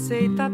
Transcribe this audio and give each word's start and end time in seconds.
receita 0.00 0.49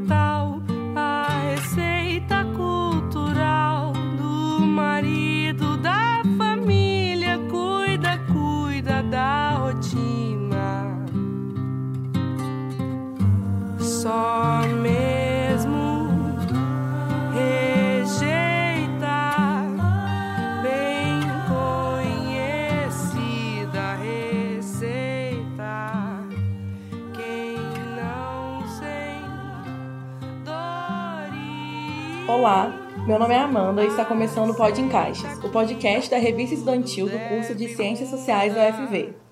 nome 33.27 33.35
é 33.35 33.43
Amanda 33.43 33.83
e 33.83 33.89
está 33.89 34.05
começando 34.05 34.51
o 34.51 34.55
Pod 34.55 34.81
Encaixes, 34.81 35.43
o 35.43 35.49
podcast 35.49 36.09
da 36.09 36.17
revista 36.17 36.55
estudantil 36.55 37.09
do 37.09 37.19
curso 37.29 37.57
de 37.57 37.75
Ciências 37.75 38.09
Sociais 38.09 38.55
da 38.55 38.69
UFV. 38.69 39.26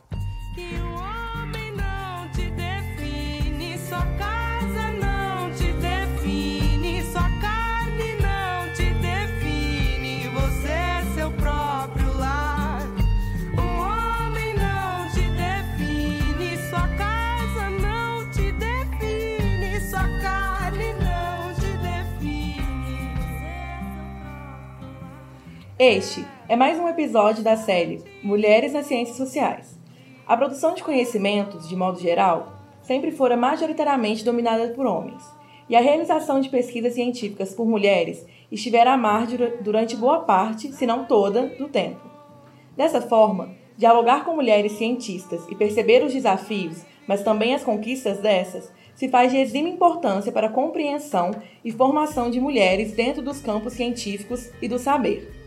Este 25.87 26.25
é 26.49 26.57
mais 26.57 26.81
um 26.81 26.89
episódio 26.89 27.45
da 27.45 27.59
série 27.59 28.03
Mulheres 28.23 28.73
nas 28.73 28.87
Ciências 28.87 29.19
Sociais. 29.19 29.79
A 30.27 30.35
produção 30.35 30.73
de 30.73 30.83
conhecimentos, 30.83 31.69
de 31.69 31.77
modo 31.77 32.01
geral, 32.01 32.55
sempre 32.81 33.11
fora 33.11 33.37
majoritariamente 33.37 34.25
dominada 34.25 34.69
por 34.69 34.87
homens, 34.87 35.23
e 35.69 35.77
a 35.77 35.83
realização 35.83 36.41
de 36.41 36.49
pesquisas 36.49 36.95
científicas 36.95 37.53
por 37.53 37.67
mulheres 37.67 38.25
estivera 38.51 38.95
à 38.95 38.97
margem 38.97 39.37
dura- 39.37 39.57
durante 39.61 39.95
boa 39.95 40.21
parte, 40.21 40.73
se 40.73 40.87
não 40.87 41.05
toda, 41.05 41.49
do 41.49 41.69
tempo. 41.69 42.01
Dessa 42.75 43.03
forma, 43.03 43.55
dialogar 43.77 44.25
com 44.25 44.35
mulheres 44.35 44.73
cientistas 44.73 45.47
e 45.51 45.55
perceber 45.55 46.03
os 46.03 46.15
desafios, 46.15 46.83
mas 47.07 47.23
também 47.23 47.55
as 47.55 47.63
conquistas 47.63 48.21
dessas, 48.21 48.73
se 48.95 49.11
faz 49.11 49.31
de 49.31 49.37
exímia 49.37 49.75
importância 49.75 50.33
para 50.33 50.47
a 50.47 50.51
compreensão 50.51 51.31
e 51.63 51.71
formação 51.71 52.31
de 52.31 52.41
mulheres 52.41 52.93
dentro 52.93 53.21
dos 53.21 53.39
campos 53.41 53.75
científicos 53.75 54.51
e 54.63 54.67
do 54.67 54.79
saber. 54.79 55.44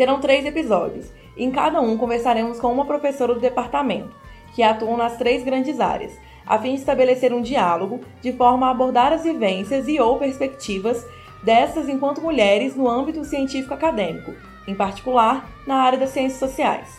Serão 0.00 0.18
três 0.18 0.46
episódios, 0.46 1.12
em 1.36 1.50
cada 1.50 1.78
um 1.78 1.98
conversaremos 1.98 2.58
com 2.58 2.72
uma 2.72 2.86
professora 2.86 3.34
do 3.34 3.40
departamento, 3.40 4.16
que 4.54 4.62
atuam 4.62 4.96
nas 4.96 5.18
três 5.18 5.44
grandes 5.44 5.78
áreas, 5.78 6.18
a 6.46 6.58
fim 6.58 6.72
de 6.72 6.80
estabelecer 6.80 7.34
um 7.34 7.42
diálogo 7.42 8.00
de 8.22 8.32
forma 8.32 8.66
a 8.66 8.70
abordar 8.70 9.12
as 9.12 9.24
vivências 9.24 9.86
e 9.88 10.00
ou 10.00 10.18
perspectivas 10.18 11.06
dessas 11.44 11.86
enquanto 11.86 12.22
mulheres 12.22 12.74
no 12.74 12.88
âmbito 12.88 13.22
científico 13.26 13.74
acadêmico, 13.74 14.32
em 14.66 14.74
particular 14.74 15.46
na 15.66 15.74
área 15.74 15.98
das 15.98 16.08
ciências 16.08 16.40
sociais. 16.40 16.98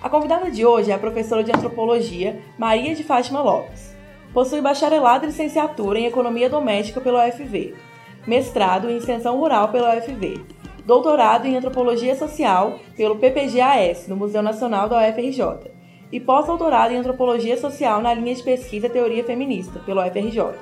A 0.00 0.08
convidada 0.08 0.50
de 0.50 0.64
hoje 0.64 0.90
é 0.90 0.94
a 0.94 0.98
professora 0.98 1.44
de 1.44 1.50
antropologia 1.54 2.40
Maria 2.56 2.94
de 2.94 3.04
Fátima 3.04 3.42
Lopes. 3.42 3.94
Possui 4.32 4.62
bacharelado 4.62 5.26
e 5.26 5.28
licenciatura 5.28 5.98
em 5.98 6.06
economia 6.06 6.48
doméstica 6.48 7.02
pela 7.02 7.28
UFV, 7.28 7.74
mestrado 8.26 8.88
em 8.88 8.96
extensão 8.96 9.38
rural 9.38 9.68
pela 9.68 9.94
UFV, 9.94 10.40
doutorado 10.84 11.46
em 11.46 11.56
antropologia 11.56 12.16
social 12.16 12.78
pelo 12.96 13.16
PPGAS, 13.16 14.08
no 14.08 14.16
Museu 14.16 14.42
Nacional 14.42 14.88
da 14.88 14.98
UFRJ, 15.08 15.70
e 16.12 16.18
pós-doutorado 16.18 16.92
em 16.92 16.96
antropologia 16.96 17.56
social 17.56 18.00
na 18.00 18.12
linha 18.14 18.34
de 18.34 18.42
pesquisa 18.42 18.88
Teoria 18.88 19.24
Feminista 19.24 19.78
pela 19.80 20.06
UFRJ. 20.06 20.54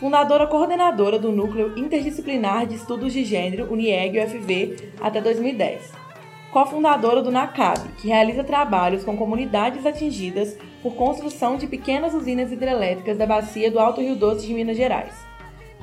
Fundadora 0.00 0.46
coordenadora 0.46 1.18
do 1.18 1.30
Núcleo 1.30 1.78
Interdisciplinar 1.78 2.66
de 2.66 2.74
Estudos 2.74 3.12
de 3.12 3.24
Gênero 3.24 3.72
UNIEG 3.72 4.18
UFV 4.18 4.92
até 5.00 5.20
2010. 5.20 5.92
Cofundadora 6.52 7.20
do 7.20 7.30
NACAB, 7.30 7.80
que 7.98 8.08
realiza 8.08 8.44
trabalhos 8.44 9.02
com 9.02 9.16
comunidades 9.16 9.84
atingidas 9.84 10.56
por 10.82 10.94
construção 10.94 11.56
de 11.56 11.66
pequenas 11.66 12.14
usinas 12.14 12.52
hidrelétricas 12.52 13.18
da 13.18 13.26
bacia 13.26 13.70
do 13.70 13.78
Alto 13.78 14.00
Rio 14.00 14.14
Doce 14.14 14.46
de 14.46 14.54
Minas 14.54 14.76
Gerais 14.76 15.33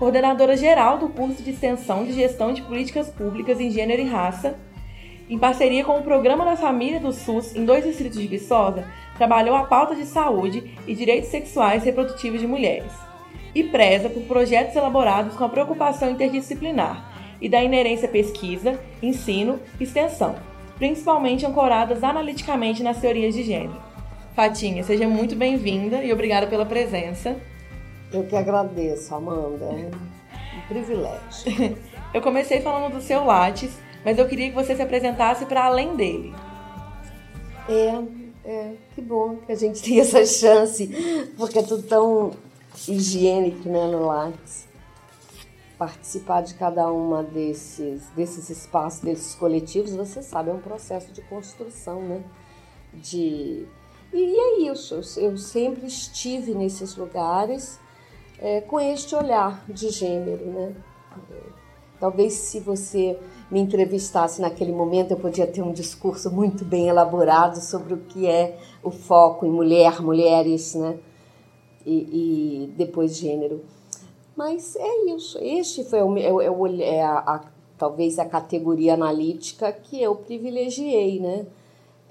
coordenadora 0.02 0.58
geral 0.58 0.98
do 0.98 1.10
curso 1.10 1.44
de 1.44 1.52
extensão 1.52 2.04
de 2.04 2.14
gestão 2.14 2.52
de 2.54 2.64
políticas 2.64 3.08
públicas 3.08 3.60
em 3.60 3.70
gênero 3.70 4.02
e 4.02 4.08
raça. 4.08 4.58
Em 5.30 5.38
parceria 5.38 5.86
com 5.86 6.00
o 6.00 6.02
Programa 6.02 6.44
da 6.44 6.56
Família 6.56 7.00
do 7.00 7.14
SUS 7.14 7.56
em 7.56 7.64
dois 7.64 7.84
distritos 7.84 8.20
de 8.20 8.26
Viçosa, 8.26 8.84
trabalhou 9.16 9.56
a 9.56 9.66
pauta 9.66 9.94
de 9.94 10.08
saúde 10.08 10.76
e 10.88 10.96
direitos 10.96 11.30
sexuais 11.30 11.84
e 11.84 11.86
reprodutivos 11.86 12.42
de 12.42 12.48
mulheres. 12.48 12.92
E 13.54 13.64
preza 13.64 14.10
por 14.10 14.24
projetos 14.24 14.76
elaborados 14.76 15.36
com 15.36 15.44
a 15.44 15.50
preocupação 15.50 16.10
interdisciplinar 16.10 17.38
e 17.40 17.48
da 17.48 17.64
inerência 17.64 18.08
pesquisa, 18.08 18.80
ensino 19.04 19.60
e 19.80 19.84
extensão, 19.84 20.36
principalmente 20.80 21.46
ancoradas 21.46 22.04
analiticamente 22.04 22.82
nas 22.82 23.00
teorias 23.00 23.36
de 23.36 23.44
gênero. 23.44 23.80
Fatinha, 24.36 24.84
seja 24.84 25.08
muito 25.08 25.36
bem-vinda 25.36 26.04
e 26.04 26.12
obrigada 26.12 26.48
pela 26.48 26.66
presença. 26.66 27.51
Eu 28.14 28.26
que 28.26 28.36
agradeço, 28.36 29.16
Amanda. 29.16 29.66
É 29.66 29.90
um 30.58 30.68
privilégio. 30.68 31.78
Eu 32.14 32.22
comecei 32.22 32.60
falando 32.60 32.92
do 32.92 33.02
seu 33.02 33.24
Lattes, 33.24 33.72
mas 34.04 34.18
eu 34.18 34.28
queria 34.28 34.50
que 34.50 34.56
você 34.56 34.76
se 34.76 34.82
apresentasse 34.82 35.46
para 35.46 35.64
além 35.64 35.96
dele. 35.96 36.36
É, 37.70 38.04
é, 38.44 38.74
que 38.94 39.02
bom 39.02 39.38
que 39.38 39.50
a 39.50 39.56
gente 39.56 39.82
tem 39.82 40.02
essa 40.02 40.26
chance, 40.26 40.90
porque 41.38 41.60
é 41.60 41.64
tudo 41.64 41.84
tão 41.84 42.32
higiênico, 42.86 43.70
né, 43.70 43.88
no 43.88 44.08
Lattes. 44.08 44.68
Participar 45.78 46.42
de 46.42 46.54
cada 46.56 46.92
uma 46.92 47.24
desses, 47.24 48.10
desses 48.10 48.50
espaços, 48.50 49.00
desses 49.00 49.34
coletivos, 49.34 49.96
você 49.96 50.22
sabe, 50.22 50.50
é 50.50 50.54
um 50.54 50.60
processo 50.60 51.14
de 51.14 51.22
construção, 51.22 52.02
né? 52.02 52.22
De... 52.94 53.66
E 54.12 54.36
é 54.38 54.70
isso, 54.70 54.96
eu, 54.96 55.30
eu 55.30 55.38
sempre 55.38 55.88
estive 55.88 56.54
nesses 56.54 56.98
lugares 56.98 57.80
é, 58.41 58.62
com 58.62 58.79
este 58.79 59.16
olhar 59.16 59.63
de 59.69 59.90
gênero, 59.90 60.46
né? 60.46 60.75
Talvez 62.00 62.34
se 62.34 62.59
você 62.59 63.16
me 63.52 63.59
entrevistasse 63.59 64.41
naquele 64.41 64.72
momento, 64.72 65.12
eu 65.12 65.18
podia 65.18 65.46
ter 65.46 65.62
um 65.62 65.72
discurso 65.72 66.31
muito 66.31 66.66
bem 66.66 66.88
elaborado 66.88 67.62
sobre 67.62 67.94
o 67.94 67.97
que 67.97 68.25
é 68.25 68.57
o 68.81 68.90
foco 68.90 69.46
em 69.46 69.52
mulher, 69.52 70.02
mulheres, 70.02 70.74
né? 70.74 70.97
E, 71.85 72.63
e 72.63 72.74
depois 72.75 73.16
gênero. 73.16 73.62
Mas 74.35 74.75
é 74.75 75.06
isso. 75.16 75.38
Este 75.40 75.84
foi 75.84 76.02
o, 76.02 76.18
é, 76.18 76.84
é 76.84 77.03
a, 77.03 77.19
a- 77.19 77.46
talvez 77.78 78.17
a 78.17 78.26
categoria 78.26 78.96
analítica 78.96 79.72
que 79.72 80.02
eu 80.02 80.16
privilegiei, 80.16 81.20
né? 81.20 81.46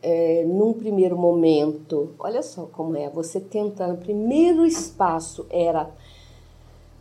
É, 0.03 0.45
num 0.47 0.73
primeiro 0.73 1.17
momento, 1.19 2.15
olha 2.19 2.43
só 2.43 2.63
como 2.73 2.97
é, 2.97 3.11
você 3.11 3.39
tentando, 3.39 3.99
primeiro 3.99 4.65
espaço 4.65 5.45
era 5.51 5.91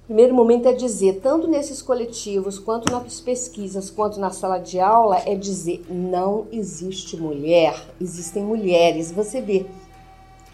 primeiro 0.10 0.34
momento 0.34 0.68
é 0.68 0.74
dizer, 0.74 1.20
tanto 1.22 1.48
nesses 1.48 1.84
coletivos, 1.84 2.58
quanto 2.58 2.92
nas 2.92 3.22
pesquisas, 3.22 3.92
quanto 3.92 4.20
na 4.20 4.32
sala 4.32 4.58
de 4.58 4.80
aula, 4.80 5.22
é 5.24 5.36
dizer: 5.36 5.86
não 5.88 6.48
existe 6.52 7.16
mulher, 7.16 7.80
existem 8.02 8.44
mulheres. 8.44 9.12
Você 9.12 9.40
vê 9.40 9.68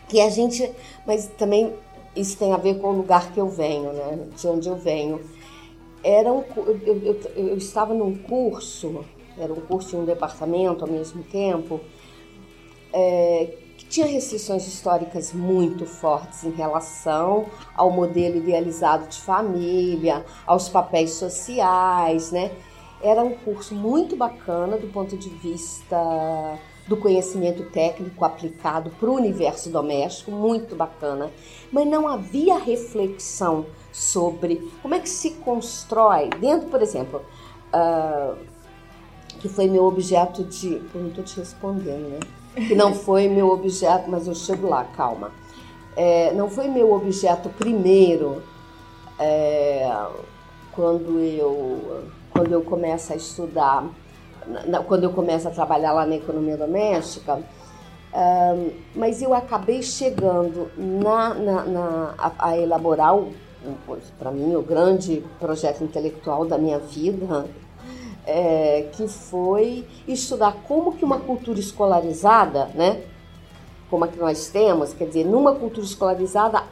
que 0.10 0.20
a 0.20 0.30
gente. 0.30 0.70
Mas 1.08 1.28
também 1.38 1.74
isso 2.14 2.38
tem 2.38 2.52
a 2.52 2.58
ver 2.58 2.80
com 2.80 2.90
o 2.90 2.98
lugar 2.98 3.32
que 3.32 3.40
eu 3.40 3.48
venho, 3.48 3.94
né? 3.94 4.28
De 4.36 4.46
onde 4.46 4.68
eu 4.68 4.76
venho. 4.76 5.22
Era 6.04 6.34
um, 6.34 6.44
eu, 6.58 7.02
eu- 7.02 7.20
eu 7.48 7.58
estava 7.58 7.94
num 7.94 8.14
curso, 8.14 9.06
era 9.38 9.54
um 9.54 9.62
curso 9.62 9.96
em 9.96 10.00
um 10.02 10.06
departamento 10.06 10.84
ao 10.84 10.92
mesmo 10.92 11.24
tempo, 11.24 11.80
é, 12.94 13.54
que 13.78 13.86
tinha 13.86 14.08
restrições 14.08 14.68
históricas 14.68 15.34
muito 15.34 15.86
fortes 15.86 16.44
em 16.44 16.52
relação 16.52 17.46
ao 17.76 17.92
modelo 17.92 18.38
idealizado 18.38 19.08
de 19.08 19.20
família, 19.20 20.26
aos 20.46 20.70
papéis 20.70 21.12
sociais, 21.12 22.32
né? 22.32 22.52
Era 23.02 23.22
um 23.22 23.36
curso 23.36 23.76
muito 23.76 24.16
bacana 24.16 24.78
do 24.78 24.88
ponto 24.88 25.18
de 25.18 25.30
vista 25.30 26.58
do 26.88 26.96
conhecimento 26.96 27.64
técnico 27.72 28.24
aplicado 28.24 28.92
para 28.92 29.10
o 29.10 29.16
universo 29.16 29.70
doméstico, 29.70 30.32
muito 30.32 30.76
bacana, 30.76 31.32
mas 31.72 31.88
não 31.88 32.08
havia 32.08 32.58
reflexão 32.58 33.66
sobre 33.92 34.72
como 34.82 34.94
é 34.94 35.00
que 35.00 35.10
se 35.10 35.32
constrói 35.32 36.30
dentro, 36.40 36.70
por 36.70 36.82
exemplo, 36.82 37.22
ah, 37.74 38.36
que 39.40 39.50
foi 39.50 39.68
meu 39.68 39.86
objeto 39.86 40.44
de. 40.44 40.82
Eu 40.94 41.02
não 41.02 41.10
estou 41.10 41.24
te 41.24 41.38
respondendo, 41.38 42.10
né? 42.10 42.20
Que 42.56 42.76
não 42.76 42.94
foi 42.94 43.28
meu 43.28 43.50
objeto, 43.50 44.10
mas 44.10 44.28
eu 44.28 44.36
chego 44.36 44.68
lá, 44.68 44.84
calma. 44.96 45.32
É, 45.96 46.34
não 46.34 46.50
foi 46.50 46.68
meu 46.68 46.94
objeto 46.94 47.50
primeiro 47.50 48.42
é, 49.20 49.90
quando 50.74 51.20
eu 51.20 52.04
quando 52.32 52.52
eu 52.52 52.62
começo 52.62 53.14
a 53.14 53.16
estudar, 53.16 53.88
na, 54.68 54.84
quando 54.84 55.06
eu 55.06 55.12
começo 55.12 55.48
a 55.48 55.52
trabalhar 55.52 55.94
lá 55.94 56.06
na 56.06 56.18
economia 56.18 56.58
doméstica, 56.58 57.42
um, 58.16 58.72
mas 58.94 59.22
eu 59.22 59.34
acabei 59.34 59.82
chegando 59.82 60.70
na, 60.78 61.34
na, 61.34 61.66
na 61.66 62.16
a, 62.18 62.50
a, 62.50 62.58
elaborar, 62.58 63.14
para 64.20 64.32
mim, 64.32 64.54
o 64.56 64.62
grande 64.62 65.24
projeto 65.40 65.84
intelectual 65.84 66.46
da 66.46 66.58
minha 66.58 66.78
vida, 66.78 67.46
é, 68.26 68.90
que 68.94 69.08
foi 69.08 69.88
estudar 70.08 70.56
como 70.68 70.94
que 70.94 71.06
uma 71.06 71.20
cultura 71.20 71.60
escolarizada, 71.60 72.66
né, 72.74 73.04
como 73.90 74.04
a 74.04 74.08
que 74.08 74.18
nós 74.18 74.48
temos, 74.48 74.94
quer 74.94 75.08
dizer, 75.08 75.26
numa 75.26 75.54
cultura 75.56 75.86
escolarizada, 75.86 76.64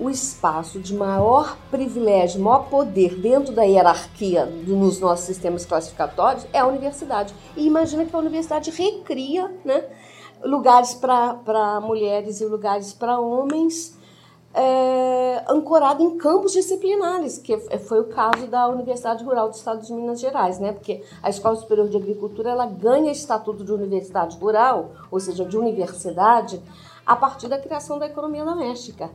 o 0.00 0.10
espaço 0.10 0.80
de 0.80 0.94
maior 0.94 1.56
privilégio, 1.70 2.40
maior 2.40 2.68
poder 2.68 3.14
dentro 3.14 3.52
da 3.52 3.62
hierarquia 3.62 4.46
do, 4.46 4.74
nos 4.74 4.98
nossos 4.98 5.26
sistemas 5.26 5.64
classificatórios 5.64 6.46
é 6.52 6.58
a 6.58 6.66
universidade. 6.66 7.34
E 7.56 7.66
imagina 7.66 8.04
que 8.04 8.16
a 8.16 8.18
universidade 8.18 8.70
recria 8.70 9.52
né, 9.64 9.84
lugares 10.42 10.94
para 10.94 11.80
mulheres 11.80 12.40
e 12.40 12.46
lugares 12.46 12.92
para 12.92 13.20
homens 13.20 13.96
é, 14.54 15.44
ancorado 15.48 16.02
em 16.02 16.16
campos 16.16 16.52
disciplinares, 16.52 17.38
que 17.38 17.56
foi 17.78 18.00
o 18.00 18.04
caso 18.04 18.46
da 18.46 18.68
Universidade 18.68 19.24
Rural 19.24 19.48
do 19.48 19.54
Estado 19.54 19.84
de 19.84 19.92
Minas 19.92 20.20
Gerais, 20.20 20.58
né? 20.58 20.72
Porque 20.72 21.02
a 21.22 21.30
Escola 21.30 21.56
Superior 21.56 21.88
de 21.88 21.96
Agricultura 21.96 22.50
ela 22.50 22.66
ganha 22.66 23.10
estatuto 23.10 23.64
de 23.64 23.72
universidade 23.72 24.36
rural, 24.38 24.90
ou 25.10 25.18
seja, 25.18 25.44
de 25.44 25.56
universidade, 25.56 26.62
a 27.06 27.16
partir 27.16 27.48
da 27.48 27.58
criação 27.58 27.98
da 27.98 28.06
economia 28.06 28.44
doméstica. 28.44 29.10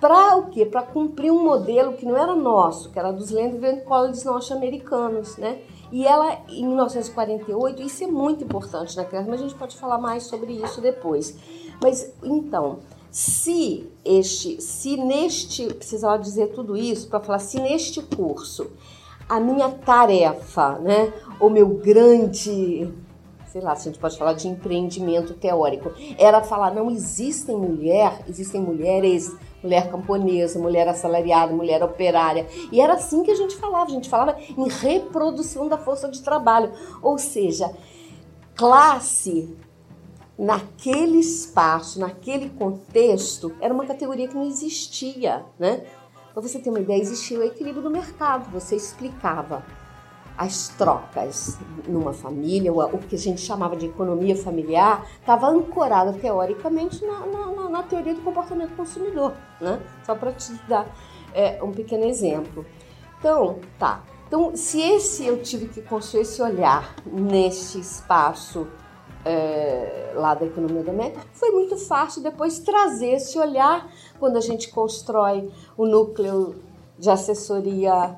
Para 0.00 0.36
o 0.36 0.50
quê? 0.50 0.64
Para 0.64 0.82
cumprir 0.82 1.32
um 1.32 1.42
modelo 1.42 1.94
que 1.94 2.06
não 2.06 2.16
era 2.16 2.34
nosso, 2.36 2.90
que 2.90 2.98
era 2.98 3.10
dos 3.10 3.30
Land 3.30 3.58
Grant 3.58 3.82
Colleges 3.82 4.22
norte-americanos, 4.22 5.36
né? 5.36 5.60
E 5.90 6.06
ela, 6.06 6.38
em 6.48 6.66
1948, 6.66 7.82
isso 7.82 8.04
é 8.04 8.06
muito 8.06 8.44
importante 8.44 8.94
criação, 9.04 9.30
mas 9.30 9.40
a 9.40 9.42
gente 9.42 9.56
pode 9.56 9.76
falar 9.76 9.98
mais 9.98 10.24
sobre 10.24 10.52
isso 10.52 10.80
depois. 10.80 11.36
Mas, 11.82 12.12
então, 12.22 12.78
se 13.10 13.90
este, 14.04 14.60
se 14.60 14.96
neste, 14.96 15.72
precisava 15.74 16.18
dizer 16.18 16.48
tudo 16.48 16.76
isso 16.76 17.08
para 17.08 17.20
falar, 17.20 17.38
se 17.38 17.60
neste 17.60 18.02
curso 18.02 18.70
a 19.28 19.38
minha 19.38 19.68
tarefa, 19.68 20.78
né, 20.78 21.12
o 21.38 21.50
meu 21.50 21.68
grande, 21.68 22.90
sei 23.46 23.60
lá, 23.60 23.76
se 23.76 23.88
a 23.88 23.92
gente 23.92 24.00
pode 24.00 24.16
falar 24.16 24.32
de 24.32 24.48
empreendimento 24.48 25.34
teórico, 25.34 25.92
era 26.18 26.42
falar, 26.42 26.74
não 26.74 26.90
existem 26.90 27.54
mulher, 27.54 28.24
existem 28.26 28.60
mulheres, 28.60 29.36
mulher 29.62 29.90
camponesa, 29.90 30.58
mulher 30.58 30.88
assalariada, 30.88 31.52
mulher 31.52 31.82
operária. 31.82 32.46
E 32.72 32.80
era 32.80 32.94
assim 32.94 33.22
que 33.22 33.30
a 33.30 33.34
gente 33.34 33.56
falava, 33.56 33.90
a 33.90 33.94
gente 33.94 34.08
falava 34.08 34.38
em 34.40 34.68
reprodução 34.68 35.68
da 35.68 35.76
força 35.76 36.08
de 36.08 36.22
trabalho, 36.22 36.72
ou 37.02 37.18
seja, 37.18 37.70
classe 38.54 39.54
naquele 40.38 41.18
espaço, 41.18 41.98
naquele 41.98 42.48
contexto, 42.50 43.52
era 43.60 43.74
uma 43.74 43.84
categoria 43.84 44.28
que 44.28 44.34
não 44.34 44.46
existia, 44.46 45.44
né? 45.58 45.84
Para 46.32 46.40
você 46.40 46.60
ter 46.60 46.70
uma 46.70 46.78
ideia, 46.78 47.00
existia 47.00 47.40
o 47.40 47.42
equilíbrio 47.42 47.82
do 47.82 47.90
mercado. 47.90 48.48
Você 48.52 48.76
explicava 48.76 49.64
as 50.36 50.68
trocas 50.68 51.58
numa 51.88 52.12
família, 52.12 52.72
o 52.72 52.98
que 52.98 53.16
a 53.16 53.18
gente 53.18 53.40
chamava 53.40 53.74
de 53.74 53.86
economia 53.86 54.36
familiar, 54.36 55.04
estava 55.18 55.48
ancorada 55.48 56.12
teoricamente 56.12 57.04
na, 57.04 57.26
na, 57.26 57.68
na, 57.68 57.82
teoria 57.82 58.14
do 58.14 58.20
comportamento 58.20 58.76
consumidor, 58.76 59.34
né? 59.60 59.82
Só 60.06 60.14
para 60.14 60.30
te 60.30 60.52
dar 60.68 60.86
é, 61.34 61.60
um 61.60 61.72
pequeno 61.72 62.04
exemplo. 62.04 62.64
Então, 63.18 63.58
tá. 63.76 64.04
Então, 64.28 64.54
se 64.54 64.80
esse 64.80 65.26
eu 65.26 65.42
tive 65.42 65.66
que 65.66 65.82
construir 65.82 66.22
esse 66.22 66.40
olhar 66.40 66.94
neste 67.04 67.80
espaço 67.80 68.68
é, 69.28 70.12
lá 70.14 70.34
da 70.34 70.46
economia 70.46 70.82
doméstica, 70.82 71.20
foi 71.34 71.50
muito 71.50 71.76
fácil 71.76 72.22
depois 72.22 72.58
trazer 72.60 73.12
esse 73.12 73.38
olhar 73.38 73.86
quando 74.18 74.36
a 74.38 74.40
gente 74.40 74.70
constrói 74.70 75.50
o 75.76 75.86
núcleo 75.86 76.56
de 76.98 77.10
assessoria 77.10 78.16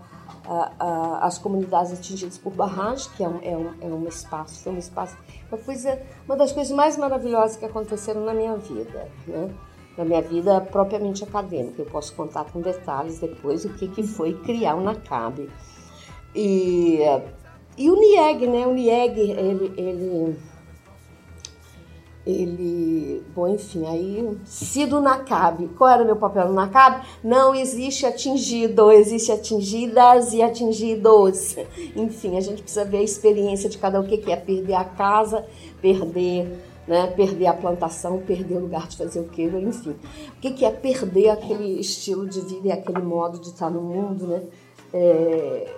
às 1.21 1.39
comunidades 1.39 1.93
atingidas 1.93 2.39
por 2.39 2.53
barragem, 2.53 3.09
que 3.17 3.23
é 3.23 3.29
um, 3.29 3.39
é 3.43 3.57
um, 3.57 3.75
é 3.81 3.87
um 3.87 4.09
espaço, 4.09 4.63
foi 4.63 4.73
um 4.73 4.79
espaço, 4.79 5.17
uma, 5.51 5.59
coisa, 5.59 6.01
uma 6.27 6.37
das 6.37 6.53
coisas 6.53 6.75
mais 6.75 6.97
maravilhosas 6.97 7.57
que 7.57 7.65
aconteceram 7.65 8.25
na 8.25 8.33
minha 8.33 8.57
vida, 8.57 9.09
né? 9.27 9.51
na 9.97 10.05
minha 10.05 10.23
vida 10.23 10.61
propriamente 10.61 11.23
acadêmica. 11.23 11.83
Eu 11.83 11.87
posso 11.87 12.15
contar 12.15 12.45
com 12.45 12.61
detalhes 12.61 13.19
depois 13.19 13.65
o 13.65 13.75
que, 13.75 13.89
que 13.89 14.03
foi 14.03 14.35
criar 14.35 14.77
o 14.77 14.81
NACAB. 14.81 15.49
E, 16.35 17.01
e 17.77 17.91
o 17.91 17.97
NIEG, 17.97 18.47
né? 18.47 18.67
O 18.67 18.73
NIEG, 18.73 19.21
ele, 19.21 19.75
ele 19.77 20.37
ele, 22.31 23.23
bom, 23.35 23.49
enfim, 23.49 23.87
aí 23.87 24.39
sido 24.45 25.01
NACAB. 25.01 25.69
Qual 25.77 25.91
era 25.91 26.03
o 26.03 26.07
meu 26.07 26.17
papel 26.17 26.49
no 26.49 26.55
NACAB? 26.55 27.05
Não 27.23 27.55
existe 27.55 28.07
atingido, 28.07 28.91
existe 28.91 29.33
atingidas 29.33 30.33
e 30.33 30.43
atingidos. 30.43 31.57
Enfim, 31.97 32.37
a 32.37 32.41
gente 32.41 32.63
precisa 32.63 32.85
ver 32.85 32.99
a 32.99 33.03
experiência 33.03 33.69
de 33.69 33.79
cada 33.79 34.01
um, 34.01 34.05
o 34.05 34.07
que 34.07 34.31
é 34.31 34.37
perder 34.37 34.75
a 34.75 34.85
casa, 34.85 35.45
perder, 35.81 36.47
né, 36.87 37.09
perder 37.09 37.47
a 37.47 37.55
plantação, 37.55 38.19
perder 38.19 38.57
o 38.57 38.61
lugar 38.61 38.89
de 38.89 38.97
fazer 38.97 39.21
o 39.21 39.29
quê, 39.29 39.45
enfim. 39.45 39.97
O 40.37 40.41
que 40.41 40.65
é 40.65 40.71
perder 40.71 41.31
aquele 41.31 41.81
estilo 41.81 42.29
de 42.29 42.41
vida 42.41 42.69
e 42.69 42.73
aquele 42.73 43.03
modo 43.03 43.39
de 43.39 43.49
estar 43.49 43.71
no 43.71 43.83
mundo, 43.83 44.27
né? 44.27 44.43
É, 44.93 45.75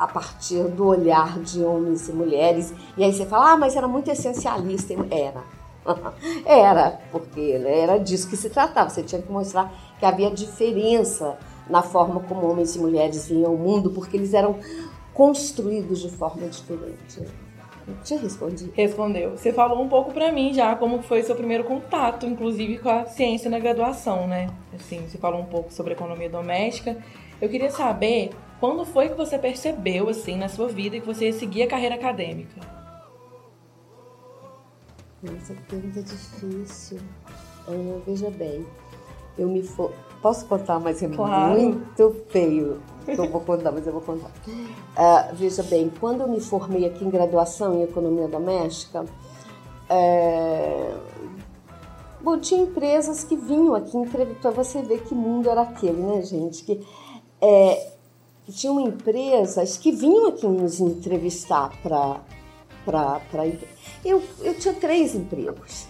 a 0.00 0.08
partir 0.08 0.62
do 0.64 0.86
olhar 0.86 1.38
de 1.40 1.62
homens 1.62 2.08
e 2.08 2.12
mulheres. 2.12 2.72
E 2.96 3.04
aí 3.04 3.12
você 3.12 3.26
fala, 3.26 3.52
ah, 3.52 3.56
mas 3.58 3.76
era 3.76 3.86
muito 3.86 4.10
essencialista. 4.10 4.94
Era 5.10 5.59
era, 6.44 7.00
porque 7.10 7.60
era 7.66 7.98
disso 7.98 8.28
que 8.28 8.36
se 8.36 8.50
tratava. 8.50 8.90
Você 8.90 9.02
tinha 9.02 9.20
que 9.20 9.30
mostrar 9.30 9.72
que 9.98 10.04
havia 10.04 10.30
diferença 10.30 11.38
na 11.68 11.82
forma 11.82 12.20
como 12.20 12.50
homens 12.50 12.74
e 12.74 12.78
mulheres 12.78 13.28
vinham 13.28 13.54
o 13.54 13.58
mundo, 13.58 13.90
porque 13.90 14.16
eles 14.16 14.34
eram 14.34 14.58
construídos 15.14 16.00
de 16.00 16.10
forma 16.10 16.48
diferente. 16.48 17.22
Te 18.04 18.14
respondi. 18.16 18.70
Respondeu. 18.74 19.32
Você 19.32 19.52
falou 19.52 19.82
um 19.82 19.88
pouco 19.88 20.12
para 20.12 20.30
mim 20.30 20.54
já 20.54 20.76
como 20.76 21.02
foi 21.02 21.22
seu 21.22 21.34
primeiro 21.34 21.64
contato, 21.64 22.26
inclusive 22.26 22.78
com 22.78 22.88
a 22.88 23.06
ciência 23.06 23.50
na 23.50 23.58
graduação, 23.58 24.26
né? 24.26 24.48
Assim, 24.74 25.06
você 25.08 25.18
falou 25.18 25.40
um 25.40 25.46
pouco 25.46 25.72
sobre 25.72 25.92
economia 25.92 26.28
doméstica. 26.28 26.96
Eu 27.40 27.48
queria 27.48 27.70
saber 27.70 28.30
quando 28.60 28.84
foi 28.84 29.08
que 29.08 29.16
você 29.16 29.38
percebeu 29.38 30.08
assim 30.08 30.36
na 30.36 30.48
sua 30.48 30.68
vida 30.68 31.00
que 31.00 31.06
você 31.06 31.26
ia 31.26 31.32
seguir 31.32 31.62
a 31.62 31.66
carreira 31.66 31.94
acadêmica? 31.94 32.79
Nossa, 35.22 35.54
que 35.54 35.62
pergunta 35.62 36.02
difícil. 36.02 36.98
Ana, 37.66 38.00
veja 38.06 38.30
bem, 38.30 38.66
eu 39.38 39.48
me 39.48 39.62
for... 39.62 39.92
Posso 40.22 40.44
contar, 40.46 40.78
mas 40.78 41.02
é 41.02 41.08
claro. 41.08 41.58
muito 41.58 42.14
feio. 42.28 42.80
Eu 43.08 43.30
vou 43.30 43.40
contar, 43.40 43.72
mas 43.72 43.86
eu 43.86 43.92
vou 43.92 44.02
contar. 44.02 44.30
Uh, 44.48 45.34
veja 45.34 45.62
bem, 45.62 45.90
quando 45.98 46.20
eu 46.20 46.28
me 46.28 46.40
formei 46.40 46.84
aqui 46.84 47.04
em 47.04 47.10
graduação 47.10 47.74
em 47.74 47.82
economia 47.82 48.28
doméstica, 48.28 49.06
é... 49.88 50.94
Bom, 52.20 52.38
tinha 52.38 52.60
empresas 52.60 53.24
que 53.24 53.34
vinham 53.34 53.74
aqui 53.74 53.96
para 54.42 54.50
você 54.50 54.82
ver 54.82 55.02
que 55.04 55.14
mundo 55.14 55.48
era 55.48 55.62
aquele, 55.62 56.02
né, 56.02 56.22
gente? 56.22 56.62
Que, 56.64 56.86
é, 57.40 57.92
tinham 58.52 58.80
empresas 58.80 59.76
que 59.76 59.90
vinham 59.90 60.26
aqui 60.26 60.46
nos 60.46 60.80
entrevistar 60.80 61.72
para 61.82 62.20
para 62.84 63.20
eu, 64.04 64.22
eu 64.40 64.54
tinha 64.54 64.74
três 64.74 65.14
empregos, 65.14 65.86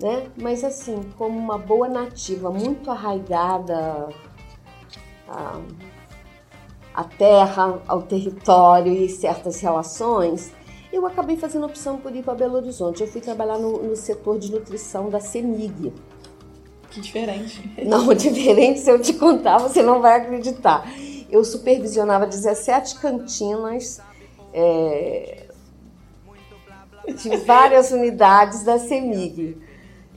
né? 0.00 0.26
Mas 0.36 0.64
assim, 0.64 1.00
como 1.16 1.38
uma 1.38 1.58
boa 1.58 1.88
nativa, 1.88 2.50
muito 2.50 2.90
arraigada 2.90 4.08
à, 5.28 5.60
à 6.94 7.04
terra, 7.04 7.80
ao 7.86 8.02
território 8.02 8.92
e 8.92 9.08
certas 9.08 9.60
relações, 9.60 10.52
eu 10.92 11.06
acabei 11.06 11.36
fazendo 11.36 11.66
opção 11.66 11.98
por 11.98 12.14
ir 12.14 12.22
para 12.22 12.34
Belo 12.34 12.56
Horizonte. 12.56 13.02
Eu 13.02 13.08
fui 13.08 13.20
trabalhar 13.20 13.58
no, 13.58 13.82
no 13.82 13.96
setor 13.96 14.38
de 14.38 14.50
nutrição 14.52 15.10
da 15.10 15.20
CEMIG. 15.20 15.92
Que 16.90 17.00
diferente. 17.00 17.72
Não, 17.84 18.14
diferente, 18.14 18.78
se 18.78 18.90
eu 18.90 19.00
te 19.00 19.12
contar, 19.14 19.58
você 19.58 19.82
não 19.82 20.00
vai 20.00 20.20
acreditar. 20.20 20.88
Eu 21.28 21.44
supervisionava 21.44 22.26
17 22.26 23.00
cantinas 23.00 24.00
é, 24.52 25.48
de 27.14 27.36
várias 27.38 27.90
unidades 27.90 28.64
da 28.64 28.78
CEMIG. 28.78 29.56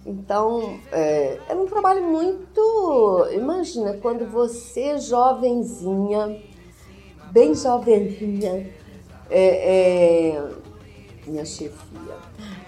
Então, 0.05 0.79
é, 0.91 1.37
era 1.49 1.59
um 1.59 1.65
trabalho 1.65 2.03
muito. 2.03 3.27
Imagina, 3.33 3.93
quando 4.01 4.25
você, 4.25 4.97
jovenzinha, 4.97 6.41
bem 7.31 7.53
jovenzinha, 7.53 8.69
é, 9.29 10.35
é, 10.35 10.43
minha 11.27 11.45
chefia. 11.45 12.17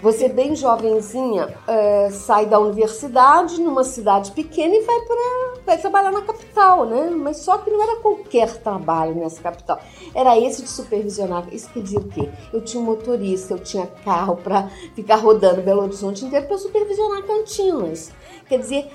Você 0.02 0.30
bem 0.30 0.56
jovenzinha 0.56 1.58
é, 1.68 2.10
sai 2.10 2.46
da 2.46 2.60
universidade 2.60 3.60
numa 3.62 3.84
cidade 3.84 4.32
pequena 4.32 4.76
e 4.76 4.82
vai 4.82 5.00
para 5.02 5.50
vai 5.66 5.78
trabalhar 5.78 6.12
na 6.12 6.22
capital, 6.22 6.86
né? 6.86 7.10
Mas 7.12 7.38
só 7.38 7.58
que 7.58 7.70
não 7.70 7.82
era 7.82 7.98
qualquer 7.98 8.58
trabalho 8.58 9.16
nessa 9.16 9.42
capital. 9.42 9.80
Era 10.16 10.38
esse 10.40 10.64
de 10.64 10.70
supervisionar. 10.70 11.48
Isso 11.54 11.70
quer 11.70 11.82
dizer 11.84 11.98
o 11.98 12.08
quê? 12.08 12.30
Eu 12.52 12.62
tinha 12.62 12.82
um 12.82 12.86
motorista, 12.86 13.54
eu 13.54 13.60
tinha 13.60 13.86
carro 14.04 14.38
para 14.38 14.70
ficar 14.96 15.18
rodando 15.18 15.62
Belo 15.62 15.84
Horizonte 15.84 16.26
inteiro 16.26 16.48
para 16.48 16.58
supervisionar 16.58 17.24
cantinas. 17.24 18.12
Quer 18.48 18.60
dizer, 18.60 18.92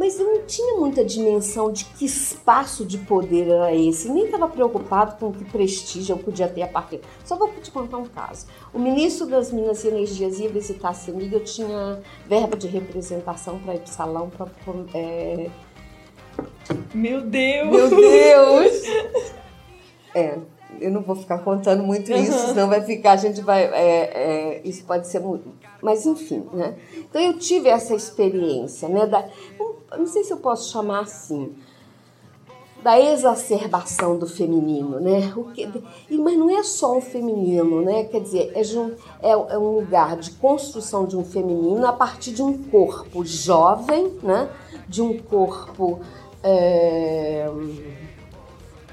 mas 0.00 0.18
eu 0.18 0.24
não 0.24 0.46
tinha 0.46 0.78
muita 0.78 1.04
dimensão 1.04 1.70
de 1.70 1.84
que 1.84 2.06
espaço 2.06 2.86
de 2.86 2.96
poder 2.96 3.46
era 3.46 3.74
esse, 3.74 4.08
nem 4.08 4.24
estava 4.24 4.48
preocupado 4.48 5.16
com 5.16 5.30
que 5.30 5.44
prestígio 5.44 6.14
eu 6.14 6.18
podia 6.18 6.48
ter 6.48 6.62
a 6.62 6.68
partir. 6.68 7.02
Só 7.22 7.36
vou 7.36 7.50
te 7.60 7.70
contar 7.70 7.98
um 7.98 8.06
caso. 8.06 8.46
O 8.72 8.78
ministro 8.78 9.26
das 9.26 9.52
Minas 9.52 9.84
e 9.84 9.88
Energias 9.88 10.40
ia 10.40 10.48
visitar 10.48 10.88
a 10.88 10.94
CEMIG, 10.94 11.34
eu 11.34 11.44
tinha 11.44 12.00
verba 12.26 12.56
de 12.56 12.66
representação 12.66 13.58
para 13.58 13.74
ir 13.74 13.80
para 13.80 13.90
o 13.90 13.92
salão 13.92 14.30
para. 14.30 14.48
É... 14.94 15.50
Meu 16.94 17.20
Deus! 17.20 17.70
Meu 17.70 17.90
Deus! 17.90 18.82
é, 20.16 20.38
eu 20.80 20.90
não 20.90 21.02
vou 21.02 21.14
ficar 21.14 21.40
contando 21.40 21.82
muito 21.82 22.10
isso, 22.10 22.32
uhum. 22.32 22.46
senão 22.46 22.68
vai 22.68 22.80
ficar, 22.80 23.12
a 23.12 23.16
gente 23.16 23.42
vai. 23.42 23.64
É, 23.64 24.10
é, 24.14 24.60
isso 24.64 24.82
pode 24.84 25.08
ser 25.08 25.20
muito. 25.20 25.52
Mas 25.82 26.06
enfim, 26.06 26.46
né? 26.52 26.74
Então 27.10 27.20
eu 27.20 27.38
tive 27.38 27.68
essa 27.68 27.94
experiência, 27.94 28.88
né? 28.88 29.04
Da, 29.04 29.28
não 29.98 30.06
sei 30.06 30.22
se 30.22 30.32
eu 30.32 30.36
posso 30.36 30.70
chamar 30.70 31.00
assim, 31.00 31.54
da 32.82 32.98
exacerbação 32.98 34.16
do 34.16 34.26
feminino, 34.26 35.00
né? 35.00 35.32
Que, 35.52 35.68
mas 36.16 36.38
não 36.38 36.48
é 36.48 36.62
só 36.62 36.96
o 36.96 37.00
feminino, 37.00 37.82
né? 37.82 38.04
Quer 38.04 38.20
dizer, 38.20 38.52
é, 38.54 38.60
é, 38.60 39.32
é, 39.32 39.58
um 39.58 39.76
lugar 39.76 40.16
de 40.16 40.30
construção 40.32 41.04
de 41.04 41.16
um 41.16 41.24
feminino 41.24 41.84
a 41.84 41.92
partir 41.92 42.32
de 42.32 42.42
um 42.42 42.56
corpo 42.56 43.24
jovem, 43.24 44.16
né? 44.22 44.48
De 44.88 45.02
um 45.02 45.18
corpo 45.18 46.00
é, 46.42 47.46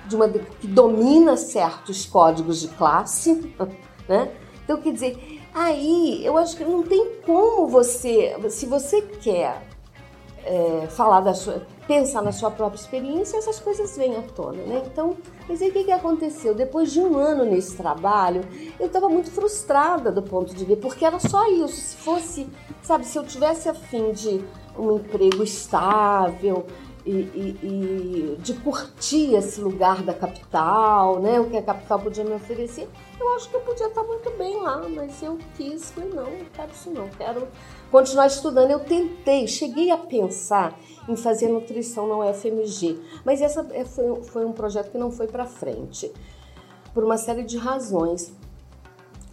de 0.08 0.16
uma 0.16 0.28
que 0.28 0.68
domina 0.68 1.38
certos 1.38 2.06
códigos 2.06 2.62
de 2.62 2.70
classe, 2.70 3.54
né? 4.10 4.32
Então, 4.64 4.82
quer 4.82 4.92
dizer, 4.92 5.37
aí 5.58 6.24
eu 6.24 6.38
acho 6.38 6.56
que 6.56 6.64
não 6.64 6.84
tem 6.84 7.16
como 7.26 7.68
você, 7.68 8.36
se 8.50 8.66
você 8.66 9.02
quer 9.02 9.62
é, 10.46 10.88
falar 10.88 11.22
da 11.22 11.34
sua, 11.34 11.66
pensar 11.88 12.22
na 12.22 12.32
sua 12.32 12.52
própria 12.52 12.80
experiência, 12.80 13.38
essas 13.38 13.60
coisas 13.60 13.98
vêm 13.98 14.16
à 14.16 14.22
tona, 14.22 14.64
né? 14.64 14.84
Então, 14.86 15.18
mas 15.50 15.62
aí 15.62 15.70
o 15.70 15.74
que, 15.74 15.86
que 15.86 15.92
aconteceu? 15.92 16.54
Depois 16.54 16.92
de 16.92 17.00
um 17.00 17.18
ano 17.18 17.44
nesse 17.44 17.76
trabalho, 17.76 18.42
eu 18.80 18.88
estava 18.88 19.10
muito 19.10 19.32
frustrada 19.32 20.12
do 20.12 20.22
ponto 20.22 20.54
de 20.54 20.64
vista, 20.64 20.82
porque 20.82 21.04
era 21.04 21.20
só 21.20 21.50
isso. 21.50 21.76
Se 21.76 21.98
fosse, 21.98 22.48
sabe, 22.84 23.06
se 23.06 23.18
eu 23.18 23.26
tivesse 23.26 23.68
afim 23.68 24.12
de 24.12 24.44
um 24.78 24.96
emprego 24.98 25.44
estável, 25.44 26.66
e, 27.10 27.58
e, 27.64 28.38
de 28.40 28.54
curtir 28.56 29.36
esse 29.36 29.62
lugar 29.62 30.04
da 30.04 30.14
capital, 30.14 31.20
né? 31.20 31.40
O 31.40 31.50
que 31.50 31.58
a 31.58 31.64
capital 31.64 32.00
podia 32.00 32.24
me 32.24 32.34
oferecer. 32.34 32.88
Eu 33.20 33.36
acho 33.36 33.50
que 33.50 33.56
eu 33.56 33.62
podia 33.62 33.88
estar 33.88 34.04
muito 34.04 34.30
bem 34.38 34.62
lá, 34.62 34.88
mas 34.90 35.22
eu 35.24 35.38
quis, 35.56 35.92
falei, 35.92 36.10
não, 36.10 36.24
não 36.24 36.46
quero 36.54 36.72
isso 36.72 36.90
não, 36.90 37.08
quero 37.10 37.48
continuar 37.90 38.28
estudando. 38.28 38.72
Eu 38.72 38.80
tentei, 38.82 39.48
cheguei 39.48 39.90
a 39.90 39.98
pensar 39.98 40.78
em 41.08 41.16
fazer 41.16 41.48
nutrição 41.48 42.08
na 42.08 42.30
UFMG, 42.30 43.00
mas 43.24 43.42
essa 43.42 43.66
é, 43.72 43.86
foi, 43.86 44.24
foi 44.24 44.46
um 44.46 44.52
projeto 44.52 44.92
que 44.92 44.98
não 44.98 45.12
foi 45.12 45.28
para 45.28 45.46
frente, 45.46 46.12
por 46.94 47.04
uma 47.04 47.18
série 47.18 47.44
de 47.44 47.58
razões. 47.58 48.34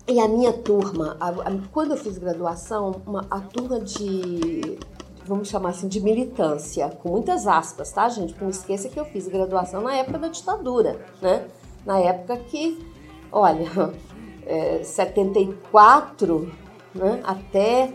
E 0.07 0.21
a 0.21 0.29
minha 0.29 0.53
turma, 0.53 1.17
a, 1.19 1.31
a, 1.31 1.59
quando 1.73 1.93
eu 1.93 1.97
fiz 1.97 2.19
graduação, 2.19 3.01
uma, 3.07 3.27
a 3.31 3.41
turma 3.41 3.81
de 3.81 4.79
vamos 5.27 5.49
chamar 5.49 5.71
assim, 5.71 5.89
de 5.89 6.01
militância, 6.01 6.89
com 7.03 7.11
muitas 7.11 7.47
aspas, 7.47 7.91
tá, 7.91 8.09
gente? 8.09 8.35
Não 8.41 8.49
esqueça 8.49 8.89
que 8.89 8.99
eu 8.99 9.05
fiz 9.05 9.27
graduação 9.27 9.83
na 9.83 9.95
época 9.95 10.19
da 10.19 10.29
ditadura, 10.29 11.01
né? 11.21 11.47
Na 11.85 11.99
época 11.99 12.37
que, 12.37 12.85
olha, 13.33 13.69
é, 14.47 14.83
74, 14.83 16.53
né? 16.95 17.21
Até. 17.25 17.93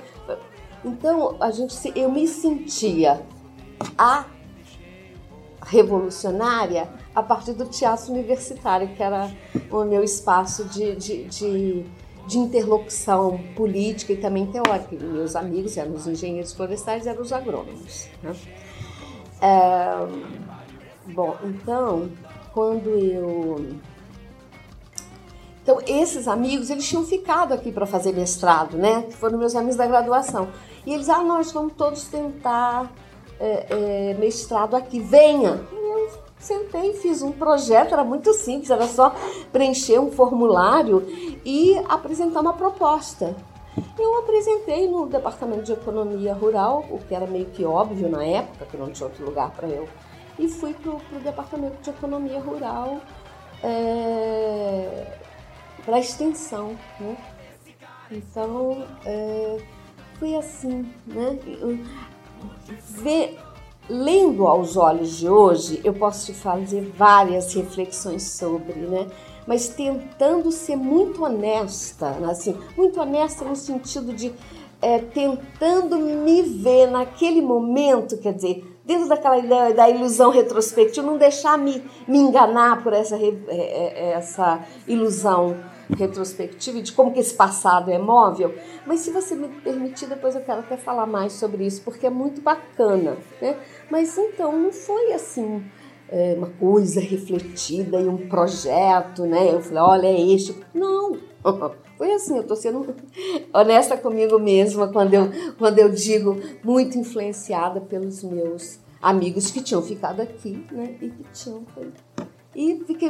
Então, 0.83 1.35
a 1.39 1.51
gente, 1.51 1.75
eu 1.95 2.11
me 2.11 2.27
sentia 2.27 3.21
a 3.97 4.25
revolucionária 5.65 6.89
a 7.13 7.21
partir 7.21 7.53
do 7.53 7.65
teatro 7.65 8.11
universitário, 8.11 8.87
que 8.95 9.03
era 9.03 9.29
o 9.71 9.83
meu 9.83 10.03
espaço 10.03 10.65
de, 10.65 10.95
de, 10.95 11.25
de 11.25 11.85
de 12.29 12.37
interlocução 12.37 13.39
política 13.55 14.13
e 14.13 14.17
também 14.17 14.45
teórica. 14.45 14.95
Meus 14.95 15.35
amigos 15.35 15.75
eram 15.75 15.93
os 15.93 16.05
engenheiros 16.05 16.53
florestais, 16.53 17.07
eram 17.07 17.23
os 17.23 17.33
agrônomos. 17.33 18.07
Né? 18.21 18.35
É, 19.41 20.07
bom, 21.11 21.35
então, 21.43 22.11
quando 22.53 22.89
eu. 22.89 23.73
Então, 25.63 25.79
esses 25.87 26.27
amigos, 26.27 26.69
eles 26.69 26.87
tinham 26.87 27.03
ficado 27.03 27.51
aqui 27.51 27.71
para 27.71 27.87
fazer 27.87 28.13
mestrado, 28.13 28.77
né? 28.77 29.05
Foram 29.11 29.39
meus 29.39 29.55
amigos 29.55 29.75
da 29.75 29.87
graduação. 29.87 30.49
E 30.85 30.93
eles, 30.93 31.09
ah, 31.09 31.23
nós 31.23 31.51
vamos 31.51 31.73
todos 31.73 32.03
tentar 32.05 32.91
é, 33.39 33.65
é, 33.69 34.13
mestrado 34.19 34.75
aqui, 34.75 34.99
venha. 34.99 35.61
Sentei, 36.39 36.93
fiz 36.93 37.21
um 37.21 37.33
projeto, 37.33 37.93
era 37.93 38.03
muito 38.03 38.33
simples, 38.33 38.69
era 38.69 38.87
só 38.87 39.13
preencher 39.51 39.99
um 39.99 40.09
formulário 40.09 41.05
e 41.43 41.77
apresentar 41.89 42.39
uma 42.39 42.53
proposta. 42.53 43.35
Eu 43.97 44.19
apresentei 44.19 44.87
no 44.87 45.05
Departamento 45.07 45.63
de 45.63 45.73
Economia 45.73 46.33
Rural, 46.33 46.85
o 46.89 46.97
que 46.99 47.13
era 47.13 47.27
meio 47.27 47.45
que 47.47 47.65
óbvio 47.65 48.09
na 48.09 48.23
época, 48.23 48.65
que 48.65 48.77
não 48.77 48.89
tinha 48.89 49.07
outro 49.07 49.25
lugar 49.25 49.51
para 49.51 49.67
eu, 49.67 49.87
e 50.37 50.47
fui 50.47 50.73
para 50.73 50.91
o 50.91 51.19
Departamento 51.21 51.81
de 51.81 51.89
Economia 51.89 52.39
Rural 52.39 53.01
é, 53.61 55.17
para 55.85 55.97
a 55.97 55.99
extensão. 55.99 56.77
Né? 56.99 57.17
Então, 58.09 58.87
é, 59.05 59.57
foi 60.17 60.35
assim, 60.35 60.89
né? 61.05 61.37
Ver 62.79 63.37
lendo 63.89 64.45
aos 64.45 64.77
olhos 64.77 65.17
de 65.17 65.27
hoje, 65.27 65.81
eu 65.83 65.93
posso 65.93 66.27
te 66.27 66.33
fazer 66.33 66.81
várias 66.95 67.53
reflexões 67.53 68.23
sobre, 68.23 68.73
né? 68.73 69.07
Mas 69.47 69.67
tentando 69.67 70.51
ser 70.51 70.75
muito 70.75 71.23
honesta, 71.23 72.09
assim, 72.29 72.55
muito 72.77 73.01
honesta 73.01 73.43
no 73.43 73.55
sentido 73.55 74.13
de 74.13 74.31
é, 74.81 74.99
tentando 74.99 75.97
me 75.97 76.41
ver 76.41 76.87
naquele 76.87 77.41
momento, 77.41 78.17
quer 78.17 78.33
dizer, 78.33 78.63
dentro 78.85 79.09
daquela 79.09 79.37
ideia 79.37 79.73
da 79.73 79.89
ilusão 79.89 80.31
retrospectiva, 80.31 81.05
não 81.05 81.17
deixar 81.17 81.57
me, 81.57 81.83
me 82.07 82.17
enganar 82.17 82.81
por 82.83 82.93
essa, 82.93 83.17
é, 83.17 83.33
é, 83.49 84.11
essa 84.13 84.61
ilusão 84.87 85.57
retrospectiva 85.97 86.81
de 86.81 86.91
como 86.91 87.11
que 87.11 87.19
esse 87.19 87.33
passado 87.33 87.89
é 87.91 87.97
móvel. 87.97 88.53
Mas 88.85 89.01
se 89.01 89.11
você 89.11 89.35
me 89.35 89.47
permitir, 89.47 90.07
depois 90.07 90.35
eu 90.35 90.41
quero 90.41 90.59
até 90.59 90.77
falar 90.77 91.05
mais 91.05 91.33
sobre 91.33 91.65
isso, 91.65 91.81
porque 91.81 92.05
é 92.05 92.09
muito 92.09 92.41
bacana, 92.41 93.17
né? 93.41 93.57
Mas 93.89 94.17
então 94.17 94.57
não 94.57 94.71
foi 94.71 95.13
assim 95.13 95.63
é, 96.09 96.33
uma 96.37 96.49
coisa 96.49 96.99
refletida 96.99 97.99
e 97.99 98.07
um 98.07 98.27
projeto, 98.27 99.23
né? 99.25 99.53
Eu 99.53 99.61
falei, 99.61 99.81
olha, 99.81 100.07
é 100.07 100.21
este. 100.21 100.55
Não, 100.73 101.17
foi 101.97 102.13
assim, 102.13 102.35
eu 102.35 102.41
estou 102.41 102.57
sendo 102.57 102.95
honesta 103.53 103.97
comigo 103.97 104.39
mesma 104.39 104.91
quando 104.91 105.13
eu, 105.13 105.29
quando 105.57 105.79
eu 105.79 105.89
digo 105.89 106.37
muito 106.63 106.97
influenciada 106.97 107.79
pelos 107.81 108.23
meus 108.23 108.79
amigos 109.01 109.51
que 109.51 109.61
tinham 109.61 109.81
ficado 109.81 110.21
aqui, 110.21 110.65
né? 110.71 110.95
E 111.01 111.09
que 111.09 111.23
tinham 111.33 111.63
e 112.59 112.83
fiquei. 112.83 113.09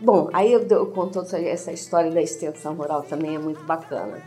Bom, 0.00 0.28
aí 0.32 0.52
eu, 0.52 0.66
eu 0.66 0.86
conto 0.88 1.20
essa 1.20 1.70
história 1.70 2.10
da 2.10 2.20
extensão 2.20 2.74
rural 2.74 3.02
também 3.02 3.36
é 3.36 3.38
muito 3.38 3.62
bacana. 3.62 4.20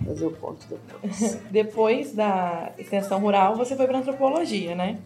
Mas 0.00 0.22
eu 0.22 0.30
conto 0.30 0.64
depois. 0.68 1.34
depois 1.50 2.12
da 2.12 2.72
extensão 2.78 3.18
rural, 3.18 3.56
você 3.56 3.74
foi 3.74 3.88
para 3.88 3.98
antropologia, 3.98 4.76
né? 4.76 5.00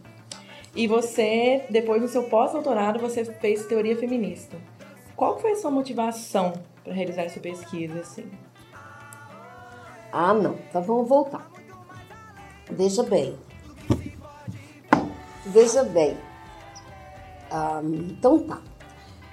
E 0.75 0.85
você, 0.85 1.65
depois 1.71 2.03
do 2.03 2.07
seu 2.07 2.25
pós-doutorado, 2.25 2.99
você 2.99 3.25
fez 3.25 3.65
teoria 3.65 3.97
feminista. 3.97 4.55
Qual 5.15 5.39
foi 5.39 5.53
a 5.53 5.55
sua 5.55 5.71
motivação 5.71 6.53
para 6.83 6.93
realizar 6.93 7.23
essa 7.23 7.39
pesquisa, 7.39 8.01
assim? 8.01 8.29
Ah, 10.11 10.35
não. 10.35 10.55
Então 10.69 10.83
vamos 10.83 11.09
voltar. 11.09 11.49
Veja 12.69 13.01
bem. 13.01 13.35
Veja 15.47 15.83
bem. 15.83 16.15
Então 18.09 18.39
tá. 18.39 18.61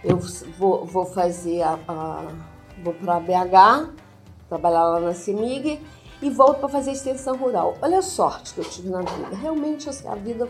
Eu 0.05 0.19
vou, 0.59 0.85
vou 0.85 1.07
fazer 1.07 1.63
a, 1.63 1.79
a 1.89 2.23
vou 2.83 2.95
para 2.95 3.21
BH, 3.21 3.91
trabalhar 4.49 4.85
lá 4.85 5.01
na 5.01 5.15
CEMIG 5.15 5.81
e 6.23 6.31
volto 6.31 6.61
para 6.61 6.69
fazer 6.69 6.93
extensão 6.93 7.37
rural. 7.37 7.77
Olha 7.83 7.99
a 7.99 8.03
sorte 8.03 8.55
que 8.55 8.61
eu 8.61 8.65
tive 8.65 8.89
na 8.89 9.01
vida. 9.01 9.37
Realmente 9.37 9.89
a 9.89 10.15
vida 10.15 10.49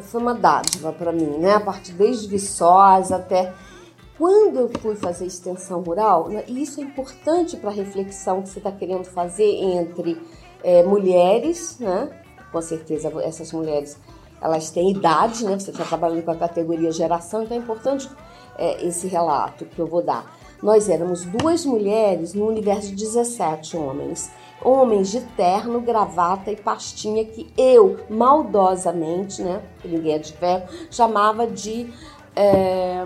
foi 0.00 0.20
uma 0.20 0.34
dádiva 0.34 0.92
para 0.92 1.12
mim, 1.12 1.38
né? 1.38 1.54
A 1.54 1.60
partir 1.60 1.92
desde 1.92 2.28
Viçosa 2.28 3.16
até 3.16 3.52
Quando 4.16 4.58
eu 4.58 4.70
fui 4.80 4.94
fazer 4.94 5.26
extensão 5.26 5.80
rural, 5.80 6.28
né, 6.28 6.44
e 6.46 6.62
isso 6.62 6.80
é 6.80 6.84
importante 6.84 7.56
para 7.56 7.70
a 7.70 7.72
reflexão 7.72 8.42
que 8.42 8.50
você 8.50 8.58
está 8.58 8.70
querendo 8.70 9.04
fazer 9.04 9.50
entre 9.50 10.20
é, 10.62 10.82
mulheres, 10.82 11.78
né? 11.78 12.10
Com 12.52 12.60
certeza 12.60 13.10
essas 13.22 13.52
mulheres 13.52 13.98
elas 14.42 14.70
têm 14.70 14.90
idade, 14.90 15.44
né? 15.44 15.58
Você 15.58 15.70
está 15.70 15.84
trabalhando 15.84 16.24
com 16.24 16.32
a 16.32 16.36
categoria 16.36 16.90
geração, 16.90 17.44
então 17.44 17.56
é 17.56 17.60
importante 17.60 18.10
é, 18.58 18.84
esse 18.84 19.06
relato 19.06 19.64
que 19.64 19.78
eu 19.78 19.86
vou 19.86 20.02
dar. 20.02 20.36
Nós 20.60 20.88
éramos 20.88 21.24
duas 21.24 21.64
mulheres 21.64 22.34
no 22.34 22.46
universo 22.46 22.88
de 22.88 22.96
17 22.96 23.76
homens. 23.76 24.30
Homens 24.60 25.10
de 25.10 25.20
terno, 25.20 25.80
gravata 25.80 26.50
e 26.50 26.56
pastinha 26.56 27.24
que 27.24 27.52
eu, 27.56 27.98
maldosamente, 28.08 29.42
né? 29.42 29.62
Ninguém 29.84 30.14
é 30.14 30.18
de 30.18 30.32
ferro, 30.32 30.68
chamava 30.90 31.46
de 31.46 31.92
é, 32.36 33.02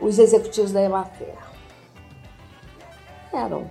os 0.00 0.18
executivos 0.18 0.72
da 0.72 0.82
Emater. 0.82 1.34
Eram. 3.32 3.70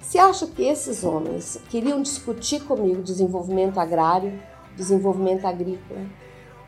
Você 0.00 0.18
acha 0.18 0.46
que 0.46 0.64
esses 0.64 1.04
homens 1.04 1.58
queriam 1.70 2.02
discutir 2.02 2.64
comigo 2.64 3.02
desenvolvimento 3.02 3.78
agrário, 3.78 4.38
desenvolvimento 4.76 5.46
agrícola? 5.46 6.00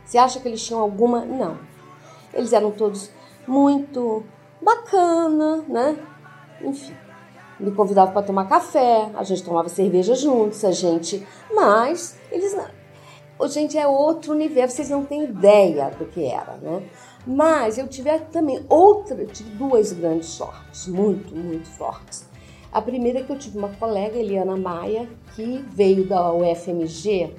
Você 0.04 0.18
acha 0.18 0.40
que 0.40 0.48
eles 0.48 0.64
tinham 0.64 0.80
alguma? 0.80 1.24
Não. 1.24 1.58
Eles 2.32 2.52
eram 2.52 2.70
todos 2.70 3.10
muito 3.46 4.22
bacana, 4.60 5.64
né? 5.68 5.96
Enfim, 6.62 6.94
me 7.58 7.70
convidavam 7.70 8.12
para 8.12 8.26
tomar 8.26 8.48
café, 8.48 9.10
a 9.14 9.22
gente 9.22 9.42
tomava 9.42 9.68
cerveja 9.68 10.14
juntos, 10.14 10.64
a 10.64 10.72
gente. 10.72 11.26
Mas 11.52 12.18
eles 12.30 12.54
não. 12.54 12.84
Gente, 13.48 13.76
é 13.76 13.86
outro 13.86 14.32
universo, 14.32 14.76
vocês 14.76 14.90
não 14.90 15.04
têm 15.04 15.24
ideia 15.24 15.90
do 15.90 16.06
que 16.06 16.24
era, 16.24 16.56
né? 16.62 16.82
Mas 17.26 17.78
eu 17.78 17.88
tive 17.88 18.16
também 18.30 18.64
outra, 18.68 19.24
tive 19.26 19.50
duas 19.50 19.92
grandes 19.92 20.28
sortes, 20.28 20.86
muito, 20.86 21.34
muito 21.34 21.68
fortes. 21.68 22.28
A 22.72 22.82
primeira 22.82 23.20
é 23.20 23.22
que 23.22 23.30
eu 23.30 23.38
tive 23.38 23.58
uma 23.58 23.68
colega, 23.68 24.18
Eliana 24.18 24.56
Maia, 24.56 25.08
que 25.34 25.64
veio 25.70 26.06
da 26.06 26.32
UFMG, 26.32 27.34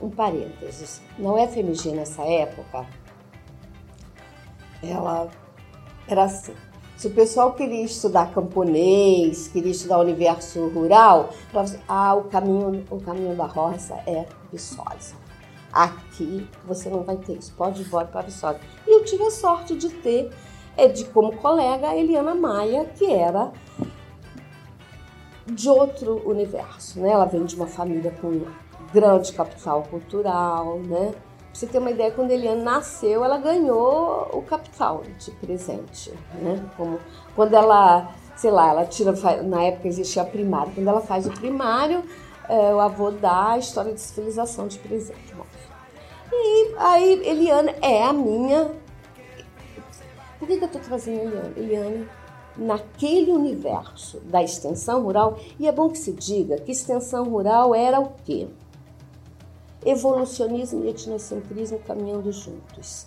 um 0.00 0.10
parênteses. 0.10 1.00
Na 1.18 1.32
UFMG, 1.32 1.92
nessa 1.92 2.22
época, 2.22 2.86
ela 4.82 5.28
era 6.06 6.24
assim. 6.24 6.54
Se 6.96 7.06
o 7.06 7.10
pessoal 7.10 7.52
queria 7.52 7.84
estudar 7.84 8.32
camponês, 8.32 9.46
queria 9.48 9.70
estudar 9.70 9.98
o 9.98 10.00
universo 10.00 10.66
rural, 10.68 11.30
falava 11.52 11.70
assim, 11.70 11.80
ah, 11.86 12.14
o 12.14 12.24
caminho, 12.24 12.84
o 12.90 13.00
caminho 13.00 13.36
da 13.36 13.46
roça 13.46 13.94
é 14.04 14.26
Viçosa. 14.52 15.14
Aqui 15.72 16.48
você 16.64 16.88
não 16.88 17.04
vai 17.04 17.16
ter 17.16 17.34
isso, 17.34 17.54
pode 17.56 17.82
ir 17.82 17.86
embora 17.86 18.06
para 18.06 18.22
Viçosa. 18.22 18.58
E 18.84 18.90
eu 18.90 19.04
tive 19.04 19.22
a 19.22 19.30
sorte 19.30 19.76
de 19.76 19.90
ter, 19.90 20.32
é, 20.76 20.88
de 20.88 21.04
como 21.04 21.36
colega, 21.36 21.88
a 21.88 21.96
Eliana 21.96 22.34
Maia, 22.34 22.84
que 22.86 23.12
era 23.12 23.52
de 25.46 25.68
outro 25.68 26.28
universo, 26.28 27.00
né? 27.00 27.10
Ela 27.10 27.26
vem 27.26 27.44
de 27.44 27.54
uma 27.54 27.66
família 27.66 28.10
com 28.20 28.42
grande 28.92 29.32
capital 29.32 29.82
cultural, 29.90 30.78
né? 30.80 31.14
você 31.58 31.66
ter 31.66 31.78
uma 31.78 31.90
ideia, 31.90 32.12
quando 32.12 32.30
Eliane 32.30 32.62
nasceu, 32.62 33.24
ela 33.24 33.36
ganhou 33.38 34.30
o 34.32 34.42
capital 34.42 35.02
de 35.18 35.30
presente, 35.32 36.12
né? 36.34 36.64
Como 36.76 37.00
quando 37.34 37.54
ela, 37.54 38.14
sei 38.36 38.52
lá, 38.52 38.70
ela 38.70 38.86
tira, 38.86 39.12
na 39.42 39.64
época 39.64 39.88
existia 39.88 40.24
primário, 40.24 40.72
quando 40.72 40.86
ela 40.86 41.00
faz 41.00 41.26
o 41.26 41.30
primário, 41.30 42.04
é, 42.48 42.72
o 42.72 42.78
avô 42.78 43.10
dá 43.10 43.52
a 43.52 43.58
história 43.58 43.92
de 43.92 44.00
civilização 44.00 44.68
de 44.68 44.78
presente. 44.78 45.34
E 46.30 46.74
aí 46.78 47.26
Eliane 47.26 47.74
é 47.82 48.04
a 48.04 48.12
minha. 48.12 48.70
Por 50.38 50.46
que, 50.46 50.58
que 50.58 50.62
eu 50.62 50.66
estou 50.66 50.80
trazendo 50.80 51.34
Eliane? 51.56 51.56
Eliane 51.56 52.08
naquele 52.56 53.30
universo 53.30 54.18
da 54.24 54.42
extensão 54.42 55.02
rural, 55.02 55.38
e 55.60 55.68
é 55.68 55.72
bom 55.72 55.88
que 55.88 55.98
se 55.98 56.12
diga 56.12 56.56
que 56.58 56.72
extensão 56.72 57.24
rural 57.24 57.72
era 57.72 58.00
o 58.00 58.10
quê? 58.24 58.48
Evolucionismo 59.84 60.84
e 60.84 60.88
etnocentrismo 60.88 61.78
caminhando 61.80 62.30
juntos. 62.32 63.06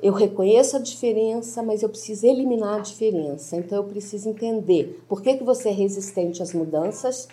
Eu 0.00 0.12
reconheço 0.12 0.76
a 0.76 0.80
diferença, 0.80 1.62
mas 1.62 1.82
eu 1.82 1.88
preciso 1.88 2.26
eliminar 2.26 2.78
a 2.78 2.82
diferença. 2.82 3.56
Então 3.56 3.78
eu 3.78 3.84
preciso 3.84 4.28
entender 4.28 5.02
por 5.08 5.20
que, 5.20 5.36
que 5.36 5.44
você 5.44 5.70
é 5.70 5.72
resistente 5.72 6.42
às 6.42 6.52
mudanças, 6.52 7.28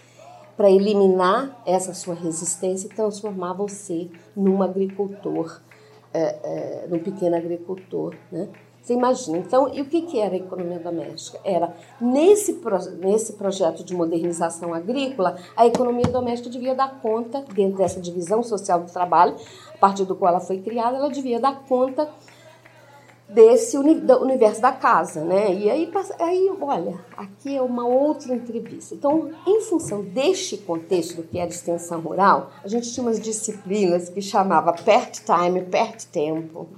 para 0.58 0.72
eliminar 0.72 1.62
essa 1.66 1.94
sua 1.94 2.16
resistência 2.16 2.88
e 2.88 2.90
transformar 2.90 3.54
você 3.54 4.10
num 4.36 4.64
agricultor, 4.64 5.62
é, 6.14 6.22
é, 6.22 6.88
num 6.90 7.00
pequeno 7.00 7.36
agricultor, 7.36 8.16
né? 8.32 8.48
Você 8.86 8.94
imagina. 8.94 9.40
Então, 9.40 9.74
e 9.74 9.82
o 9.82 9.86
que, 9.86 10.04
que 10.04 10.20
era 10.20 10.36
a 10.36 10.38
economia 10.38 10.78
doméstica? 10.78 11.40
Era, 11.44 11.76
nesse, 12.00 12.62
nesse 13.00 13.34
projeto 13.34 13.84
de 13.84 13.96
modernização 13.96 14.76
agrícola, 14.76 15.38
a 15.58 15.66
economia 15.66 16.06
doméstica 16.06 16.52
devia 16.52 16.76
dar 16.76 17.00
conta, 17.02 17.44
dentro 17.52 17.80
dessa 17.80 18.00
divisão 18.00 18.44
social 18.44 18.82
do 18.82 18.92
trabalho, 18.92 19.36
a 19.74 19.78
partir 19.80 20.06
do 20.06 20.16
qual 20.16 20.30
ela 20.30 20.40
foi 20.40 20.60
criada, 20.60 20.98
ela 20.98 21.10
devia 21.10 21.40
dar 21.40 21.64
conta 21.64 22.08
desse 23.28 23.76
universo 23.76 24.62
da 24.62 24.72
casa, 24.72 25.26
né? 25.26 25.52
E 25.52 25.68
aí, 25.68 25.92
aí, 26.20 26.52
olha, 26.62 27.04
aqui 27.18 27.58
é 27.58 27.62
uma 27.64 27.88
outra 27.88 28.36
entrevista. 28.36 28.94
Então, 28.94 29.32
em 29.48 29.62
função 29.62 30.04
deste 30.04 30.58
contexto 30.58 31.16
do 31.16 31.24
que 31.24 31.40
era 31.40 31.50
extensão 31.50 32.02
rural, 32.02 32.52
a 32.64 32.68
gente 32.68 32.94
tinha 32.94 33.04
umas 33.04 33.20
disciplinas 33.20 34.10
que 34.10 34.22
chamava 34.22 34.72
PERT 34.74 35.22
Time, 35.26 35.64
PERT 35.64 36.06
Tempo, 36.12 36.70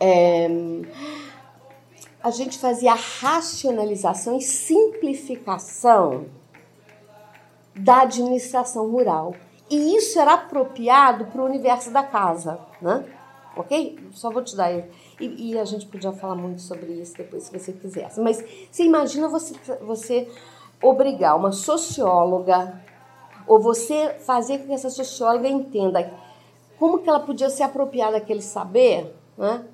é, 0.00 0.48
a 2.22 2.30
gente 2.30 2.58
fazia 2.58 2.94
racionalização 2.94 4.36
e 4.36 4.42
simplificação 4.42 6.26
da 7.74 8.02
administração 8.02 8.90
rural. 8.90 9.34
E 9.70 9.96
isso 9.96 10.18
era 10.18 10.34
apropriado 10.34 11.26
para 11.26 11.42
o 11.42 11.44
universo 11.44 11.90
da 11.90 12.02
casa, 12.02 12.58
né? 12.80 13.04
Ok? 13.56 13.98
Só 14.12 14.30
vou 14.30 14.42
te 14.42 14.56
dar. 14.56 14.72
E, 14.72 14.84
e, 15.20 15.58
a 15.58 15.64
gente 15.64 15.86
podia 15.86 16.12
falar 16.12 16.34
muito 16.34 16.60
sobre 16.60 16.92
isso 16.92 17.16
depois, 17.16 17.44
se 17.44 17.58
você 17.58 17.72
quisesse. 17.72 18.20
Mas 18.20 18.44
você 18.70 18.84
imagina 18.84 19.28
você, 19.28 19.54
você 19.80 20.28
obrigar 20.82 21.36
uma 21.36 21.52
socióloga, 21.52 22.82
ou 23.46 23.60
você 23.60 24.16
fazer 24.20 24.58
com 24.58 24.66
que 24.66 24.72
essa 24.72 24.90
socióloga 24.90 25.48
entenda 25.48 26.10
como 26.78 26.98
que 26.98 27.08
ela 27.08 27.20
podia 27.20 27.50
se 27.50 27.62
apropriar 27.62 28.12
daquele 28.12 28.42
saber, 28.42 29.14
né? 29.36 29.64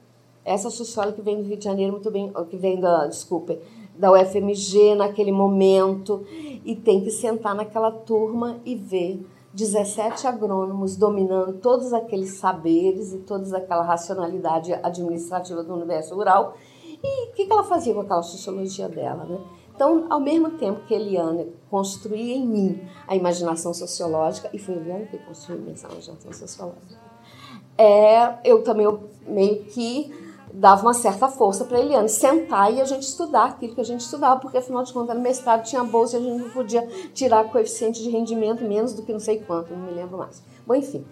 Essa 0.53 0.69
socióloga 0.69 1.17
que 1.17 1.23
vem 1.23 1.37
do 1.37 1.45
Rio 1.45 1.57
de 1.57 1.65
Janeiro, 1.65 1.93
muito 1.93 2.11
bem, 2.11 2.33
que 2.49 2.57
vem 2.57 2.81
da, 2.81 3.07
desculpe, 3.07 3.59
da 3.97 4.11
UFMG 4.11 4.97
naquele 4.97 5.31
momento, 5.31 6.25
e 6.65 6.75
tem 6.75 7.03
que 7.03 7.11
sentar 7.11 7.55
naquela 7.55 7.93
turma 7.93 8.61
e 8.65 8.75
ver 8.75 9.25
17 9.55 10.27
agrônomos 10.27 10.97
dominando 10.97 11.55
todos 11.55 11.93
aqueles 11.93 12.31
saberes 12.31 13.13
e 13.13 13.19
toda 13.19 13.57
aquela 13.57 13.83
racionalidade 13.83 14.73
administrativa 14.75 15.63
do 15.63 15.73
universo 15.73 16.15
rural. 16.15 16.55
E 17.03 17.29
o 17.29 17.33
que, 17.33 17.47
que 17.47 17.53
ela 17.53 17.65
fazia 17.65 17.95
com 17.95 18.01
aquela 18.01 18.23
sociologia 18.23 18.89
dela, 18.89 19.25
né? 19.25 19.39
Então, 19.75 20.07
ao 20.11 20.21
mesmo 20.21 20.51
tempo 20.59 20.81
que 20.87 20.93
Eliane 20.93 21.47
construía 21.71 22.35
em 22.35 22.47
mim 22.47 22.83
a 23.07 23.17
imaginação 23.17 23.73
sociológica, 23.73 24.51
e 24.53 24.59
foi 24.59 24.75
Eliane 24.75 25.07
que 25.07 25.17
construiu 25.19 25.61
a 25.61 25.63
imaginação 25.63 26.17
sociológica, 26.33 27.01
é, 27.79 28.39
eu 28.45 28.63
também 28.63 28.87
meio 29.27 29.65
que 29.65 30.20
dava 30.53 30.83
uma 30.83 30.95
certa 30.95 31.29
força 31.29 31.65
para 31.65 31.79
Eliane 31.79 32.09
sentar 32.09 32.73
e 32.73 32.81
a 32.81 32.85
gente 32.85 33.03
estudar 33.03 33.45
aquilo 33.45 33.75
que 33.75 33.81
a 33.81 33.85
gente 33.85 34.01
estudava, 34.01 34.41
porque 34.41 34.59
afinal 34.59 34.83
de 34.83 34.93
contas 34.93 35.17
no 35.17 35.23
mestrado 35.23 35.65
tinha 35.65 35.83
bolsa 35.85 36.17
e 36.17 36.21
a 36.21 36.23
gente 36.23 36.43
não 36.43 36.51
podia 36.51 36.87
tirar 37.15 37.45
coeficiente 37.45 38.03
de 38.03 38.11
rendimento 38.11 38.65
menos 38.65 38.93
do 38.93 39.03
que 39.03 39.13
não 39.13 39.21
sei 39.21 39.41
quanto, 39.41 39.73
não 39.73 39.87
me 39.87 39.93
lembro 39.93 40.19
mais. 40.19 40.43
Bom, 40.67 40.75
enfim. 40.75 41.05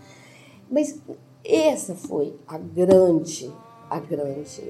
Mas 0.71 1.01
essa 1.45 1.95
foi 1.95 2.35
a 2.47 2.59
grande, 2.59 3.51
a 3.89 3.99
grande 3.99 4.63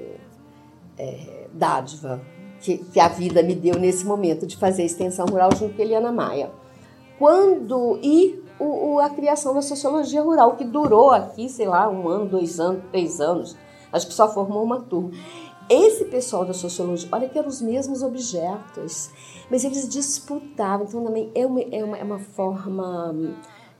é, 0.97 1.47
dádiva 1.53 2.21
que, 2.61 2.77
que, 2.77 2.99
a 2.99 3.07
vida 3.07 3.41
me 3.41 3.55
deu 3.55 3.75
nesse 3.75 4.05
momento 4.05 4.45
de 4.45 4.57
fazer 4.57 4.83
extensão 4.83 5.25
rural 5.25 5.49
junto 5.55 5.75
com 5.75 5.81
Eliana 5.81 6.11
Maia. 6.11 6.51
Quando 7.17 7.99
e 8.01 8.41
o, 8.59 8.93
o, 8.93 8.99
a 8.99 9.09
criação 9.09 9.53
da 9.53 9.61
sociologia 9.61 10.21
rural, 10.21 10.55
que 10.55 10.63
durou 10.63 11.11
aqui, 11.11 11.49
sei 11.49 11.67
lá, 11.67 11.89
um 11.89 12.07
ano, 12.07 12.25
dois 12.27 12.59
anos, 12.59 12.83
três 12.91 13.19
anos 13.19 13.57
Acho 13.91 14.07
que 14.07 14.13
só 14.13 14.31
formou 14.33 14.63
uma 14.63 14.81
turma. 14.81 15.11
Esse 15.69 16.05
pessoal 16.05 16.45
da 16.45 16.53
sociologia, 16.53 17.07
olha 17.11 17.29
que 17.29 17.37
eram 17.37 17.47
os 17.47 17.61
mesmos 17.61 18.01
objetos, 18.01 19.11
mas 19.51 19.63
eles 19.63 19.87
disputavam. 19.87 20.87
Então, 20.87 21.03
também 21.03 21.31
é 21.35 21.45
uma, 21.45 21.61
é 21.61 21.83
uma, 21.83 21.97
é 21.97 22.03
uma 22.03 22.19
forma 22.19 23.35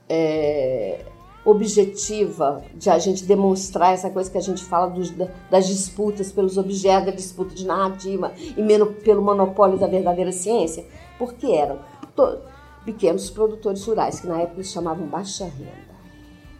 é, 0.07 1.03
objetiva 1.43 2.63
de 2.75 2.89
a 2.89 2.99
gente 2.99 3.23
demonstrar 3.23 3.93
essa 3.93 4.09
coisa 4.09 4.29
que 4.29 4.37
a 4.37 4.41
gente 4.41 4.63
fala 4.63 4.87
dos, 4.87 5.11
das 5.49 5.67
disputas 5.67 6.31
pelos 6.31 6.57
objetos, 6.57 7.05
da 7.07 7.11
disputa 7.11 7.55
de 7.55 7.65
narrativa 7.65 8.33
e 8.37 8.61
menos 8.61 8.97
pelo 9.03 9.21
monopólio 9.23 9.79
da 9.79 9.87
verdadeira 9.87 10.31
ciência, 10.31 10.85
porque 11.17 11.47
eram 11.47 11.79
pequenos 12.85 13.29
produtores 13.29 13.83
rurais, 13.85 14.19
que 14.19 14.27
na 14.27 14.41
época 14.41 14.57
eles 14.57 14.71
chamavam 14.71 15.07
baixa 15.07 15.45
renda. 15.45 15.89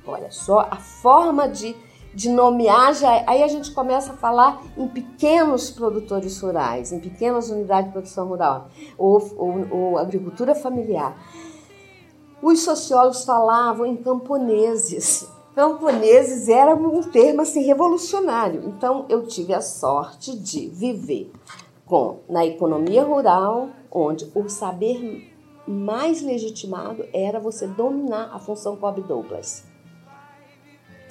Olha 0.08 0.32
só 0.32 0.68
a 0.72 0.78
forma 0.78 1.48
de 1.48 1.76
de 2.14 2.30
nomear, 2.30 2.94
já, 2.94 3.24
aí 3.28 3.44
a 3.44 3.48
gente 3.48 3.72
começa 3.72 4.14
a 4.14 4.18
falar 4.18 4.62
em 4.78 4.88
pequenos 4.88 5.70
produtores 5.70 6.40
rurais, 6.42 6.92
em 6.92 7.00
pequenas 7.00 7.50
unidades 7.50 7.88
de 7.88 7.94
produção 7.94 8.28
rural, 8.28 8.70
ou, 8.98 9.22
ou, 9.38 9.68
ou 9.72 9.98
agricultura 9.98 10.56
familiar. 10.56 11.16
Os 12.42 12.62
sociólogos 12.62 13.26
falavam 13.26 13.86
em 13.86 13.98
camponeses. 13.98 15.28
Camponeses 15.54 16.48
era 16.48 16.74
um 16.74 17.02
termo 17.04 17.42
assim 17.42 17.64
revolucionário. 17.64 18.64
Então 18.66 19.06
eu 19.10 19.28
tive 19.28 19.54
a 19.54 19.62
sorte 19.62 20.38
de 20.38 20.68
viver 20.70 21.32
com 21.86 22.20
na 22.30 22.46
economia 22.46 23.04
rural, 23.04 23.70
onde 23.92 24.32
o 24.34 24.48
saber 24.48 25.28
mais 25.68 26.22
legitimado 26.22 27.06
era 27.14 27.40
você 27.40 27.68
dominar 27.68 28.30
a 28.34 28.40
função 28.40 28.76
Cobb 28.76 29.02
Douglas. 29.02 29.69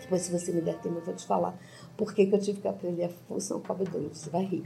Depois, 0.09 0.23
se 0.23 0.33
você 0.33 0.51
me 0.53 0.63
der 0.63 0.77
tempo, 0.77 0.97
eu 0.97 1.05
vou 1.05 1.15
te 1.15 1.27
falar 1.27 1.55
por 1.95 2.15
que, 2.15 2.25
que 2.25 2.35
eu 2.35 2.39
tive 2.39 2.63
que 2.63 2.69
aprender 2.69 3.05
a 3.05 3.09
função 3.29 3.61
Douglas. 3.61 4.17
Você 4.17 4.31
vai 4.31 4.43
rir. 4.43 4.65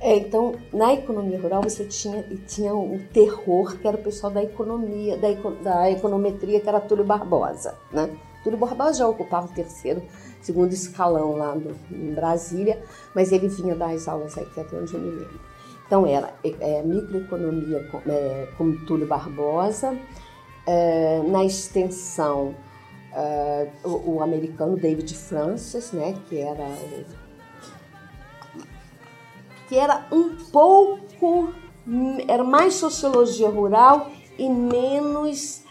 É, 0.00 0.16
então, 0.16 0.54
na 0.72 0.94
economia 0.94 1.40
rural, 1.40 1.62
você 1.64 1.84
tinha, 1.84 2.22
tinha 2.46 2.72
o 2.72 3.00
terror, 3.12 3.76
que 3.76 3.88
era 3.88 3.96
o 3.96 4.00
pessoal 4.00 4.32
da 4.32 4.40
economia, 4.40 5.16
da, 5.16 5.28
da 5.60 5.90
econometria, 5.90 6.60
que 6.60 6.68
era 6.68 6.78
Túlio 6.78 7.04
Barbosa. 7.04 7.76
Né? 7.92 8.16
Túlio 8.44 8.56
Barbosa 8.56 9.00
já 9.00 9.08
ocupava 9.08 9.48
o 9.48 9.50
terceiro, 9.52 10.00
segundo 10.40 10.72
escalão 10.72 11.36
lá 11.36 11.56
do, 11.56 11.74
em 11.90 12.14
Brasília, 12.14 12.80
mas 13.16 13.32
ele 13.32 13.48
vinha 13.48 13.74
dar 13.74 13.90
as 13.90 14.06
aulas 14.06 14.38
aqui 14.38 14.60
até 14.60 14.78
onde 14.78 14.94
eu 14.94 15.00
me 15.00 15.10
lembro. 15.10 15.40
Então, 15.84 16.06
era 16.06 16.32
é, 16.44 16.82
microeconomia 16.84 17.82
com, 17.90 17.98
é, 18.08 18.46
com 18.56 18.76
Túlio 18.84 19.08
Barbosa, 19.08 19.98
é, 20.64 21.20
na 21.26 21.44
extensão, 21.44 22.54
é, 23.12 23.68
o, 23.84 24.16
o, 24.16 24.22
americano 24.22 24.76
David 24.76 25.14
Francis, 25.16 25.92
né, 25.92 26.14
que 26.28 26.38
era 26.38 26.66
que 29.68 29.76
era 29.76 30.06
um 30.10 30.34
pouco, 30.50 31.52
era 32.26 32.42
mais 32.42 32.74
sociologia 32.74 33.48
rural 33.48 34.10
e 34.38 34.48
menos 34.48 35.62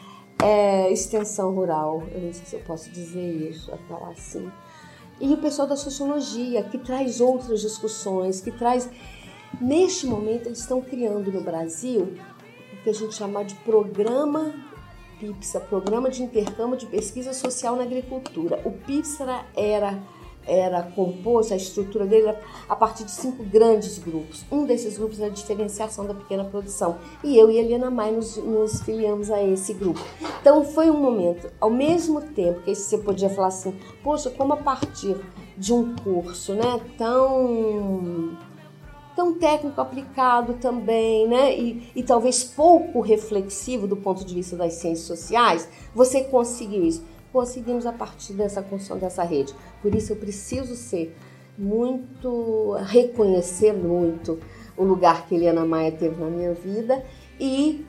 é, 0.42 0.92
extensão 0.92 1.54
rural. 1.54 2.04
Eu 2.12 2.22
não 2.22 2.34
sei 2.34 2.46
se 2.46 2.56
eu 2.56 2.62
posso 2.62 2.92
dizer 2.92 3.50
isso, 3.50 3.72
falar 3.88 4.12
assim. 4.12 4.52
E 5.20 5.34
o 5.34 5.38
pessoal 5.38 5.68
da 5.68 5.76
sociologia, 5.76 6.62
que 6.64 6.78
traz 6.78 7.20
outras 7.20 7.62
discussões, 7.62 8.40
que 8.40 8.52
traz. 8.52 8.90
Neste 9.60 10.06
momento, 10.06 10.48
eles 10.48 10.60
estão 10.60 10.82
criando 10.82 11.32
no 11.32 11.42
Brasil 11.42 12.14
o 12.74 12.84
que 12.84 12.90
a 12.90 12.94
gente 12.94 13.16
chama 13.16 13.44
de 13.44 13.56
programa 13.56 14.54
PIPSA, 15.20 15.60
Programa 15.60 16.10
de 16.10 16.24
Intercâmbio 16.24 16.78
de 16.78 16.86
Pesquisa 16.86 17.34
Social 17.34 17.76
na 17.76 17.84
Agricultura. 17.84 18.62
O 18.66 18.72
PIPSA 18.72 19.46
era 19.56 20.00
era 20.48 20.82
composto, 20.82 21.54
a 21.54 21.58
estrutura 21.58 22.06
dele 22.06 22.28
era 22.28 22.40
a 22.70 22.76
partir 22.76 23.04
de 23.04 23.12
cinco 23.12 23.44
grandes 23.44 24.00
grupos. 24.00 24.46
Um 24.50 24.66
desses 24.66 24.98
grupos 24.98 25.20
era 25.20 25.30
a 25.30 25.34
diferenciação 25.34 26.06
da 26.06 26.14
pequena 26.14 26.46
produção. 26.46 26.98
E 27.24 27.38
eu 27.38 27.52
e 27.52 27.60
a 27.60 27.62
Helena 27.62 27.92
Mai 27.92 28.12
nos, 28.12 28.38
nos 28.38 28.82
filiamos 28.82 29.30
a 29.30 29.44
esse 29.44 29.74
grupo. 29.74 30.00
Então 30.40 30.64
foi 30.64 30.90
um 30.90 30.98
momento, 30.98 31.52
ao 31.60 31.70
mesmo 31.70 32.22
tempo 32.22 32.62
que 32.62 32.74
você 32.74 32.98
podia 32.98 33.30
falar 33.30 33.48
assim, 33.48 33.78
poxa, 34.02 34.30
como 34.30 34.54
a 34.54 34.58
partir 34.58 35.18
de 35.58 35.74
um 35.74 35.96
curso 35.96 36.54
né, 36.54 36.80
tão 36.98 38.38
tão 39.18 39.34
técnico 39.34 39.82
aplicado 39.82 40.54
também, 40.54 41.28
né? 41.28 41.54
E, 41.58 41.92
e 41.96 42.04
talvez 42.04 42.44
pouco 42.44 43.02
reflexivo 43.02 43.88
do 43.88 43.98
ponto 43.98 44.24
de 44.24 44.36
vista 44.36 44.56
das 44.56 44.76
ciências 44.76 45.08
sociais, 45.08 45.68
você 45.94 46.24
conseguiu 46.24 46.86
isso 46.86 47.04
conseguimos 47.32 47.86
a 47.86 47.92
partir 47.92 48.34
dessa 48.34 48.64
construção 48.64 48.98
dessa 48.98 49.24
rede. 49.24 49.54
Por 49.82 49.94
isso 49.94 50.12
eu 50.12 50.16
preciso 50.16 50.76
ser 50.76 51.16
muito, 51.58 52.74
reconhecer 52.86 53.74
muito 53.74 54.40
o 54.76 54.84
lugar 54.84 55.28
que 55.28 55.36
Eliana 55.36 55.66
Maia 55.66 55.92
teve 55.92 56.20
na 56.20 56.30
minha 56.30 56.54
vida 56.54 57.04
e, 57.40 57.86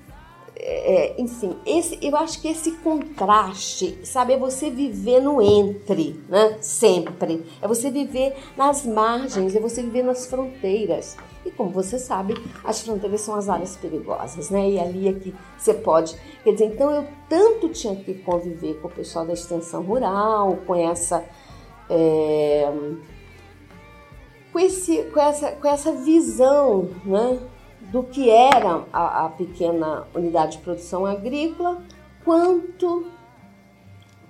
é, 0.61 1.15
enfim, 1.19 1.57
esse, 1.65 1.99
eu 2.03 2.17
acho 2.17 2.43
que 2.43 2.49
esse 2.49 2.73
contraste, 2.73 3.99
sabe, 4.05 4.33
é 4.33 4.37
você 4.37 4.69
viver 4.69 5.21
no 5.21 5.41
entre, 5.41 6.21
né? 6.29 6.59
Sempre. 6.61 7.45
É 7.63 7.69
você 7.69 7.91
viver 7.91 8.35
nas 8.57 8.85
margens, 8.85 9.55
é 9.55 9.61
você 9.61 9.83
viver 9.83 10.03
nas 10.03 10.27
fronteiras. 10.27 11.17
E 11.47 11.51
como 11.53 11.71
você 11.71 11.99
sabe, 11.99 12.35
as 12.65 12.83
fronteiras 12.83 13.21
são 13.21 13.37
as 13.37 13.49
áreas 13.49 13.77
perigosas, 13.77 14.51
né? 14.51 14.69
E 14.69 14.81
ali 14.81 15.09
é 15.09 15.13
que 15.13 15.35
você 15.57 15.73
pode. 15.73 16.17
Quer 16.43 16.53
dizer, 16.53 16.67
então 16.67 16.91
eu 16.91 17.07
tanto 17.29 17.69
tinha 17.69 17.95
que 17.95 18.15
conviver 18.15 18.81
com 18.81 18.89
o 18.89 18.91
pessoal 18.91 19.25
da 19.25 19.35
extensão 19.35 19.83
rural, 19.83 20.59
com 20.67 20.75
essa. 20.75 21.25
É, 21.89 22.71
com, 24.53 24.59
esse, 24.59 25.05
com, 25.05 25.21
essa, 25.21 25.53
com 25.53 25.69
essa 25.69 25.93
visão 25.93 26.91
né, 27.05 27.39
do 27.81 28.03
que 28.03 28.29
era 28.29 28.85
a, 28.93 29.27
a 29.27 29.29
pequena 29.31 30.07
unidade 30.15 30.57
de 30.57 30.63
produção 30.63 31.07
agrícola, 31.07 31.83
quanto 32.25 33.07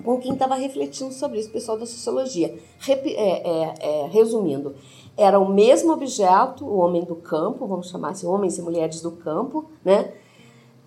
com 0.04 0.18
quem 0.18 0.32
estava 0.32 0.54
refletindo 0.54 1.12
sobre 1.12 1.40
isso, 1.40 1.48
o 1.48 1.52
pessoal 1.52 1.78
da 1.78 1.87
sociologia. 1.87 2.56
É, 2.87 2.92
é, 2.92 3.74
é, 3.80 4.06
resumindo, 4.06 4.74
era 5.16 5.38
o 5.38 5.52
mesmo 5.52 5.92
objeto, 5.92 6.64
o 6.64 6.76
homem 6.76 7.04
do 7.04 7.16
campo, 7.16 7.66
vamos 7.66 7.90
chamar 7.90 8.11
assim, 8.11 8.26
homens 8.26 8.56
e 8.58 8.62
mulheres 8.62 9.00
do 9.00 9.12
campo, 9.12 9.68
né? 9.84 10.12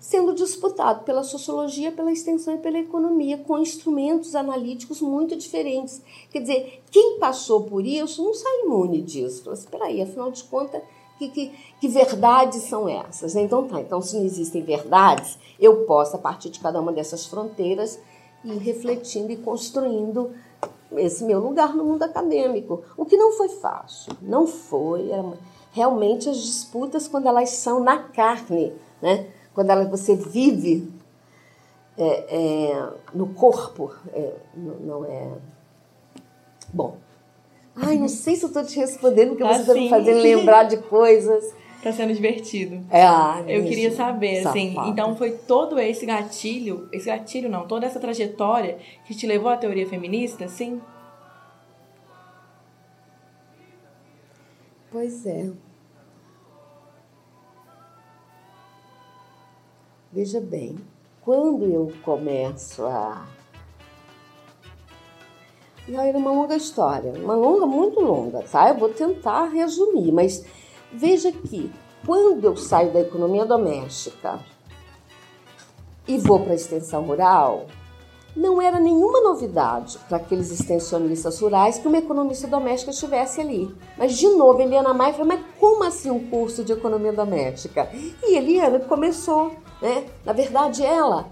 sendo 0.02 0.34
disputado 0.34 1.04
pela 1.04 1.22
sociologia, 1.22 1.92
pela 1.92 2.10
extensão 2.10 2.54
e 2.54 2.58
pela 2.58 2.76
economia, 2.76 3.38
com 3.38 3.56
instrumentos 3.56 4.34
analíticos 4.34 5.00
muito 5.00 5.36
diferentes. 5.36 6.02
Quer 6.28 6.40
dizer, 6.40 6.82
quem 6.90 7.20
passou 7.20 7.62
por 7.62 7.86
isso 7.86 8.24
não 8.24 8.34
sai 8.34 8.62
imune 8.64 9.00
disso. 9.00 9.52
Espera 9.52 9.84
aí, 9.84 10.02
afinal 10.02 10.32
de 10.32 10.42
contas, 10.42 10.82
que, 11.18 11.28
que, 11.28 11.48
que, 11.80 11.88
verdades 11.88 12.62
são 12.62 12.88
essas? 12.88 13.36
Então 13.36 13.66
tá, 13.68 13.80
então 13.80 14.00
se 14.00 14.16
não 14.16 14.24
existem 14.24 14.62
verdades, 14.62 15.38
eu 15.60 15.84
posso, 15.84 16.16
a 16.16 16.18
partir 16.18 16.50
de 16.50 16.60
cada 16.60 16.80
uma 16.80 16.92
dessas 16.92 17.26
fronteiras, 17.26 17.98
ir 18.44 18.58
refletindo 18.58 19.30
e 19.30 19.36
construindo 19.36 20.30
esse 20.96 21.24
meu 21.24 21.40
lugar 21.40 21.74
no 21.74 21.84
mundo 21.84 22.02
acadêmico. 22.02 22.82
O 22.96 23.04
que 23.04 23.16
não 23.16 23.32
foi 23.32 23.48
fácil, 23.48 24.12
não 24.20 24.46
foi. 24.46 25.10
realmente 25.72 26.28
as 26.28 26.38
disputas, 26.38 27.08
quando 27.08 27.26
elas 27.26 27.50
são 27.50 27.80
na 27.80 27.98
carne, 27.98 28.72
né? 29.00 29.28
quando 29.54 29.70
ela, 29.70 29.84
você 29.84 30.14
vive 30.14 30.92
é, 31.96 32.70
é, 32.72 32.92
no 33.14 33.34
corpo, 33.34 33.94
é, 34.12 34.34
não, 34.54 34.74
não, 34.74 35.04
é. 35.04 35.30
Bom. 36.72 36.96
Ai, 37.74 37.96
não 37.96 38.08
sei 38.08 38.36
se 38.36 38.44
eu 38.44 38.48
estou 38.48 38.64
te 38.64 38.78
respondendo, 38.78 39.30
porque 39.30 39.42
tá 39.42 39.52
você 39.54 39.60
está 39.60 39.74
me 39.74 39.88
fazendo 39.88 40.20
lembrar 40.20 40.64
de 40.64 40.76
coisas. 40.78 41.44
Tá 41.82 41.90
sendo 41.90 42.14
divertido. 42.14 42.80
É, 42.88 43.02
ah, 43.02 43.42
Eu 43.44 43.64
queria 43.64 43.90
saber, 43.90 44.46
assim, 44.46 44.72
então 44.86 45.16
foi 45.16 45.32
todo 45.32 45.80
esse 45.80 46.06
gatilho, 46.06 46.88
esse 46.92 47.06
gatilho 47.06 47.48
não, 47.48 47.66
toda 47.66 47.84
essa 47.84 47.98
trajetória 47.98 48.78
que 49.04 49.12
te 49.16 49.26
levou 49.26 49.50
à 49.50 49.56
teoria 49.56 49.84
feminista, 49.84 50.46
sim? 50.46 50.80
Pois 54.92 55.26
é. 55.26 55.50
Veja 60.12 60.40
bem, 60.40 60.76
quando 61.22 61.64
eu 61.64 61.92
começo 62.02 62.84
a. 62.84 63.26
Não, 65.88 66.00
era 66.00 66.16
uma 66.16 66.30
longa 66.30 66.56
história, 66.56 67.12
uma 67.12 67.34
longa, 67.34 67.66
muito 67.66 68.00
longa, 68.00 68.42
tá? 68.50 68.68
Eu 68.68 68.76
vou 68.76 68.88
tentar 68.88 69.46
resumir, 69.46 70.12
mas 70.12 70.44
Veja 70.92 71.32
que 71.32 71.72
quando 72.06 72.44
eu 72.44 72.54
saio 72.54 72.92
da 72.92 73.00
economia 73.00 73.46
doméstica 73.46 74.40
e 76.06 76.18
vou 76.18 76.40
para 76.40 76.52
a 76.52 76.54
extensão 76.54 77.02
rural, 77.04 77.66
não 78.36 78.60
era 78.60 78.78
nenhuma 78.78 79.22
novidade 79.22 79.98
para 80.06 80.18
aqueles 80.18 80.50
extensionistas 80.50 81.40
rurais 81.40 81.78
que 81.78 81.88
uma 81.88 81.96
economista 81.96 82.46
doméstica 82.46 82.90
estivesse 82.90 83.40
ali. 83.40 83.74
Mas, 83.96 84.18
de 84.18 84.28
novo, 84.28 84.60
Eliana 84.60 84.92
Maia 84.92 85.14
falou, 85.14 85.28
mas 85.28 85.40
como 85.58 85.82
assim 85.84 86.10
um 86.10 86.28
curso 86.28 86.62
de 86.62 86.72
economia 86.72 87.12
doméstica? 87.12 87.88
E 88.22 88.36
Eliana 88.36 88.80
começou, 88.80 89.52
né? 89.80 90.04
Na 90.26 90.34
verdade, 90.34 90.84
ela 90.84 91.28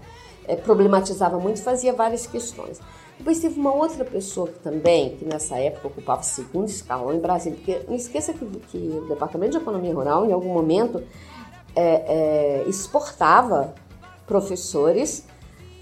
é, 0.47 0.55
problematizava 0.55 1.37
muito, 1.37 1.61
fazia 1.61 1.93
várias 1.93 2.25
questões. 2.25 2.79
Depois 3.21 3.37
teve 3.37 3.59
uma 3.59 3.71
outra 3.71 4.03
pessoa 4.03 4.47
que 4.47 4.57
também, 4.61 5.15
que 5.15 5.23
nessa 5.23 5.55
época 5.55 5.89
ocupava 5.89 6.23
segundo 6.23 6.67
escalão 6.67 7.13
em 7.13 7.19
Brasília, 7.19 7.55
porque 7.55 7.79
não 7.87 7.95
esqueça 7.95 8.33
que, 8.33 8.43
que 8.43 8.77
o 8.77 9.07
Departamento 9.07 9.51
de 9.51 9.57
Economia 9.57 9.93
Rural, 9.93 10.25
em 10.25 10.31
algum 10.31 10.51
momento, 10.51 11.03
é, 11.75 11.83
é, 11.83 12.63
exportava 12.67 13.75
professores 14.25 15.23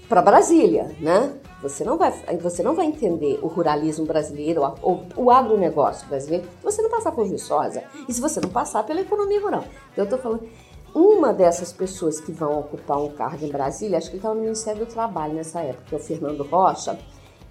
para 0.06 0.20
Brasília, 0.20 0.94
né? 1.00 1.32
Você 1.62 1.82
não, 1.82 1.96
vai, 1.96 2.12
você 2.42 2.62
não 2.62 2.74
vai 2.74 2.84
entender 2.84 3.38
o 3.40 3.46
ruralismo 3.46 4.04
brasileiro, 4.04 4.62
o, 4.82 5.00
o 5.16 5.30
agronegócio 5.30 6.06
brasileiro, 6.08 6.44
se 6.44 6.62
você 6.62 6.82
não 6.82 6.90
passar 6.90 7.12
por 7.12 7.26
Viçosa 7.26 7.82
e 8.06 8.12
se 8.12 8.20
você 8.20 8.38
não 8.38 8.50
passar 8.50 8.84
pela 8.84 9.00
economia 9.00 9.40
rural. 9.40 9.64
Então, 9.92 10.04
eu 10.04 10.04
estou 10.04 10.18
falando, 10.18 10.46
uma 10.94 11.32
dessas 11.32 11.72
pessoas 11.72 12.20
que 12.20 12.32
vão 12.32 12.60
ocupar 12.60 12.98
um 12.98 13.08
cargo 13.08 13.46
em 13.46 13.48
Brasília, 13.48 13.96
acho 13.96 14.08
que 14.08 14.16
ele 14.16 14.18
estava 14.18 14.34
no 14.34 14.42
Ministério 14.42 14.84
do 14.84 14.92
Trabalho 14.92 15.32
nessa 15.32 15.60
época, 15.60 15.84
que 15.88 15.94
é 15.94 15.98
o 15.98 16.02
Fernando 16.02 16.42
Rocha, 16.42 16.98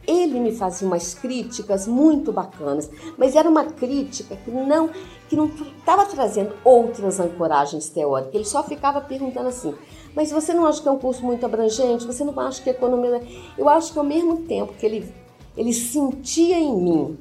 ele 0.09 0.39
me 0.39 0.51
fazia 0.51 0.87
umas 0.87 1.13
críticas 1.13 1.85
muito 1.85 2.31
bacanas, 2.31 2.89
mas 3.15 3.35
era 3.35 3.47
uma 3.47 3.65
crítica 3.65 4.35
que 4.35 4.49
não 4.49 4.89
que 5.29 5.35
não 5.35 5.45
estava 5.45 6.03
trazendo 6.07 6.55
outras 6.63 7.19
ancoragens 7.19 7.89
teóricas. 7.89 8.33
Ele 8.33 8.45
só 8.45 8.63
ficava 8.63 8.99
perguntando 8.99 9.49
assim: 9.49 9.75
mas 10.15 10.31
você 10.31 10.51
não 10.51 10.65
acha 10.65 10.81
que 10.81 10.87
é 10.87 10.91
um 10.91 10.97
curso 10.97 11.23
muito 11.23 11.45
abrangente? 11.45 12.07
Você 12.07 12.23
não 12.23 12.37
acha 12.39 12.61
que 12.63 12.69
a 12.69 12.73
economia. 12.73 13.21
Eu 13.55 13.69
acho 13.69 13.93
que 13.93 13.99
ao 13.99 14.05
mesmo 14.05 14.37
tempo 14.37 14.73
que 14.73 14.85
ele, 14.85 15.13
ele 15.55 15.73
sentia 15.73 16.57
em 16.57 16.75
mim 16.75 17.17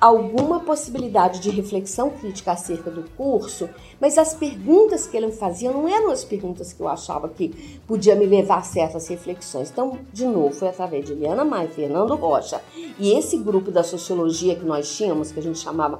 alguma 0.00 0.60
possibilidade 0.60 1.40
de 1.40 1.50
reflexão 1.50 2.10
crítica 2.10 2.52
acerca 2.52 2.90
do 2.90 3.02
curso, 3.16 3.68
mas 4.00 4.16
as 4.16 4.32
perguntas 4.32 5.06
que 5.06 5.16
ele 5.16 5.32
fazia 5.32 5.72
não 5.72 5.88
eram 5.88 6.10
as 6.10 6.24
perguntas 6.24 6.72
que 6.72 6.80
eu 6.80 6.88
achava 6.88 7.28
que 7.28 7.80
podia 7.86 8.14
me 8.14 8.24
levar 8.24 8.58
a 8.58 8.62
certas 8.62 9.08
reflexões. 9.08 9.70
Então, 9.70 9.98
de 10.12 10.24
novo, 10.24 10.54
foi 10.54 10.68
através 10.68 11.04
de 11.04 11.12
Eliana 11.12 11.44
Maia, 11.44 11.68
Fernando 11.68 12.14
Rocha 12.14 12.60
e 12.98 13.12
esse 13.12 13.36
grupo 13.38 13.70
da 13.70 13.82
sociologia 13.82 14.54
que 14.54 14.64
nós 14.64 14.96
tínhamos, 14.96 15.32
que 15.32 15.40
a 15.40 15.42
gente 15.42 15.58
chamava 15.58 15.98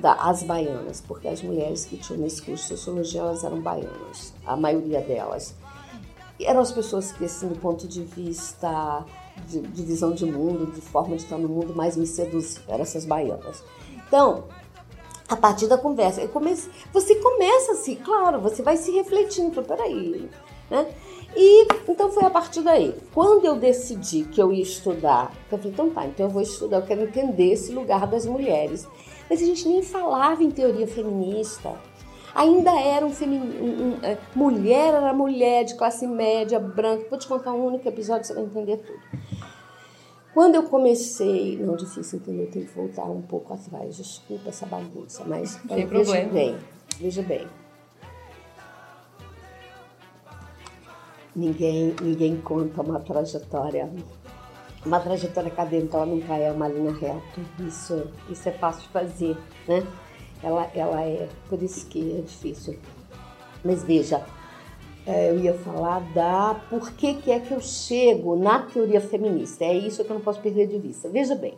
da, 0.00 0.14
as 0.14 0.42
baianas, 0.42 1.00
porque 1.00 1.26
as 1.26 1.42
mulheres 1.42 1.84
que 1.84 1.96
tinham 1.96 2.20
nesse 2.20 2.40
curso 2.40 2.62
de 2.62 2.68
sociologia 2.78 3.20
elas 3.20 3.42
eram 3.42 3.60
baianas, 3.60 4.32
a 4.46 4.56
maioria 4.56 5.00
delas. 5.00 5.54
E 6.38 6.46
eram 6.46 6.60
as 6.60 6.72
pessoas 6.72 7.12
que, 7.12 7.24
assim, 7.24 7.48
do 7.48 7.58
ponto 7.58 7.86
de 7.86 8.02
vista 8.02 9.04
de, 9.46 9.60
de, 9.60 9.82
visão 9.82 10.12
de 10.12 10.24
mundo, 10.24 10.72
de 10.72 10.80
forma 10.80 11.16
de 11.16 11.22
estar 11.22 11.38
no 11.38 11.48
mundo, 11.48 11.74
mais 11.74 11.96
me 11.96 12.06
seduziam, 12.06 12.62
eram 12.68 12.82
essas 12.82 13.04
baianas. 13.04 13.62
Então, 14.06 14.44
a 15.28 15.36
partir 15.36 15.66
da 15.66 15.78
conversa, 15.78 16.26
comece, 16.28 16.70
você 16.92 17.14
começa 17.16 17.72
assim, 17.72 17.96
claro, 17.96 18.40
você 18.40 18.62
vai 18.62 18.76
se 18.76 18.90
refletindo, 18.90 19.62
peraí, 19.62 20.28
né? 20.70 20.86
E 21.36 21.66
então 21.88 22.10
foi 22.12 22.24
a 22.24 22.30
partir 22.30 22.62
daí. 22.62 22.94
Quando 23.12 23.44
eu 23.44 23.56
decidi 23.56 24.24
que 24.24 24.40
eu 24.40 24.52
ia 24.52 24.62
estudar, 24.62 25.32
eu 25.50 25.58
falei, 25.58 25.72
então 25.72 25.90
tá, 25.90 26.06
então 26.06 26.26
eu 26.26 26.30
vou 26.30 26.42
estudar, 26.42 26.78
eu 26.78 26.86
quero 26.86 27.02
entender 27.02 27.52
esse 27.52 27.72
lugar 27.72 28.06
das 28.06 28.24
mulheres. 28.24 28.86
Mas 29.28 29.42
a 29.42 29.44
gente 29.44 29.66
nem 29.66 29.82
falava 29.82 30.44
em 30.44 30.50
teoria 30.50 30.86
feminista 30.86 31.74
ainda 32.34 32.78
era 32.80 33.06
um, 33.06 33.10
um, 33.10 33.90
um 33.92 33.98
é, 34.02 34.18
mulher 34.34 34.94
era 34.94 35.12
mulher 35.12 35.64
de 35.64 35.74
classe 35.76 36.06
média, 36.06 36.58
branca. 36.58 37.06
Vou 37.08 37.18
te 37.18 37.28
contar 37.28 37.52
um 37.52 37.66
único 37.66 37.88
episódio, 37.88 38.26
você 38.26 38.34
vai 38.34 38.44
entender 38.44 38.78
tudo. 38.78 39.00
Quando 40.32 40.56
eu 40.56 40.64
comecei, 40.64 41.56
não 41.58 41.76
difícil 41.76 42.18
entender, 42.18 42.46
tenho 42.46 42.66
que 42.66 42.74
voltar 42.74 43.04
um 43.04 43.22
pouco 43.22 43.54
atrás. 43.54 43.96
Desculpa 43.96 44.48
essa 44.48 44.66
bagunça, 44.66 45.22
mas 45.24 45.50
Sem 45.50 45.86
veja 45.86 45.88
problema. 45.88 46.32
bem, 46.32 46.56
veja 46.98 47.22
bem. 47.22 47.46
Ninguém, 51.36 51.94
ninguém 52.00 52.40
conta 52.40 52.82
uma 52.82 53.00
trajetória 53.00 53.90
uma 54.84 55.00
trajetória 55.00 55.50
acadêmica 55.50 55.96
ela 55.96 56.06
nunca 56.06 56.36
é 56.36 56.52
uma 56.52 56.68
linha 56.68 56.92
reta. 56.92 57.40
Isso, 57.58 58.06
isso 58.28 58.48
é 58.48 58.52
fácil 58.52 58.82
de 58.82 58.88
fazer, 58.88 59.36
né? 59.66 59.82
Ela, 60.44 60.70
ela 60.74 61.02
é, 61.02 61.28
por 61.48 61.62
isso 61.62 61.86
que 61.86 62.18
é 62.18 62.20
difícil. 62.20 62.78
Mas 63.64 63.82
veja, 63.82 64.24
é, 65.06 65.30
eu 65.30 65.38
ia 65.38 65.54
falar 65.54 66.00
da 66.12 66.60
por 66.68 66.92
que, 66.92 67.14
que 67.14 67.30
é 67.30 67.40
que 67.40 67.52
eu 67.52 67.60
chego 67.60 68.36
na 68.36 68.60
teoria 68.60 69.00
feminista. 69.00 69.64
É 69.64 69.74
isso 69.74 70.04
que 70.04 70.10
eu 70.10 70.14
não 70.14 70.22
posso 70.22 70.40
perder 70.40 70.66
de 70.66 70.78
vista. 70.78 71.08
Veja 71.08 71.34
bem, 71.34 71.54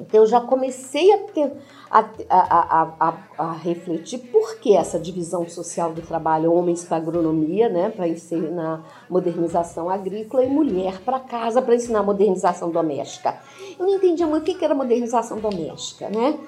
então 0.00 0.20
eu 0.20 0.26
já 0.26 0.40
comecei 0.40 1.12
a, 1.12 1.18
ter, 1.18 1.52
a, 1.90 1.98
a, 2.28 2.94
a, 2.98 3.18
a, 3.36 3.52
refletir 3.52 4.18
por 4.18 4.56
que 4.58 4.74
essa 4.74 4.98
divisão 4.98 5.46
social 5.48 5.92
do 5.92 6.00
trabalho, 6.00 6.52
homens 6.52 6.84
para 6.84 6.96
agronomia, 6.96 7.68
né, 7.68 7.90
para 7.90 8.08
ensinar 8.08 9.06
modernização 9.10 9.90
agrícola, 9.90 10.44
e 10.44 10.48
mulher 10.48 11.00
para 11.00 11.20
casa 11.20 11.60
para 11.60 11.74
ensinar 11.74 12.02
modernização 12.02 12.70
doméstica. 12.70 13.38
Eu 13.78 13.86
não 13.86 13.96
entendia 13.96 14.26
muito 14.26 14.50
o 14.50 14.58
que 14.58 14.64
era 14.64 14.74
modernização 14.74 15.38
doméstica, 15.38 16.08
né? 16.08 16.38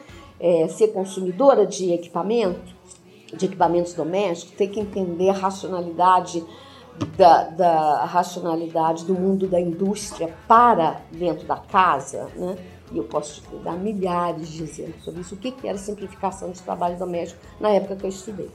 É, 0.43 0.67
ser 0.67 0.89
consumidora 0.89 1.65
de 1.65 1.93
equipamento, 1.93 2.75
de 3.33 3.47
equipamentos 3.47 3.95
domésticos, 3.95 4.57
tem 4.57 4.69
que 4.69 4.81
entender 4.81 5.31
a 5.31 5.33
racionalidade 5.33 6.45
da, 7.17 7.45
da 7.45 8.05
racionalidade 8.05 9.05
do 9.05 9.15
mundo 9.15 9.47
da 9.47 9.61
indústria 9.61 10.35
para 10.49 11.01
dentro 11.13 11.47
da 11.47 11.57
casa, 11.57 12.29
né? 12.35 12.59
E 12.91 12.99
eu 12.99 13.05
posso 13.05 13.41
te 13.41 13.57
dar 13.57 13.73
milhares 13.73 14.49
de 14.49 14.65
exemplos 14.65 15.03
sobre 15.03 15.23
isso. 15.23 15.35
O 15.35 15.39
que, 15.39 15.53
que 15.53 15.67
era 15.67 15.79
simplificação 15.79 16.51
de 16.51 16.61
trabalho 16.61 16.99
doméstico 16.99 17.41
na 17.59 17.71
época 17.71 17.97
que 17.97 18.05
eu 18.05 18.11
estudei. 18.11 18.51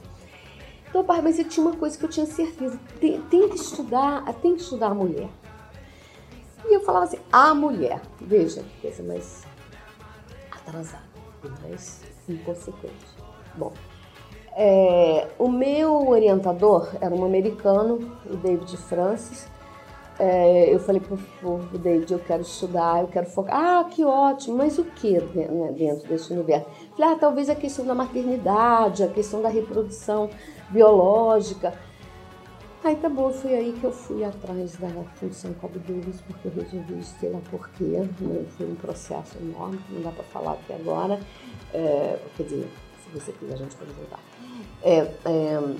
Então, 0.88 1.02
pai, 1.02 1.20
mas 1.20 1.38
eu 1.38 1.48
tinha 1.48 1.66
uma 1.66 1.74
coisa 1.74 1.98
que 1.98 2.04
eu 2.04 2.08
tinha 2.08 2.26
certeza: 2.26 2.78
tem, 3.00 3.20
tem 3.22 3.48
que 3.48 3.56
estudar, 3.56 4.22
tem 4.34 4.54
que 4.54 4.62
estudar 4.62 4.88
a 4.88 4.94
mulher. 4.94 5.28
E 6.64 6.74
eu 6.74 6.80
falava 6.82 7.06
assim: 7.06 7.18
a 7.32 7.52
mulher, 7.52 8.00
veja 8.20 8.62
que 8.62 8.82
coisa 8.82 9.02
mais 9.02 9.42
atrasada 10.52 11.07
mas 11.62 12.02
inconsequente. 12.28 13.06
Bom, 13.54 13.72
é, 14.56 15.28
o 15.38 15.48
meu 15.48 16.08
orientador 16.08 16.88
era 17.00 17.14
um 17.14 17.24
americano, 17.24 18.16
o 18.28 18.36
David 18.36 18.76
Francis. 18.76 19.48
É, 20.18 20.74
eu 20.74 20.80
falei 20.80 21.00
pro, 21.00 21.16
pro 21.16 21.78
David, 21.78 22.12
eu 22.12 22.18
quero 22.18 22.42
estudar, 22.42 23.00
eu 23.00 23.06
quero 23.06 23.26
focar. 23.26 23.56
Ah, 23.56 23.84
que 23.84 24.04
ótimo, 24.04 24.56
mas 24.56 24.76
o 24.76 24.84
que 24.84 25.12
né, 25.12 25.72
dentro 25.76 26.08
desse 26.08 26.32
universo? 26.32 26.66
Falei, 26.96 27.14
ah, 27.14 27.18
talvez 27.20 27.48
a 27.48 27.54
questão 27.54 27.86
da 27.86 27.94
maternidade, 27.94 29.04
a 29.04 29.08
questão 29.08 29.40
da 29.40 29.48
reprodução 29.48 30.28
biológica. 30.70 31.72
Aí 32.84 32.94
tá 32.96 33.08
bom, 33.08 33.32
foi 33.32 33.54
aí 33.54 33.72
que 33.72 33.84
eu 33.84 33.92
fui 33.92 34.22
atrás 34.22 34.76
da 34.76 34.88
função 35.16 35.52
Cobb-Douglas, 35.54 36.20
porque 36.20 36.46
eu 36.46 36.52
resolvi 36.52 37.04
sei 37.04 37.30
lá 37.30 37.40
porquê, 37.50 37.84
né? 37.84 38.08
foi 38.56 38.66
um 38.66 38.76
processo 38.76 39.36
enorme, 39.38 39.80
não 39.90 40.00
dá 40.02 40.12
para 40.12 40.22
falar 40.24 40.52
aqui 40.52 40.72
agora, 40.72 41.18
é, 41.74 42.18
quer 42.36 42.42
dizer, 42.44 42.70
se 43.02 43.18
você 43.18 43.32
quiser 43.32 43.54
a 43.54 43.56
gente 43.56 43.74
pode 43.74 43.90
voltar, 43.92 44.20
é, 44.82 45.12
é, 45.24 45.74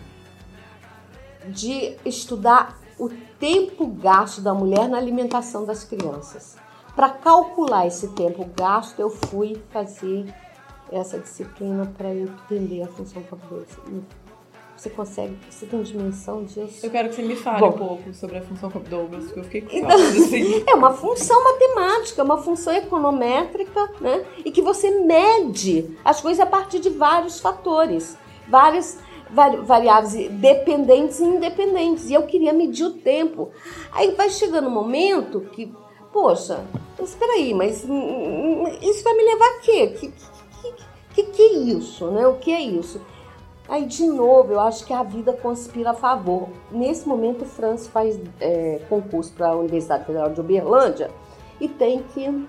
de 1.48 1.96
estudar 2.04 2.76
o 2.98 3.08
tempo 3.38 3.86
gasto 3.86 4.40
da 4.40 4.52
mulher 4.52 4.88
na 4.88 4.98
alimentação 4.98 5.64
das 5.64 5.84
crianças. 5.84 6.56
Para 6.96 7.10
calcular 7.10 7.86
esse 7.86 8.08
tempo 8.08 8.44
gasto, 8.56 8.98
eu 8.98 9.08
fui 9.08 9.62
fazer 9.70 10.34
essa 10.90 11.16
disciplina 11.16 11.86
para 11.96 12.12
entender 12.12 12.82
a 12.82 12.88
função 12.88 13.22
Cobb-Douglas 13.22 13.78
você 14.78 14.90
consegue, 14.90 15.36
você 15.50 15.66
tem 15.66 15.82
dimensão 15.82 16.44
disso? 16.44 16.86
Eu 16.86 16.90
quero 16.90 17.08
que 17.08 17.16
você 17.16 17.22
me 17.22 17.34
fale 17.34 17.58
Bom, 17.58 17.68
um 17.68 17.72
pouco 17.72 18.14
sobre 18.14 18.38
a 18.38 18.42
função 18.42 18.70
Douglas, 18.88 19.24
porque 19.24 19.40
eu 19.40 19.44
fiquei 19.44 19.60
curiosa. 19.62 19.94
Então, 19.96 20.24
assim. 20.24 20.64
É 20.68 20.74
uma 20.74 20.92
função 20.92 21.42
matemática, 21.42 22.22
uma 22.22 22.38
função 22.38 22.72
econométrica, 22.72 23.90
né? 24.00 24.24
E 24.44 24.52
que 24.52 24.62
você 24.62 24.90
mede 24.90 25.96
as 26.04 26.20
coisas 26.20 26.38
a 26.40 26.46
partir 26.46 26.78
de 26.78 26.90
vários 26.90 27.40
fatores, 27.40 28.16
várias 28.46 28.98
variáveis 29.64 30.30
dependentes 30.30 31.18
e 31.18 31.24
independentes. 31.24 32.08
E 32.08 32.14
eu 32.14 32.22
queria 32.22 32.52
medir 32.52 32.84
o 32.84 32.92
tempo. 32.92 33.50
Aí 33.90 34.12
vai 34.12 34.30
chegando 34.30 34.68
um 34.68 34.72
momento 34.72 35.40
que, 35.52 35.72
poxa, 36.12 36.64
espera 37.02 37.32
aí, 37.32 37.52
mas 37.52 37.78
isso 37.78 39.02
vai 39.02 39.14
me 39.14 39.24
levar 39.24 39.48
a 39.48 39.58
quê? 39.58 39.86
Que, 39.88 40.08
que, 40.08 40.74
que, 41.14 41.22
que 41.24 41.42
é 41.42 41.52
isso, 41.52 42.06
né? 42.12 42.28
O 42.28 42.36
que 42.36 42.52
é 42.52 42.60
isso? 42.60 43.00
Aí, 43.68 43.84
de 43.84 44.06
novo, 44.06 44.52
eu 44.52 44.60
acho 44.60 44.84
que 44.86 44.94
a 44.94 45.02
vida 45.02 45.30
conspira 45.34 45.90
a 45.90 45.94
favor. 45.94 46.48
Nesse 46.70 47.06
momento, 47.06 47.42
o 47.42 47.44
Franz 47.44 47.86
faz 47.86 48.18
é, 48.40 48.80
concurso 48.88 49.30
para 49.34 49.48
a 49.48 49.56
Universidade 49.56 50.06
Federal 50.06 50.30
de 50.30 50.40
Uberlândia 50.40 51.10
e 51.60 51.68
tem 51.68 52.02
que. 52.02 52.46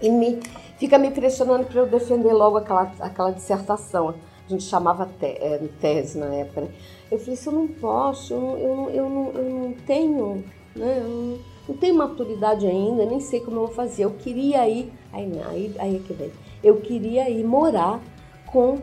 E 0.00 0.10
me, 0.10 0.40
fica 0.78 0.96
me 0.96 1.10
pressionando 1.10 1.66
para 1.66 1.80
eu 1.80 1.86
defender 1.86 2.32
logo 2.32 2.56
aquela, 2.56 2.90
aquela 2.98 3.30
dissertação. 3.30 4.14
A 4.46 4.50
gente 4.50 4.64
chamava 4.64 5.04
te, 5.04 5.26
é, 5.26 5.60
tese 5.82 6.16
na 6.16 6.34
época. 6.34 6.62
Né? 6.62 6.68
Eu 7.10 7.18
falei: 7.18 7.36
se 7.36 7.46
eu 7.46 7.52
não 7.52 7.68
posso, 7.68 8.32
eu, 8.32 8.58
eu, 8.58 8.90
eu, 8.90 9.10
não, 9.10 9.30
eu 9.32 9.44
não 9.44 9.72
tenho. 9.86 10.44
Né? 10.74 10.98
Eu 10.98 11.08
não, 11.08 11.38
não 11.68 11.76
tenho 11.76 11.94
maturidade 11.94 12.66
ainda, 12.66 13.04
nem 13.04 13.20
sei 13.20 13.40
como 13.40 13.58
eu 13.58 13.66
vou 13.66 13.74
fazer. 13.74 14.06
Eu 14.06 14.12
queria 14.12 14.66
ir. 14.66 14.90
Aí, 15.12 15.30
aí, 15.46 15.76
aí 15.78 15.96
é 15.96 15.98
que 15.98 16.14
vem. 16.14 16.32
Eu 16.64 16.80
queria 16.80 17.28
ir 17.28 17.44
morar 17.44 18.00
com 18.46 18.78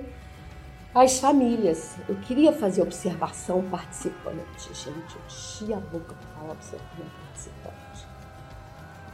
as 0.96 1.20
famílias. 1.20 1.98
Eu 2.08 2.16
queria 2.16 2.54
fazer 2.54 2.82
observação 2.82 3.62
participante. 3.64 4.74
Gente, 4.74 5.16
eu 5.16 5.22
enchia 5.28 5.76
a 5.76 5.80
boca 5.82 6.16
para 6.16 6.40
falar 6.40 6.54
observação 6.54 7.06
participante. 7.26 8.08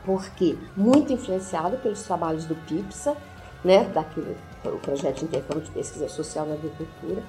Porque 0.05 0.57
muito 0.77 1.11
influenciado 1.11 1.77
pelos 1.77 2.03
trabalhos 2.03 2.45
do 2.45 2.55
PIPSA, 2.55 3.17
né, 3.63 3.83
daquele, 3.85 4.37
o 4.63 4.77
projeto 4.77 5.19
de 5.19 5.25
intercâmbio 5.25 5.63
de 5.63 5.71
pesquisa 5.71 6.07
social 6.07 6.45
na 6.45 6.53
agricultura. 6.53 7.23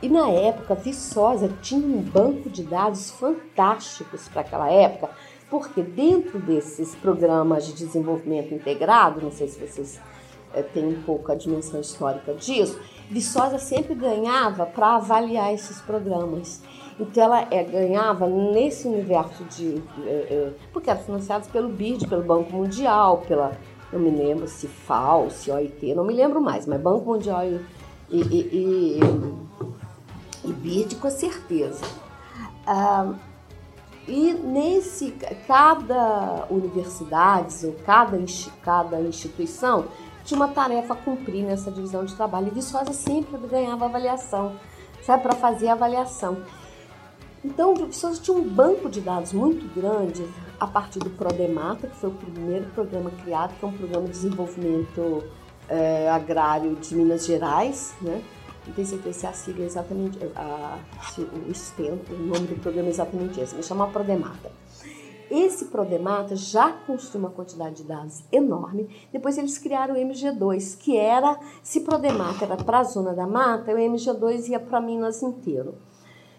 E 0.00 0.08
na 0.08 0.28
época, 0.28 0.74
Viçosa 0.76 1.50
tinha 1.60 1.84
um 1.84 2.02
banco 2.02 2.48
de 2.48 2.62
dados 2.62 3.10
fantásticos 3.10 4.28
para 4.28 4.42
aquela 4.42 4.70
época, 4.70 5.10
porque 5.50 5.82
dentro 5.82 6.38
desses 6.38 6.94
programas 6.94 7.66
de 7.66 7.72
desenvolvimento 7.72 8.54
integrado, 8.54 9.22
não 9.22 9.32
sei 9.32 9.48
se 9.48 9.58
vocês 9.58 10.00
é, 10.52 10.62
têm 10.62 10.86
um 10.86 11.02
pouco 11.02 11.32
a 11.32 11.34
dimensão 11.34 11.80
histórica 11.80 12.34
disso, 12.34 12.78
Viçosa 13.10 13.58
sempre 13.58 13.94
ganhava 13.94 14.66
para 14.66 14.96
avaliar 14.96 15.54
esses 15.54 15.80
programas. 15.80 16.62
Então 16.98 17.22
ela 17.22 17.46
é, 17.50 17.62
ganhava 17.62 18.26
nesse 18.26 18.88
universo 18.88 19.44
de. 19.44 19.82
É, 20.06 20.52
porque 20.72 20.90
eram 20.90 21.02
financiados 21.02 21.48
pelo 21.48 21.68
BID, 21.68 22.08
pelo 22.08 22.22
Banco 22.22 22.52
Mundial, 22.52 23.22
pela. 23.28 23.52
Não 23.92 24.00
me 24.00 24.10
lembro 24.10 24.48
se 24.48 24.66
FAO, 24.66 25.30
se 25.30 25.50
OIT, 25.50 25.94
não 25.94 26.04
me 26.04 26.12
lembro 26.12 26.40
mais, 26.40 26.66
mas 26.66 26.80
Banco 26.80 27.04
Mundial 27.04 27.44
e, 27.44 27.60
e, 28.10 28.20
e, 28.20 29.00
e, 30.44 30.48
e 30.48 30.52
BID 30.52 30.96
com 30.96 31.08
certeza. 31.08 31.84
Ah, 32.66 33.14
e 34.08 34.32
nesse, 34.34 35.12
cada 35.46 36.46
universidade 36.48 37.66
ou 37.66 37.74
cada, 37.84 38.16
cada 38.62 39.00
instituição 39.00 39.86
tinha 40.26 40.36
uma 40.36 40.48
tarefa 40.48 40.92
a 40.92 40.96
cumprir 40.96 41.44
nessa 41.44 41.70
divisão 41.70 42.04
de 42.04 42.14
trabalho. 42.14 42.48
E 42.48 42.50
Viçosa 42.50 42.92
sempre 42.92 43.38
ganhava 43.46 43.86
avaliação, 43.86 44.56
sabe, 45.02 45.22
para 45.22 45.34
fazer 45.34 45.68
a 45.68 45.72
avaliação. 45.72 46.38
Então, 47.44 47.74
Viçosa 47.74 48.20
tinha 48.20 48.36
um 48.36 48.42
banco 48.42 48.90
de 48.90 49.00
dados 49.00 49.32
muito 49.32 49.72
grande 49.72 50.26
a 50.58 50.66
partir 50.66 50.98
do 50.98 51.10
Prodemata, 51.10 51.86
que 51.86 51.96
foi 51.96 52.10
o 52.10 52.14
primeiro 52.14 52.66
programa 52.70 53.10
criado, 53.22 53.54
que 53.58 53.64
é 53.64 53.68
um 53.68 53.72
programa 53.72 54.04
de 54.06 54.10
desenvolvimento 54.10 55.24
é, 55.68 56.10
agrário 56.10 56.74
de 56.74 56.94
Minas 56.94 57.24
Gerais, 57.24 57.94
né? 58.00 58.22
não 58.66 58.74
tenho 58.74 58.86
certeza 58.86 59.20
se 59.20 59.26
a 59.26 59.32
sigla 59.32 59.62
é 59.62 59.66
exatamente, 59.66 60.18
a, 60.34 60.78
se 61.12 61.20
o 61.20 62.14
o 62.14 62.18
nome 62.18 62.48
do 62.48 62.60
programa 62.60 62.88
é 62.88 62.90
exatamente 62.90 63.40
esse, 63.40 63.54
mas 63.54 63.66
chama 63.66 63.86
Prodemata. 63.88 64.50
Esse 65.30 65.66
Prodemata 65.66 66.36
já 66.36 66.72
construiu 66.72 67.26
uma 67.26 67.34
quantidade 67.34 67.76
de 67.76 67.84
dados 67.84 68.22
enorme. 68.30 68.88
Depois 69.12 69.36
eles 69.36 69.58
criaram 69.58 69.94
o 69.94 69.98
MG2, 69.98 70.78
que 70.78 70.96
era, 70.96 71.38
se 71.62 71.80
Prodemata 71.80 72.44
era 72.44 72.56
para 72.56 72.80
a 72.80 72.84
zona 72.84 73.12
da 73.12 73.26
mata, 73.26 73.72
o 73.72 73.76
MG2 73.76 74.48
ia 74.48 74.60
para 74.60 74.80
Minas 74.80 75.22
inteiro. 75.22 75.74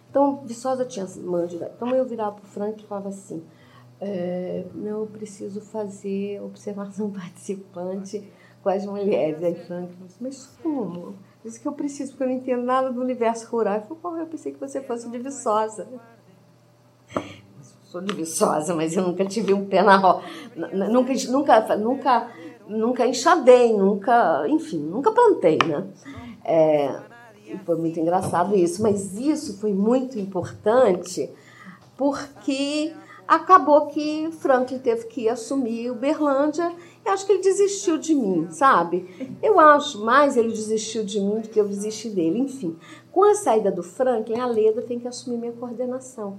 Então, 0.09 0.41
Viçosa 0.45 0.85
tinha 0.85 1.05
dados. 1.05 1.71
Então 1.75 1.89
eu 1.89 2.05
virava 2.05 2.37
para 2.37 2.43
o 2.43 2.47
Frank 2.47 2.81
e 2.81 2.87
falava 2.87 3.09
assim, 3.09 3.43
é, 3.99 4.65
não, 4.73 5.01
eu 5.01 5.07
preciso 5.07 5.59
fazer 5.61 6.41
observação 6.41 7.09
participante 7.11 8.23
com 8.63 8.69
as 8.69 8.85
mulheres. 8.85 9.43
Aí 9.43 9.55
Frank 9.55 9.91
falou 9.93 10.05
assim, 10.05 10.17
mas 10.21 10.47
como? 10.63 11.15
Isso 11.43 11.61
que 11.61 11.67
eu 11.67 11.73
preciso, 11.73 12.11
porque 12.11 12.23
eu 12.23 12.27
não 12.27 12.35
entendo 12.35 12.63
nada 12.63 12.91
do 12.91 13.01
universo 13.01 13.47
rural. 13.49 13.83
Eu 13.89 13.95
falei, 13.97 14.23
eu 14.23 14.27
pensei 14.27 14.51
que 14.51 14.59
você 14.59 14.81
fosse 14.81 15.09
de 15.09 15.17
Viçosa. 15.19 15.87
Sou 17.91 18.01
de 18.01 18.13
Viçosa, 18.13 18.75
mas 18.75 18.97
eu 18.97 19.03
nunca 19.03 19.23
tive 19.23 19.53
um 19.53 19.65
pé 19.65 19.81
na 19.81 19.95
roça. 19.95 20.21
Nunca, 20.55 21.13
nunca, 21.29 21.75
nunca, 21.77 22.27
nunca 22.67 23.07
enxadei, 23.07 23.73
nunca, 23.73 24.45
enfim, 24.49 24.79
nunca 24.79 25.11
plantei, 25.11 25.57
né? 25.65 25.87
É, 26.43 26.99
foi 27.65 27.77
muito 27.77 27.97
engraçado 27.97 28.55
isso, 28.55 28.83
mas 28.83 29.17
isso 29.17 29.57
foi 29.59 29.71
muito 29.73 30.19
importante 30.19 31.29
porque 31.95 32.93
acabou 33.25 33.87
que 33.87 34.29
Franklin 34.33 34.79
teve 34.79 35.05
que 35.07 35.29
assumir 35.29 35.89
Uberlândia 35.89 36.71
eu 37.07 37.13
acho 37.13 37.25
que 37.25 37.31
ele 37.31 37.41
desistiu 37.41 37.97
de 37.97 38.13
mim, 38.13 38.47
sabe? 38.51 39.31
Eu 39.41 39.61
acho 39.61 40.03
mais 40.03 40.35
ele 40.35 40.49
desistiu 40.49 41.05
de 41.05 41.21
mim 41.21 41.39
do 41.39 41.47
que 41.47 41.57
eu 41.57 41.65
desisti 41.65 42.09
dele. 42.09 42.39
Enfim, 42.39 42.75
com 43.13 43.23
a 43.23 43.33
saída 43.33 43.71
do 43.71 43.81
Franklin, 43.81 44.39
a 44.39 44.45
Leda 44.45 44.81
tem 44.81 44.99
que 44.99 45.07
assumir 45.07 45.37
minha 45.37 45.53
coordenação. 45.53 46.37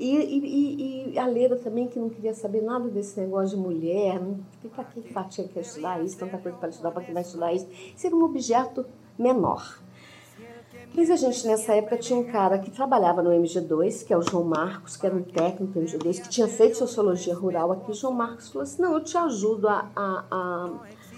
E, 0.00 0.16
e, 0.16 1.12
e, 1.12 1.18
a 1.18 1.26
Leda 1.26 1.56
também, 1.56 1.86
que 1.86 1.98
não 1.98 2.08
queria 2.08 2.32
saber 2.32 2.62
nada 2.62 2.88
desse 2.88 3.20
negócio 3.20 3.54
de 3.54 3.62
mulher, 3.62 4.18
para 4.74 4.84
que 4.84 5.02
tinha 5.28 5.46
que 5.46 5.60
estudar 5.60 6.02
isso, 6.02 6.16
tanta 6.16 6.38
coisa 6.38 6.56
para 6.56 6.70
estudar, 6.70 6.90
para 6.90 7.04
que 7.04 7.12
vai 7.12 7.22
estudar 7.22 7.52
isso. 7.52 7.68
Era 8.02 8.16
um 8.16 8.24
objeto 8.24 8.86
menor. 9.18 9.78
Mas 10.94 11.10
a 11.10 11.16
gente, 11.16 11.46
nessa 11.46 11.74
época, 11.74 11.98
tinha 11.98 12.18
um 12.18 12.24
cara 12.24 12.58
que 12.58 12.70
trabalhava 12.70 13.22
no 13.22 13.28
MG2, 13.30 14.06
que 14.06 14.12
é 14.14 14.16
o 14.16 14.22
João 14.22 14.42
Marcos, 14.42 14.96
que 14.96 15.04
era 15.04 15.14
um 15.14 15.22
técnico 15.22 15.74
do 15.74 15.80
MG2, 15.80 16.22
que 16.22 16.28
tinha 16.30 16.48
feito 16.48 16.78
sociologia 16.78 17.34
rural 17.34 17.70
aqui. 17.70 17.92
João 17.92 18.14
Marcos 18.14 18.48
falou 18.48 18.62
assim: 18.62 18.80
não, 18.80 18.94
eu 18.94 19.04
te 19.04 19.18
ajudo 19.18 19.68
a, 19.68 19.90
a, 19.94 20.24
a, 20.30 20.70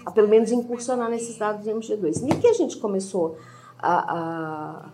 a 0.05 0.11
pelo 0.11 0.27
menos 0.27 0.51
incursionar 0.51 1.09
nesses 1.09 1.37
dados 1.37 1.63
do 1.63 1.71
MG2. 1.71 2.29
E 2.29 2.35
que 2.35 2.47
a 2.47 2.53
gente 2.53 2.77
começou 2.77 3.37
a, 3.79 4.17
a, 4.17 4.89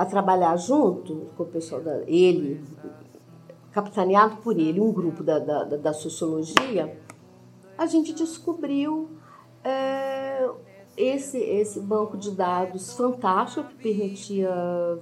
a 0.00 0.06
trabalhar 0.06 0.56
junto 0.56 1.26
com 1.36 1.42
o 1.42 1.46
pessoal 1.46 1.82
da. 1.82 2.00
Ele, 2.06 2.58
capitaneado 3.70 4.36
por 4.36 4.58
ele, 4.58 4.80
um 4.80 4.90
grupo 4.90 5.22
da, 5.22 5.38
da, 5.38 5.64
da 5.64 5.92
sociologia, 5.92 6.98
a 7.76 7.84
gente 7.84 8.14
descobriu. 8.14 9.10
É, 9.62 10.48
esse, 10.96 11.38
esse 11.38 11.80
banco 11.80 12.16
de 12.16 12.30
dados 12.30 12.92
fantástico 12.94 13.68
que 13.68 13.74
permitia 13.74 14.50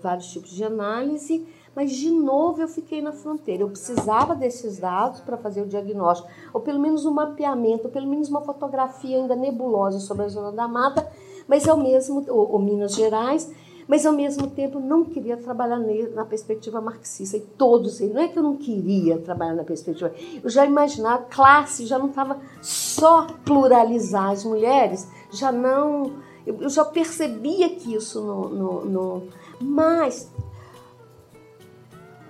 vários 0.02 0.26
tipos 0.30 0.50
de 0.50 0.62
análise, 0.62 1.46
mas 1.74 1.92
de 1.92 2.10
novo 2.10 2.60
eu 2.60 2.68
fiquei 2.68 3.00
na 3.00 3.10
fronteira. 3.10 3.62
Eu 3.62 3.68
precisava 3.68 4.34
desses 4.34 4.78
dados 4.78 5.20
para 5.20 5.36
fazer 5.36 5.62
o 5.62 5.66
diagnóstico, 5.66 6.28
ou 6.52 6.60
pelo 6.60 6.78
menos 6.78 7.04
um 7.04 7.12
mapeamento, 7.12 7.86
ou 7.86 7.90
pelo 7.90 8.06
menos 8.06 8.28
uma 8.28 8.42
fotografia 8.42 9.16
ainda 9.16 9.34
nebulosa 9.34 9.98
sobre 9.98 10.24
a 10.24 10.28
zona 10.28 10.52
da 10.52 10.68
mata, 10.68 11.10
mas 11.48 11.66
ao 11.66 11.76
mesmo 11.76 12.24
ou, 12.28 12.52
ou 12.52 12.58
Minas 12.58 12.94
Gerais, 12.94 13.50
mas 13.88 14.04
ao 14.04 14.12
mesmo 14.12 14.48
tempo 14.48 14.78
não 14.78 15.06
queria 15.06 15.38
trabalhar 15.38 15.80
na 16.14 16.26
perspectiva 16.26 16.78
marxista. 16.78 17.38
E 17.38 17.40
todos, 17.40 18.00
não 18.00 18.20
é 18.20 18.28
que 18.28 18.38
eu 18.38 18.42
não 18.42 18.56
queria 18.56 19.18
trabalhar 19.18 19.54
na 19.54 19.64
perspectiva, 19.64 20.12
eu 20.44 20.50
já 20.50 20.66
imaginava, 20.66 21.24
classe 21.24 21.86
já 21.86 21.98
não 21.98 22.08
estava 22.08 22.38
só 22.60 23.26
pluralizar 23.46 24.30
as 24.30 24.44
mulheres, 24.44 25.08
já 25.32 25.50
não. 25.50 26.28
Eu 26.46 26.68
já 26.68 26.84
percebia 26.84 27.70
que 27.70 27.94
isso 27.94 28.20
no. 28.20 28.48
no, 28.48 28.84
no 28.84 29.22
mas 29.60 30.30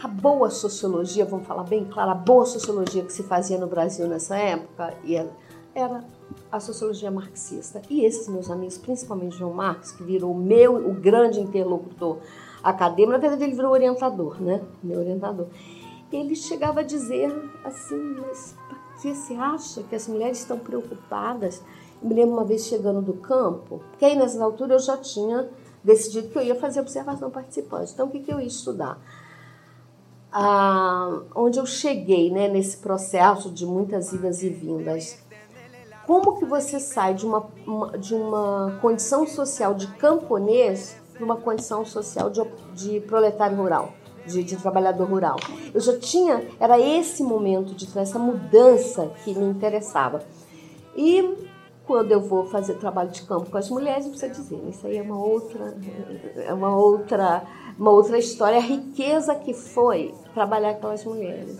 a 0.02 0.06
boa 0.06 0.48
sociologia, 0.48 1.24
vamos 1.24 1.46
falar 1.46 1.64
bem 1.64 1.84
claro, 1.84 2.12
a 2.12 2.14
boa 2.14 2.46
sociologia 2.46 3.02
que 3.02 3.12
se 3.12 3.24
fazia 3.24 3.58
no 3.58 3.66
Brasil 3.66 4.06
nessa 4.06 4.36
época 4.36 4.94
era 5.78 6.04
a 6.50 6.60
sociologia 6.60 7.10
marxista. 7.10 7.82
E 7.88 8.04
esses 8.04 8.28
meus 8.28 8.50
amigos, 8.50 8.78
principalmente 8.78 9.36
João 9.36 9.52
Marx, 9.52 9.92
que 9.92 10.02
virou 10.02 10.34
meu, 10.34 10.76
o 10.76 10.94
grande 10.94 11.40
interlocutor 11.40 12.18
acadêmico, 12.62 13.12
na 13.12 13.18
verdade 13.18 13.44
ele 13.44 13.54
virou 13.54 13.72
orientador, 13.72 14.40
né? 14.42 14.62
Meu 14.82 14.98
orientador. 14.98 15.46
Ele 16.12 16.34
chegava 16.34 16.80
a 16.80 16.82
dizer 16.82 17.32
assim, 17.64 18.16
mas 18.18 18.56
você 18.96 19.34
acha 19.34 19.82
que 19.82 19.94
as 19.94 20.08
mulheres 20.08 20.38
estão 20.38 20.58
preocupadas? 20.58 21.62
Eu 22.02 22.08
me 22.08 22.14
lembro 22.14 22.34
uma 22.34 22.44
vez 22.44 22.66
chegando 22.66 23.02
do 23.02 23.14
campo, 23.14 23.80
porque 23.90 24.04
aí 24.04 24.16
nessas 24.16 24.40
alturas 24.40 24.82
eu 24.82 24.94
já 24.94 25.00
tinha 25.00 25.48
decidido 25.84 26.28
que 26.28 26.38
eu 26.38 26.42
ia 26.42 26.54
fazer 26.54 26.80
observação 26.80 27.30
participante. 27.30 27.92
Então 27.92 28.06
o 28.06 28.10
que, 28.10 28.20
que 28.20 28.32
eu 28.32 28.40
ia 28.40 28.46
estudar? 28.46 28.98
Ah, 30.32 31.22
onde 31.34 31.58
eu 31.58 31.66
cheguei 31.66 32.30
né, 32.30 32.48
nesse 32.48 32.78
processo 32.78 33.50
de 33.50 33.64
muitas 33.64 34.12
idas 34.12 34.42
e 34.42 34.48
vindas 34.48 35.27
como 36.08 36.38
que 36.38 36.46
você 36.46 36.80
sai 36.80 37.12
de 37.12 37.26
uma, 37.26 37.50
de 37.98 38.14
uma 38.14 38.78
condição 38.80 39.26
social 39.26 39.74
de 39.74 39.86
camponês 39.88 40.96
para 41.12 41.22
uma 41.22 41.36
condição 41.36 41.84
social 41.84 42.30
de, 42.30 42.42
de 42.72 43.00
proletário 43.00 43.58
rural, 43.58 43.92
de, 44.24 44.42
de, 44.42 44.56
trabalhador 44.56 45.06
rural. 45.06 45.36
Eu 45.74 45.78
já 45.78 45.98
tinha, 45.98 46.42
era 46.58 46.80
esse 46.80 47.22
momento 47.22 47.74
de 47.74 47.86
essa 47.98 48.18
mudança 48.18 49.12
que 49.22 49.34
me 49.34 49.44
interessava. 49.44 50.22
E 50.96 51.46
quando 51.86 52.10
eu 52.10 52.22
vou 52.22 52.46
fazer 52.46 52.76
trabalho 52.76 53.10
de 53.10 53.20
campo 53.24 53.50
com 53.50 53.58
as 53.58 53.68
mulheres, 53.68 54.06
não 54.06 54.12
precisa 54.12 54.32
dizer, 54.32 54.66
isso 54.66 54.86
aí 54.86 54.96
é 54.96 55.02
uma 55.02 55.22
outra, 55.22 55.76
é 56.36 56.54
uma 56.54 56.74
outra, 56.74 57.42
uma 57.78 57.90
outra 57.90 58.16
história, 58.16 58.56
a 58.56 58.62
riqueza 58.62 59.34
que 59.34 59.52
foi 59.52 60.14
trabalhar 60.32 60.72
com 60.76 60.86
as 60.86 61.04
mulheres. 61.04 61.58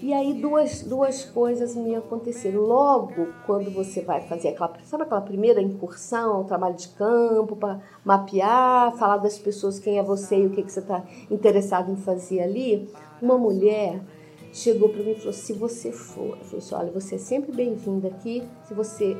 E 0.00 0.12
aí 0.14 0.32
duas, 0.32 0.82
duas 0.82 1.24
coisas 1.24 1.74
me 1.74 1.96
aconteceram. 1.96 2.60
Logo, 2.60 3.28
quando 3.44 3.68
você 3.70 4.00
vai 4.00 4.20
fazer 4.20 4.50
aquela, 4.50 4.72
sabe 4.84 5.02
aquela 5.02 5.20
primeira 5.20 5.60
incursão, 5.60 6.44
trabalho 6.44 6.76
de 6.76 6.88
campo, 6.90 7.56
para 7.56 7.80
mapear, 8.04 8.96
falar 8.96 9.16
das 9.16 9.38
pessoas, 9.38 9.80
quem 9.80 9.98
é 9.98 10.02
você 10.02 10.36
e 10.36 10.46
o 10.46 10.50
que, 10.50 10.62
que 10.62 10.70
você 10.70 10.78
está 10.78 11.02
interessado 11.28 11.90
em 11.90 11.96
fazer 11.96 12.40
ali, 12.40 12.88
uma 13.20 13.36
mulher 13.36 14.00
chegou 14.52 14.88
para 14.88 15.02
mim 15.02 15.10
e 15.10 15.14
falou: 15.16 15.32
se 15.32 15.52
você 15.52 15.90
for, 15.90 16.38
eu 16.38 16.44
falei 16.44 16.58
assim, 16.58 16.74
olha, 16.76 16.92
você 16.92 17.16
é 17.16 17.18
sempre 17.18 17.50
bem-vinda 17.50 18.06
aqui, 18.06 18.42
se 18.66 18.74
você 18.74 19.16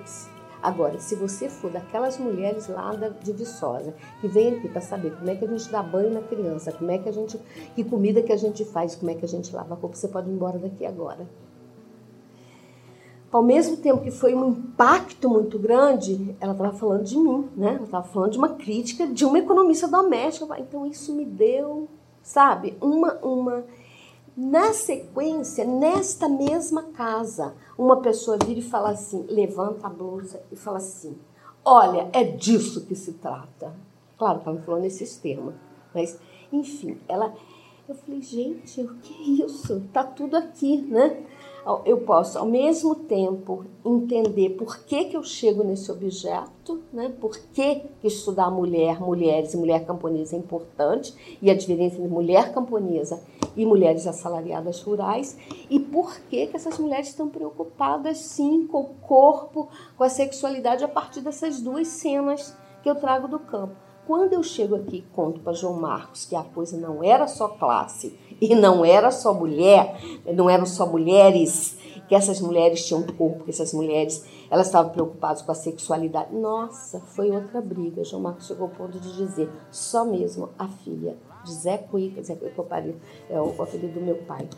Agora, 0.63 0.99
se 0.99 1.15
você 1.15 1.49
for 1.49 1.71
daquelas 1.71 2.19
mulheres 2.19 2.69
lá 2.69 2.93
de 3.23 3.33
Viçosa, 3.33 3.95
que 4.21 4.27
vem 4.27 4.57
aqui 4.57 4.69
para 4.69 4.81
saber 4.81 5.17
como 5.17 5.31
é 5.31 5.37
que 5.37 5.45
a 5.45 5.49
gente 5.49 5.71
dá 5.71 5.83
banho 5.83 6.13
na 6.13 6.21
criança, 6.21 6.73
como 6.73 6.91
é 6.91 6.99
que 6.99 7.09
a 7.09 7.13
gente, 7.13 7.39
que 7.75 7.85
comida 7.85 8.23
que 8.23 8.33
a 8.33 8.37
gente 8.37 8.65
faz, 8.65 8.97
como 8.97 9.11
é 9.11 9.15
que 9.15 9.25
a 9.25 9.29
gente 9.29 9.55
lava 9.55 9.75
a 9.75 9.77
roupa, 9.77 9.95
você 9.95 10.09
pode 10.09 10.29
ir 10.29 10.33
embora 10.33 10.59
daqui 10.59 10.85
agora. 10.85 11.29
Ao 13.31 13.43
mesmo 13.43 13.77
tempo 13.77 14.03
que 14.03 14.11
foi 14.11 14.35
um 14.35 14.49
impacto 14.49 15.29
muito 15.29 15.59
grande, 15.59 16.35
ela 16.41 16.53
estava 16.53 16.73
falando 16.73 17.05
de 17.05 17.19
mim, 17.19 17.49
né? 17.55 17.75
Ela 17.75 17.85
estava 17.85 18.09
falando 18.09 18.33
de 18.33 18.39
uma 18.39 18.49
crítica 18.49 19.07
de 19.07 19.25
uma 19.25 19.39
economista 19.39 19.87
doméstica. 19.87 20.59
Então 20.59 20.87
isso 20.87 21.15
me 21.15 21.27
deu, 21.27 21.87
sabe, 22.23 22.77
uma 22.81 23.19
uma 23.23 23.65
na 24.41 24.73
sequência, 24.73 25.65
nesta 25.65 26.29
mesma 26.29 26.85
casa, 26.93 27.57
uma 27.77 27.97
pessoa 27.97 28.39
vira 28.39 28.61
e 28.61 28.63
fala 28.63 28.91
assim, 28.91 29.27
levanta 29.29 29.89
a 29.89 29.91
blusa 29.91 30.41
e 30.53 30.55
fala 30.55 30.79
assim: 30.79 31.19
olha, 31.65 32.09
é 32.13 32.23
disso 32.23 32.87
que 32.87 32.95
se 32.95 33.15
trata. 33.15 33.75
Claro 34.17 34.41
não 34.47 34.63
falou 34.63 34.81
nesses 34.81 35.17
termos, 35.17 35.55
mas, 35.93 36.17
enfim, 36.53 36.97
ela. 37.09 37.35
Eu 37.89 37.97
falei, 37.97 38.21
gente, 38.21 38.81
o 38.83 38.95
que 38.99 39.15
é 39.15 39.45
isso? 39.45 39.83
Tá 39.93 40.05
tudo 40.05 40.37
aqui, 40.37 40.77
né? 40.83 41.25
eu 41.85 41.99
posso, 41.99 42.39
ao 42.39 42.47
mesmo 42.47 42.95
tempo, 42.95 43.65
entender 43.85 44.51
por 44.51 44.79
que, 44.85 45.07
que 45.07 45.17
eu 45.17 45.23
chego 45.23 45.63
nesse 45.63 45.91
objeto, 45.91 46.81
né? 46.93 47.13
por 47.21 47.37
que, 47.37 47.83
que 48.01 48.07
estudar 48.07 48.51
mulher, 48.51 49.01
mulheres 49.01 49.53
e 49.53 49.57
mulher 49.57 49.85
camponesa 49.85 50.37
é 50.37 50.39
importante, 50.39 51.15
e 51.43 51.51
a 51.51 51.55
diferença 51.55 51.97
entre 51.97 52.09
mulher 52.09 52.53
camponesa 52.53 53.21
e 53.38 53.38
mulheres 53.57 54.07
assalariadas 54.07 54.81
rurais, 54.83 55.37
e 55.69 55.79
por 55.79 56.19
que, 56.29 56.47
que 56.47 56.57
essas 56.57 56.79
mulheres 56.79 57.09
estão 57.09 57.29
preocupadas, 57.29 58.19
sim, 58.19 58.67
com 58.67 58.81
o 58.81 58.95
corpo, 59.01 59.69
com 59.97 60.05
a 60.05 60.09
sexualidade, 60.09 60.85
a 60.85 60.89
partir 60.89 61.21
dessas 61.21 61.61
duas 61.61 61.89
cenas 61.89 62.57
que 62.83 62.89
eu 62.89 62.95
trago 62.95 63.29
do 63.29 63.39
campo. 63.39 63.75
Quando 64.07 64.33
eu 64.33 64.43
chego 64.43 64.75
aqui 64.75 64.97
e 64.97 65.15
conto 65.15 65.41
para 65.41 65.53
João 65.53 65.75
Marcos 65.75 66.25
que 66.25 66.35
a 66.35 66.43
coisa 66.43 66.79
não 66.79 67.05
era 67.05 67.27
só 67.27 67.47
classe 67.47 68.19
e 68.41 68.55
não 68.55 68.83
era 68.83 69.11
só 69.11 69.35
mulher, 69.35 70.01
não 70.35 70.49
eram 70.49 70.65
só 70.65 70.87
mulheres, 70.87 71.77
que 72.09 72.15
essas 72.15 72.41
mulheres 72.41 72.87
tinham 72.87 73.03
corpo, 73.03 73.45
que 73.45 73.51
essas 73.51 73.75
mulheres 73.75 74.25
elas 74.51 74.69
estavam 74.69 74.93
preocupadas 74.93 75.43
com 75.43 75.53
a 75.53 75.55
sexualidade. 75.55 76.35
Nossa, 76.35 77.01
foi 77.01 77.31
outra 77.31 77.61
briga. 77.61 78.03
João 78.03 78.23
Marcos 78.23 78.47
chegou 78.47 78.69
ao 78.69 78.73
ponto 78.73 78.99
de 78.99 79.15
dizer 79.15 79.51
só 79.71 80.07
mesmo 80.07 80.49
a 80.59 80.67
filha 80.69 81.19
de 81.45 81.53
Zé 81.53 81.79
Cuica, 81.79 82.23
Zé 82.23 82.37
Cuica 82.37 82.85
é 83.31 83.41
o 83.41 83.63
apelido 83.63 83.95
do 83.95 84.01
meu 84.01 84.17
pai, 84.17 84.49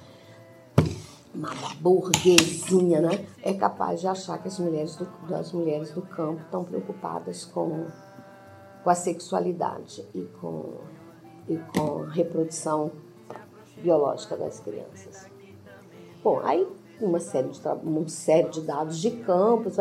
uma 1.35 1.51
burguesinha, 1.81 3.01
né? 3.01 3.26
É 3.43 3.53
capaz 3.55 4.01
de 4.01 4.09
achar 4.09 4.39
que 4.39 4.49
as 4.49 4.59
mulheres 4.59 4.97
do, 4.97 5.09
as 5.35 5.53
mulheres 5.53 5.93
do 5.93 6.03
campo 6.03 6.43
estão 6.43 6.64
preocupadas 6.64 7.45
com 7.45 7.87
com 8.83 8.91
a 8.91 8.95
sexualidade 8.95 10.05
e 10.14 10.22
com, 10.41 10.74
e 11.49 11.57
com 11.59 12.05
a 12.05 12.11
reprodução 12.11 12.91
biológica 13.76 14.37
das 14.37 14.61
crianças. 14.61 15.26
Bom, 16.22 16.41
aí 16.45 16.66
uma 17.01 17.20
série 17.20 17.49
de, 17.49 17.61
uma 17.83 18.09
série 18.09 18.49
de 18.51 18.61
dados 18.61 18.99
de 18.99 19.11
campos. 19.11 19.76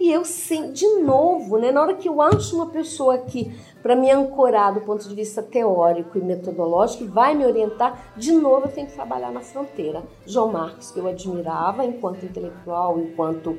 E 0.00 0.10
eu, 0.10 0.24
sim, 0.24 0.72
de 0.72 0.88
novo, 1.00 1.58
né, 1.58 1.70
na 1.70 1.82
hora 1.82 1.94
que 1.94 2.08
eu 2.08 2.22
acho 2.22 2.56
uma 2.56 2.70
pessoa 2.70 3.16
aqui 3.16 3.52
para 3.82 3.94
me 3.94 4.10
ancorar 4.10 4.72
do 4.72 4.80
ponto 4.80 5.06
de 5.06 5.14
vista 5.14 5.42
teórico 5.42 6.16
e 6.16 6.22
metodológico, 6.22 7.04
vai 7.04 7.34
me 7.34 7.44
orientar, 7.44 8.14
de 8.16 8.32
novo 8.32 8.64
eu 8.64 8.72
tenho 8.72 8.86
que 8.86 8.94
trabalhar 8.94 9.30
na 9.30 9.42
fronteira. 9.42 10.02
João 10.24 10.50
Marcos, 10.50 10.90
que 10.90 10.98
eu 10.98 11.06
admirava 11.06 11.84
enquanto 11.84 12.24
intelectual, 12.24 12.98
enquanto 12.98 13.58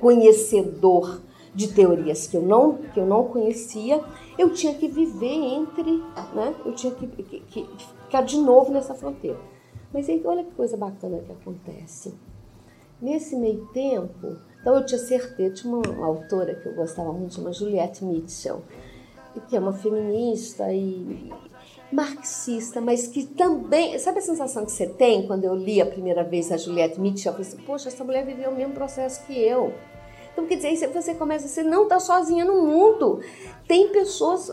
conhecedor 0.00 1.20
de 1.54 1.72
teorias 1.72 2.26
que 2.26 2.36
eu 2.36 2.42
não, 2.42 2.78
que 2.92 2.98
eu 2.98 3.06
não 3.06 3.28
conhecia, 3.28 4.02
eu 4.36 4.52
tinha 4.52 4.74
que 4.74 4.88
viver 4.88 5.34
entre, 5.34 6.02
né? 6.34 6.52
eu 6.64 6.74
tinha 6.74 6.92
que, 6.92 7.06
que, 7.06 7.40
que 7.42 7.68
ficar 8.04 8.22
de 8.22 8.38
novo 8.38 8.72
nessa 8.72 8.92
fronteira. 8.92 9.38
Mas 9.92 10.08
aí, 10.08 10.20
olha 10.24 10.42
que 10.42 10.50
coisa 10.50 10.76
bacana 10.76 11.20
que 11.20 11.30
acontece. 11.30 12.12
Nesse 13.00 13.36
meio 13.36 13.66
tempo, 13.66 14.36
então 14.66 14.78
eu 14.78 14.84
tinha 14.84 14.98
certeza, 14.98 15.54
tinha 15.54 15.72
uma, 15.72 16.06
autora 16.06 16.52
que 16.56 16.66
eu 16.66 16.74
gostava 16.74 17.12
muito, 17.12 17.40
uma 17.40 17.52
Juliette 17.52 18.04
Mitchell, 18.04 18.64
que 19.48 19.54
é 19.54 19.60
uma 19.60 19.72
feminista 19.72 20.72
e 20.72 21.32
marxista, 21.92 22.80
mas 22.80 23.06
que 23.06 23.24
também. 23.26 23.96
Sabe 24.00 24.18
a 24.18 24.22
sensação 24.22 24.64
que 24.64 24.72
você 24.72 24.88
tem 24.88 25.24
quando 25.24 25.44
eu 25.44 25.54
li 25.54 25.80
a 25.80 25.86
primeira 25.86 26.24
vez 26.24 26.50
a 26.50 26.56
Juliette 26.56 27.00
Mitchell? 27.00 27.30
Eu 27.30 27.36
falei 27.36 27.48
assim, 27.48 27.62
poxa, 27.64 27.88
essa 27.90 28.02
mulher 28.02 28.26
viveu 28.26 28.50
o 28.50 28.56
mesmo 28.56 28.74
processo 28.74 29.24
que 29.24 29.38
eu. 29.38 29.72
Então, 30.32 30.44
quer 30.46 30.56
dizer, 30.56 30.88
você 30.88 31.14
começa, 31.14 31.46
você 31.46 31.62
não 31.62 31.84
está 31.84 32.00
sozinha 32.00 32.44
no 32.44 32.66
mundo. 32.66 33.20
Tem 33.68 33.90
pessoas 33.90 34.50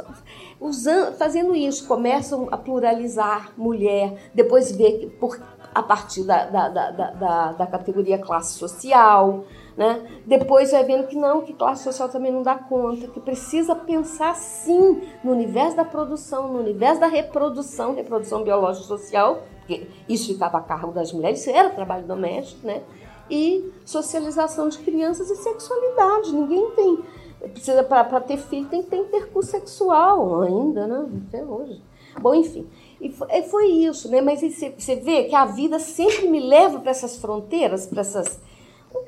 usando, 0.62 1.18
fazendo 1.18 1.56
isso, 1.56 1.88
começam 1.88 2.50
a 2.52 2.58
pluralizar 2.58 3.52
mulher, 3.58 4.30
depois 4.32 4.72
vê 4.72 5.12
por, 5.20 5.42
a 5.74 5.82
partir 5.82 6.24
da, 6.24 6.46
da, 6.46 6.70
da, 6.70 6.92
da, 6.92 7.52
da 7.54 7.66
categoria 7.66 8.20
classe 8.20 8.60
social, 8.60 9.44
né? 9.76 10.08
Depois 10.26 10.72
vai 10.72 10.84
vendo 10.84 11.08
que 11.08 11.16
não, 11.16 11.42
que 11.42 11.54
classe 11.54 11.84
social 11.84 12.10
também 12.10 12.32
não 12.32 12.44
dá 12.44 12.56
conta, 12.56 13.08
que 13.08 13.20
precisa 13.20 13.76
pensar 13.76 14.36
sim 14.36 15.02
no 15.24 15.32
universo 15.32 15.76
da 15.76 15.86
produção, 15.86 16.48
no 16.48 16.60
universo 16.60 17.00
da 17.00 17.08
reprodução, 17.08 17.96
reprodução 17.96 18.44
biológica 18.44 18.86
social, 18.86 19.42
porque 19.60 19.88
isso 20.08 20.34
ficava 20.34 20.58
a 20.58 20.62
cargo 20.62 20.92
das 20.92 21.12
mulheres, 21.12 21.40
isso 21.40 21.50
era 21.50 21.70
trabalho 21.70 22.06
doméstico, 22.06 22.66
né? 22.66 22.84
e 23.30 23.72
socialização 23.86 24.70
de 24.70 24.80
crianças 24.80 25.30
e 25.30 25.36
sexualidade. 25.36 26.34
Ninguém 26.34 26.72
tem. 26.72 27.00
Precisa, 27.52 27.84
para 27.84 28.22
ter 28.22 28.38
filho, 28.38 28.68
tem 28.68 28.82
que 28.82 28.90
ter 28.90 28.98
intercurso 28.98 29.52
sexual 29.52 30.42
ainda, 30.42 30.88
né? 30.88 31.06
Até 31.28 31.44
hoje. 31.44 31.82
Bom, 32.22 32.34
enfim. 32.36 32.68
E 33.02 33.12
foi 33.12 33.68
isso, 33.68 34.10
né? 34.10 34.22
Mas 34.22 34.42
você 34.42 34.96
vê 34.96 35.26
que 35.26 35.36
a 35.36 35.46
vida 35.46 35.78
sempre 35.80 36.30
me 36.30 36.40
leva 36.40 36.80
para 36.80 36.92
essas 36.92 37.18
fronteiras, 37.18 37.86
para 37.86 38.02
essas. 38.02 38.40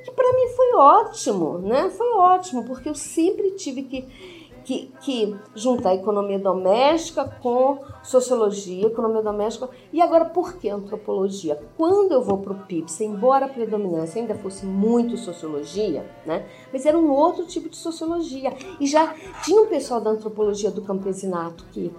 Que 0.03 0.11
para 0.11 0.33
mim 0.33 0.47
foi 0.55 0.73
ótimo, 0.75 1.59
né? 1.59 1.89
Foi 1.89 2.13
ótimo, 2.13 2.65
porque 2.65 2.89
eu 2.89 2.95
sempre 2.95 3.51
tive 3.51 3.83
que 3.83 4.35
que, 4.65 4.91
que 5.01 5.35
junta 5.53 5.89
a 5.89 5.95
economia 5.95 6.39
doméstica 6.39 7.23
com 7.23 7.77
sociologia, 8.03 8.87
economia 8.87 9.21
doméstica. 9.21 9.69
E 9.93 10.01
agora, 10.01 10.25
por 10.25 10.57
que 10.57 10.67
antropologia? 10.67 11.61
Quando 11.77 12.11
eu 12.11 12.23
vou 12.23 12.39
para 12.39 12.51
o 12.51 12.65
PIPS, 12.65 13.01
embora 13.01 13.45
a 13.45 13.49
predominância 13.49 14.19
ainda 14.19 14.33
fosse 14.33 14.65
muito 14.65 15.15
sociologia, 15.17 16.09
né? 16.25 16.47
mas 16.73 16.83
era 16.83 16.97
um 16.97 17.11
outro 17.11 17.45
tipo 17.45 17.69
de 17.69 17.77
sociologia. 17.77 18.53
E 18.79 18.87
já 18.87 19.13
tinha 19.43 19.61
um 19.61 19.67
pessoal 19.67 20.01
da 20.01 20.09
antropologia 20.09 20.71
do 20.71 20.81
campesinato 20.81 21.63
que 21.71 21.93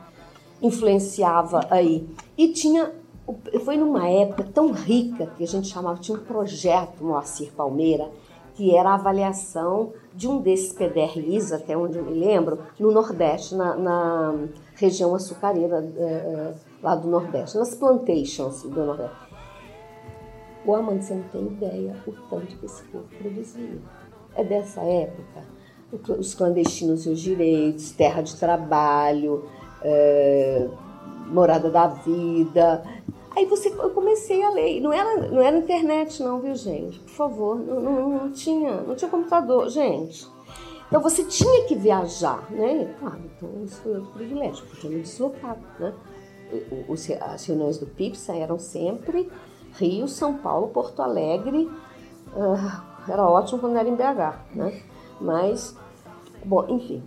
influenciava 0.61 1.69
aí. 1.71 2.05
E 2.37 2.49
tinha 2.49 2.93
foi 3.65 3.77
numa 3.77 4.09
época 4.09 4.45
tão 4.45 4.73
rica 4.73 5.27
que 5.37 5.43
a 5.43 5.47
gente 5.47 5.69
chamava, 5.69 5.99
tinha 5.99 6.17
um 6.17 6.23
projeto 6.23 7.03
Moacir 7.03 7.53
Palmeira, 7.53 8.09
que 8.55 8.75
era 8.75 8.91
a 8.91 8.95
avaliação 8.95 9.93
de 10.15 10.27
um 10.27 10.41
desses 10.41 10.73
PDRIs, 10.73 11.53
até 11.53 11.77
onde 11.77 11.99
eu 11.99 12.05
me 12.05 12.19
lembro, 12.19 12.59
no 12.79 12.91
Nordeste, 12.91 13.55
na, 13.55 13.77
na 13.77 14.35
região 14.77 15.15
açucareira 15.15 15.85
é, 15.97 16.55
lá 16.83 16.95
do 16.95 17.09
Nordeste, 17.09 17.59
nas 17.59 17.75
plantations 17.75 18.63
do 18.63 18.85
Nordeste. 18.85 19.27
O 20.65 20.75
Amanda, 20.75 21.03
você 21.03 21.15
não 21.15 21.23
tem 21.25 21.47
ideia 21.47 21.97
o 22.07 22.13
tanto 22.31 22.57
que 22.57 22.67
esse 22.67 22.83
povo 22.85 23.05
produzia. 23.19 23.79
É 24.35 24.43
dessa 24.43 24.81
época, 24.81 25.45
os 26.19 26.35
clandestinos 26.35 27.07
e 27.07 27.11
os 27.11 27.21
direitos, 27.21 27.93
terra 27.93 28.23
de 28.23 28.35
trabalho, 28.37 29.45
é, 29.83 30.69
morada 31.27 31.71
da 31.71 31.87
vida, 31.87 32.83
Aí 33.37 33.45
você, 33.45 33.69
eu 33.69 33.91
comecei 33.91 34.43
a 34.43 34.49
ler. 34.49 34.81
Não 34.81 34.91
era, 34.91 35.29
não 35.29 35.43
era 35.43 35.59
internet, 35.59 36.23
não, 36.23 36.41
viu, 36.41 36.55
gente? 36.55 36.99
Por 37.01 37.11
favor, 37.11 37.59
não, 37.59 37.81
não, 37.81 38.09
não 38.09 38.33
tinha, 38.33 38.81
não 38.81 38.95
tinha 38.95 39.11
computador, 39.11 39.69
gente. 39.69 40.27
Então 40.89 41.03
você 41.03 41.23
tinha 41.23 41.67
que 41.67 41.75
viajar, 41.75 42.51
né? 42.51 42.95
Claro, 42.99 43.21
então 43.37 43.65
isso 43.65 43.83
foi 43.83 43.97
outro 43.97 44.13
privilégio, 44.13 44.65
porque 44.67 44.87
eu 44.87 44.91
me 44.91 45.01
deslocava, 45.01 45.61
né? 45.79 45.93
Os, 46.89 47.11
as 47.11 47.45
reuniões 47.45 47.77
do 47.77 47.87
PIPSA 47.87 48.35
eram 48.37 48.59
sempre 48.59 49.31
Rio, 49.75 50.09
São 50.09 50.39
Paulo, 50.39 50.69
Porto 50.69 51.03
Alegre. 51.03 51.69
Uh, 52.29 53.11
era 53.11 53.29
ótimo 53.29 53.59
quando 53.59 53.77
era 53.77 53.89
em 53.89 53.95
BH, 53.95 54.55
né? 54.55 54.81
Mas, 55.21 55.77
bom, 56.43 56.65
enfim. 56.69 57.03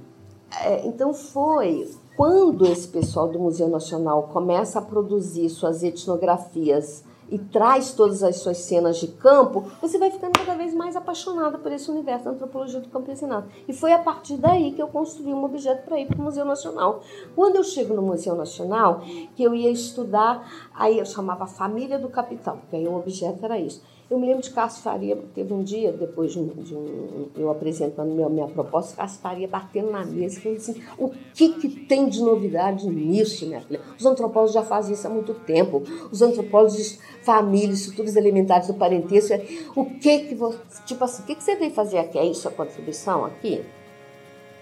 É, 0.64 0.86
então 0.88 1.14
foi 1.14 1.88
quando 2.18 2.66
esse 2.66 2.88
pessoal 2.88 3.28
do 3.28 3.40
Museu 3.40 3.70
Nacional 3.70 4.24
começa 4.24 4.80
a 4.80 4.82
produzir 4.82 5.50
suas 5.50 5.84
etnografias 5.84 7.04
e 7.32 7.38
traz 7.38 7.94
todas 7.94 8.24
as 8.24 8.38
suas 8.38 8.58
cenas 8.58 8.98
de 8.98 9.08
campo, 9.08 9.66
você 9.82 9.98
vai 9.98 10.10
ficando 10.10 10.34
cada 10.34 10.56
vez 10.56 10.74
mais 10.74 10.96
apaixonada 10.96 11.58
por 11.58 11.72
esse 11.72 11.90
universo 11.90 12.26
da 12.26 12.32
antropologia 12.32 12.80
do 12.80 12.90
campesinato. 12.90 13.48
E 13.68 13.74
foi 13.74 13.94
a 13.94 14.00
partir 14.00 14.36
daí 14.36 14.72
que 14.72 14.82
eu 14.82 14.88
construí 14.88 15.34
um 15.34 15.44
objeto 15.44 15.86
para 15.86 16.00
ir 16.00 16.08
para 16.08 16.18
o 16.18 16.24
Museu 16.24 16.44
Nacional. 16.44 17.02
Quando 17.36 17.56
eu 17.56 17.64
chego 17.64 17.94
no 17.94 18.02
Museu 18.02 18.36
Nacional, 18.36 19.02
que 19.36 19.44
eu 19.44 19.54
ia 19.54 19.70
estudar, 19.70 20.70
aí 20.74 20.98
eu 20.98 21.06
chamava 21.06 21.46
Família 21.46 22.00
do 22.00 22.10
Capital, 22.10 22.58
porque 22.58 22.76
aí 22.76 22.88
o 22.88 22.98
objeto 22.98 23.46
era 23.46 23.60
isso 23.60 23.82
eu 24.10 24.18
me 24.18 24.26
lembro 24.26 24.42
de 24.42 24.50
Cássio 24.50 24.82
Faria, 24.82 25.16
teve 25.36 25.54
um 25.54 25.64
dia, 25.64 25.92
depois 25.92 26.32
de 26.32 26.40
um, 26.40 26.48
de 26.48 26.76
um 26.76 27.28
eu 27.38 27.52
apresentando 27.52 28.12
minha, 28.12 28.28
minha 28.28 28.48
proposta, 28.48 28.96
Cássio 28.96 29.22
Faria 29.22 29.48
batendo 29.48 29.92
na 29.92 30.04
mesa 30.04 30.40
e 30.40 30.42
falando 30.42 30.58
assim: 30.58 30.82
o 30.98 31.10
que, 31.34 31.54
que 31.54 31.70
tem 31.86 32.10
de 32.10 32.20
novidade 32.22 32.88
nisso, 32.88 33.46
minha 33.46 33.62
filha? 33.62 33.80
Os 33.98 34.06
antropólogos 34.06 34.54
já 34.54 34.64
fazem 34.64 34.94
isso 34.94 35.06
há 35.06 35.10
muito 35.10 35.34
tempo. 35.34 35.84
Os 36.12 36.22
antropólogos 36.24 36.76
de 36.76 37.00
família, 37.22 37.74
estruturas 37.74 38.16
elementares 38.16 38.68
do 38.68 38.74
parentesco. 38.74 39.34
O 39.76 39.86
que 39.86 40.20
que 40.20 40.36
você. 40.36 40.58
Tipo 40.86 41.04
assim, 41.04 41.22
o 41.22 41.26
que, 41.28 41.36
que 41.36 41.44
você 41.44 41.56
veio 41.56 41.72
fazer 41.72 42.00
aqui? 42.00 42.18
É 42.18 42.26
isso 42.26 42.48
a 42.48 42.52
contribuição 42.52 43.26
aqui? 43.26 43.64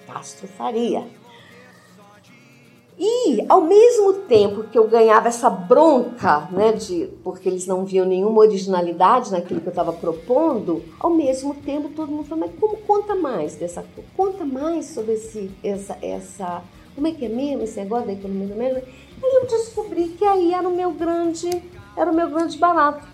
Castro 0.06 0.48
Faria. 0.48 1.06
E, 3.00 3.46
ao 3.48 3.62
mesmo 3.62 4.14
tempo 4.28 4.64
que 4.64 4.78
eu 4.78 4.88
ganhava 4.88 5.28
essa 5.28 5.52
bronca, 5.52 6.48
né, 6.52 6.72
de, 6.72 7.08
porque 7.24 7.48
eles 7.48 7.68
não 7.68 7.86
viam 7.86 8.08
nenhuma 8.08 8.40
originalidade 8.40 9.32
naquilo 9.32 9.62
que 9.62 9.68
eu 9.68 9.72
estava 9.72 9.94
propondo, 9.94 10.84
ao 11.00 11.12
mesmo 11.12 11.54
tempo 11.54 11.90
todo 11.90 12.12
mundo 12.12 12.26
falou, 12.26 12.48
mas 12.48 12.60
como 12.60 12.78
conta 12.78 13.14
mais 13.14 13.56
dessa 13.56 13.86
Conta 14.16 14.44
mais 14.44 14.88
sobre 14.88 15.14
esse, 15.14 15.52
essa, 15.64 15.96
essa, 16.02 16.64
como 16.96 17.06
é 17.06 17.12
que 17.12 17.26
é 17.26 17.30
mesmo 17.30 17.64
esse 17.64 17.80
negócio 17.80 18.08
da 18.08 18.14
economia 18.14 18.48
do 18.48 18.56
meio? 18.56 18.78
Aí 18.78 18.84
eu 19.22 19.46
descobri 19.46 20.10
que 20.10 20.26
aí 20.26 20.52
era 20.52 20.68
o 20.68 20.76
meu 20.76 20.92
grande, 20.92 21.50
era 21.96 22.12
o 22.12 22.16
meu 22.16 22.30
grande 22.32 22.58
barato. 22.58 23.08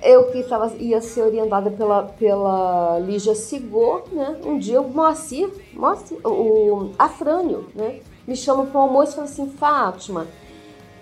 Eu 0.00 0.30
que 0.30 0.42
tava, 0.44 0.72
ia 0.76 1.00
ser 1.00 1.22
orientada 1.22 1.70
pela, 1.70 2.04
pela 2.04 3.00
Lígia 3.00 3.34
Sigor, 3.34 4.04
né? 4.12 4.38
Um 4.44 4.58
dia 4.58 4.80
o 4.80 4.88
Moacir, 4.88 5.48
Moacir 5.72 6.18
o 6.24 6.90
Afrânio, 6.98 7.66
né? 7.74 8.00
Me 8.26 8.34
chama 8.34 8.66
para 8.66 8.78
o 8.78 8.82
almoço 8.82 9.12
e 9.12 9.14
fala 9.14 9.26
assim, 9.26 9.48
Fátima, 9.50 10.26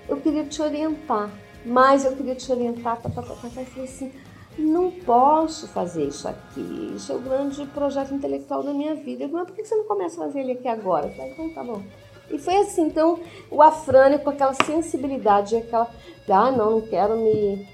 eu 0.09 0.17
queria 0.19 0.45
te 0.45 0.61
orientar, 0.61 1.31
mas 1.65 2.05
eu 2.05 2.13
queria 2.13 2.35
te 2.35 2.51
orientar, 2.53 3.01
tá, 3.01 3.09
tá, 3.09 3.23
tá, 3.23 3.35
tá. 3.35 3.49
Eu 3.49 3.65
falei 3.65 3.85
assim, 3.85 4.13
não 4.59 4.91
posso 4.91 5.67
fazer 5.69 6.05
isso 6.05 6.29
aqui, 6.29 6.93
isso 6.95 7.11
é 7.11 7.15
o 7.15 7.21
grande 7.21 7.65
projeto 7.67 8.15
intelectual 8.15 8.63
da 8.63 8.73
minha 8.73 8.95
vida. 8.95 9.25
Eu 9.25 9.29
falei, 9.31 9.47
por 9.47 9.55
que 9.55 9.65
você 9.65 9.75
não 9.75 9.85
começa 9.85 10.21
a 10.21 10.27
fazer 10.27 10.41
ele 10.41 10.53
aqui 10.53 10.69
agora? 10.69 11.07
Eu 11.07 11.15
falei, 11.15 11.33
então 11.33 11.51
tá 11.51 11.65
bom. 11.65 11.83
E 12.31 12.39
foi 12.39 12.57
assim, 12.57 12.87
então, 12.87 13.19
o 13.51 13.61
Afrânio 13.61 14.19
com 14.21 14.31
aquela 14.31 14.55
sensibilidade, 14.55 15.57
aquela, 15.57 15.91
ah, 16.29 16.51
não, 16.51 16.73
não 16.73 16.81
quero 16.83 17.17
me... 17.17 17.67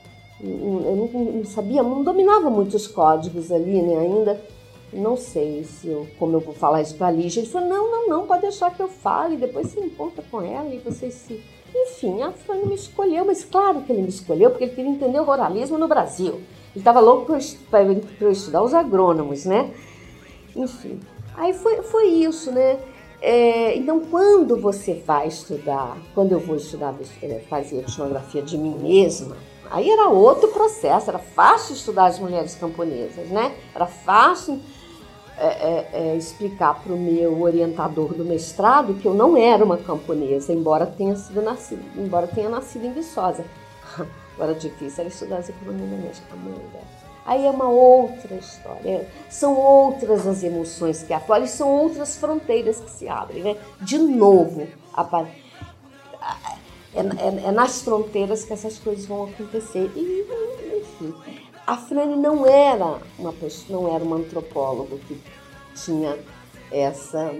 Eu 0.43 1.11
não 1.35 1.45
sabia, 1.45 1.83
não 1.83 2.03
dominava 2.03 2.49
muitos 2.49 2.87
códigos 2.87 3.53
ali, 3.53 3.83
né, 3.83 3.99
ainda 3.99 4.41
não 4.93 5.17
sei 5.17 5.65
se 5.65 5.89
eu, 5.89 6.07
como 6.19 6.37
eu 6.37 6.41
vou 6.41 6.55
falar 6.55 6.83
isso 6.83 6.97
para 6.97 7.09
a 7.09 7.11
Lígia. 7.11 7.41
Ele 7.41 7.49
falou, 7.49 7.69
não, 7.69 7.91
não, 7.91 8.09
não, 8.09 8.27
pode 8.27 8.43
deixar 8.43 8.75
que 8.75 8.83
eu 8.83 8.89
fale, 8.89 9.37
depois 9.37 9.69
você 9.69 9.81
encontra 9.81 10.25
com 10.31 10.43
ela 10.43 10.69
e 10.73 10.79
vocês 10.79 11.15
se... 11.15 11.41
Enfim, 11.73 12.21
a 12.23 12.33
Fran 12.33 12.67
me 12.67 12.75
escolheu, 12.75 13.25
mas 13.25 13.45
claro 13.45 13.83
que 13.83 13.93
ele 13.93 14.03
me 14.03 14.09
escolheu, 14.09 14.51
porque 14.51 14.65
ele 14.65 14.75
queria 14.75 14.91
entender 14.91 15.21
o 15.21 15.25
ruralismo 15.25 15.79
no 15.79 15.87
Brasil. 15.87 16.35
Ele 16.35 16.81
estava 16.81 16.99
louco 16.99 17.33
para 17.71 17.83
eu 18.21 18.31
estudar 18.33 18.63
os 18.63 18.75
agrônomos, 18.75 19.45
né? 19.45 19.73
Enfim, 20.57 20.99
aí 21.37 21.55
foi, 21.55 21.83
foi 21.83 22.09
isso, 22.09 22.51
né? 22.51 22.79
É, 23.23 23.77
então, 23.77 24.01
quando 24.01 24.57
você 24.57 24.95
vai 24.95 25.29
estudar, 25.29 25.97
quando 26.15 26.33
eu 26.33 26.41
vou 26.41 26.57
estudar, 26.57 26.95
é, 27.23 27.41
fazer 27.49 27.81
etnografia 27.81 28.43
de 28.43 28.57
mim 28.59 28.77
mesma, 28.81 29.37
aí 29.71 29.91
era 29.91 30.09
outro 30.09 30.49
processo, 30.49 31.11
era 31.11 31.19
fácil 31.19 31.75
estudar 31.75 32.07
as 32.07 32.19
mulheres 32.19 32.55
camponesas, 32.57 33.29
né? 33.29 33.55
Era 33.75 33.87
fácil 33.87 34.61
é, 35.41 35.47
é, 35.47 35.89
é, 35.93 36.17
explicar 36.17 36.75
para 36.83 36.93
o 36.93 36.99
meu 36.99 37.41
orientador 37.41 38.13
do 38.13 38.27
mestrado 38.27 38.93
que 38.95 39.07
eu 39.07 39.15
não 39.15 39.39
era 39.39 39.65
uma 39.65 39.79
camponesa, 39.79 40.53
embora 40.53 40.85
tenha 40.85 41.17
sido 41.17 41.41
nascido, 41.41 41.83
embora 41.97 42.27
tenha 42.27 42.51
nascido 42.51 42.85
em 42.85 42.93
Viçosa. 42.93 43.43
Agora 44.37 44.55
difícil 44.55 45.01
era 45.01 45.09
estudar 45.09 45.39
as 45.39 45.49
economias 45.49 45.89
domésticas, 45.89 46.39
Aí 47.25 47.47
é 47.47 47.51
uma 47.51 47.69
outra 47.69 48.35
história. 48.35 49.09
São 49.31 49.57
outras 49.57 50.27
as 50.27 50.43
emoções 50.43 51.03
que 51.03 51.15
e 51.15 51.49
são 51.49 51.71
outras 51.71 52.17
fronteiras 52.17 52.81
que 52.81 52.91
se 52.91 53.09
abrem, 53.09 53.43
né? 53.43 53.57
De 53.81 53.99
novo, 53.99 54.67
é, 56.95 57.01
é, 57.01 57.47
é 57.47 57.51
nas 57.51 57.83
fronteiras 57.83 58.45
que 58.45 58.53
essas 58.53 58.79
coisas 58.79 59.07
vão 59.07 59.25
acontecer. 59.25 59.91
E, 59.95 60.27
enfim, 60.81 61.15
a 61.71 61.77
Frane 61.77 62.17
não 62.17 62.45
era 62.45 62.99
uma 63.17 63.33
pessoa, 63.33 63.81
não 63.81 63.95
era 63.95 64.03
uma 64.03 64.17
antropóloga 64.17 64.97
que 65.07 65.17
tinha 65.77 66.19
essa 66.73 67.33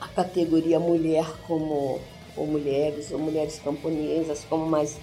a 0.00 0.08
categoria 0.08 0.80
mulher 0.80 1.26
como 1.46 2.00
ou 2.34 2.46
mulheres 2.46 3.10
ou 3.12 3.18
mulheres 3.18 3.60
camponesas 3.62 4.46
como 4.48 4.64
mais 4.64 4.98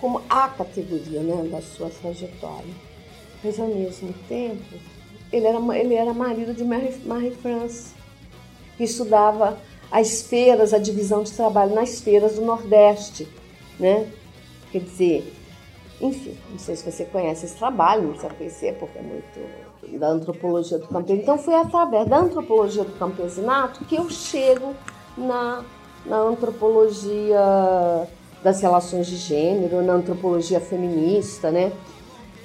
como 0.00 0.20
a 0.28 0.48
categoria 0.48 1.20
né, 1.20 1.48
da 1.48 1.62
sua 1.62 1.88
trajetória. 1.88 2.74
Mas 3.44 3.60
ao 3.60 3.68
mesmo 3.68 4.12
tempo, 4.28 4.74
ele 5.32 5.46
era, 5.46 5.78
ele 5.78 5.94
era 5.94 6.12
marido 6.12 6.52
de 6.52 6.64
Marie, 6.64 6.98
Marie 7.04 7.30
France, 7.30 7.94
que 8.76 8.82
estudava 8.82 9.56
as 9.88 10.22
feiras, 10.22 10.74
a 10.74 10.78
divisão 10.78 11.22
de 11.22 11.30
trabalho 11.30 11.76
nas 11.76 12.00
feiras 12.00 12.34
do 12.34 12.40
Nordeste, 12.40 13.28
né? 13.78 14.10
Quer 14.72 14.80
dizer, 14.80 15.41
enfim, 16.02 16.36
não 16.50 16.58
sei 16.58 16.74
se 16.74 16.90
você 16.90 17.04
conhece 17.04 17.46
esse 17.46 17.56
trabalho, 17.56 18.02
não 18.02 18.10
precisa 18.10 18.34
conhecer, 18.34 18.74
porque 18.78 18.98
é 18.98 19.02
muito 19.02 19.98
da 19.98 20.08
antropologia 20.08 20.78
do 20.78 20.88
campesinato. 20.88 21.22
Então, 21.22 21.38
foi 21.38 21.54
através 21.54 22.08
da 22.08 22.18
antropologia 22.18 22.82
do 22.82 22.92
campesinato 22.98 23.84
que 23.84 23.94
eu 23.94 24.10
chego 24.10 24.74
na, 25.16 25.64
na 26.04 26.16
antropologia 26.18 27.38
das 28.42 28.60
relações 28.60 29.06
de 29.06 29.16
gênero, 29.16 29.82
na 29.82 29.92
antropologia 29.92 30.60
feminista, 30.60 31.52
né? 31.52 31.72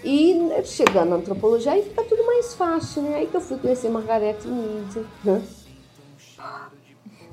E 0.04 0.40
chegando 0.64 1.10
na 1.10 1.16
antropologia, 1.16 1.72
aí 1.72 1.82
fica 1.82 2.04
tudo 2.04 2.24
mais 2.26 2.54
fácil, 2.54 3.02
né? 3.02 3.16
Aí 3.16 3.28
que 3.28 3.36
eu 3.36 3.42
fui 3.42 3.58
conhecer 3.58 3.90
Margaret 3.90 4.38
Mead, 4.46 5.06
né? 5.24 5.42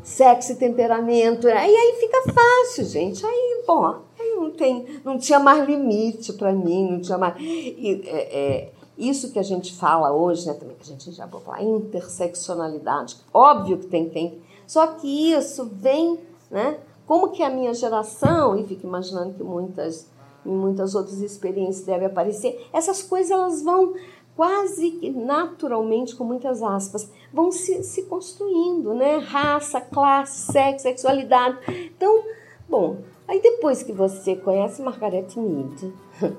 Sexo 0.02 0.52
e 0.52 0.56
temperamento, 0.56 1.46
aí, 1.48 1.74
aí 1.74 1.96
fica 2.00 2.22
fácil, 2.32 2.84
gente. 2.84 3.24
Aí, 3.24 3.62
bom, 3.66 4.02
não, 4.36 4.50
tem, 4.50 5.00
não 5.04 5.18
tinha 5.18 5.38
mais 5.38 5.66
limite 5.66 6.32
para 6.32 6.52
mim, 6.52 6.92
não 6.92 7.00
tinha 7.00 7.18
mais. 7.18 7.34
E, 7.38 8.02
é, 8.06 8.38
é, 8.38 8.72
isso 8.96 9.32
que 9.32 9.38
a 9.38 9.42
gente 9.42 9.74
fala 9.74 10.12
hoje, 10.12 10.46
né, 10.46 10.54
também 10.54 10.76
que 10.76 10.82
a 10.82 10.86
gente 10.86 11.10
já 11.12 11.26
vou 11.26 11.40
falar, 11.40 11.62
interseccionalidade, 11.62 13.16
óbvio 13.32 13.78
que 13.78 13.86
tem, 13.86 14.08
tem. 14.08 14.38
Só 14.66 14.86
que 14.86 15.32
isso 15.32 15.68
vem, 15.72 16.18
né? 16.50 16.78
Como 17.06 17.30
que 17.30 17.42
a 17.42 17.50
minha 17.50 17.74
geração, 17.74 18.56
e 18.56 18.64
fico 18.66 18.86
imaginando 18.86 19.34
que 19.34 19.42
muitas, 19.42 20.08
muitas 20.44 20.94
outras 20.94 21.20
experiências 21.20 21.84
deve 21.84 22.06
aparecer, 22.06 22.66
essas 22.72 23.02
coisas 23.02 23.30
elas 23.30 23.62
vão 23.62 23.94
quase 24.36 25.12
naturalmente, 25.14 26.16
com 26.16 26.24
muitas 26.24 26.62
aspas, 26.62 27.10
vão 27.32 27.52
se, 27.52 27.82
se 27.82 28.04
construindo, 28.04 28.94
né? 28.94 29.18
Raça, 29.18 29.80
classe, 29.80 30.52
sexo, 30.52 30.82
sexualidade. 30.82 31.58
Então, 31.68 32.24
bom, 32.68 32.98
Aí 33.26 33.40
depois 33.40 33.82
que 33.82 33.92
você 33.92 34.36
conhece 34.36 34.82
Margaret 34.82 35.28
Mead, 35.36 35.92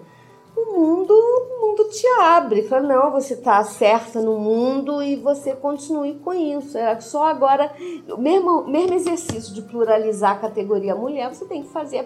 o 0.55 0.71
mundo, 0.71 1.11
o 1.11 1.61
mundo 1.67 1.89
te 1.89 2.07
abre. 2.19 2.63
Fala, 2.63 2.87
não, 2.87 3.11
você 3.11 3.33
está 3.33 3.63
certa 3.63 4.21
no 4.21 4.37
mundo 4.37 5.01
e 5.01 5.15
você 5.15 5.55
continue 5.55 6.15
com 6.15 6.33
isso. 6.33 6.77
É 6.77 6.99
só 6.99 7.25
agora, 7.25 7.71
o 8.09 8.17
mesmo, 8.17 8.67
mesmo 8.67 8.93
exercício 8.93 9.53
de 9.53 9.61
pluralizar 9.63 10.33
a 10.33 10.39
categoria 10.39 10.95
mulher, 10.95 11.33
você 11.33 11.45
tem 11.45 11.63
que 11.63 11.69
fazer 11.69 12.05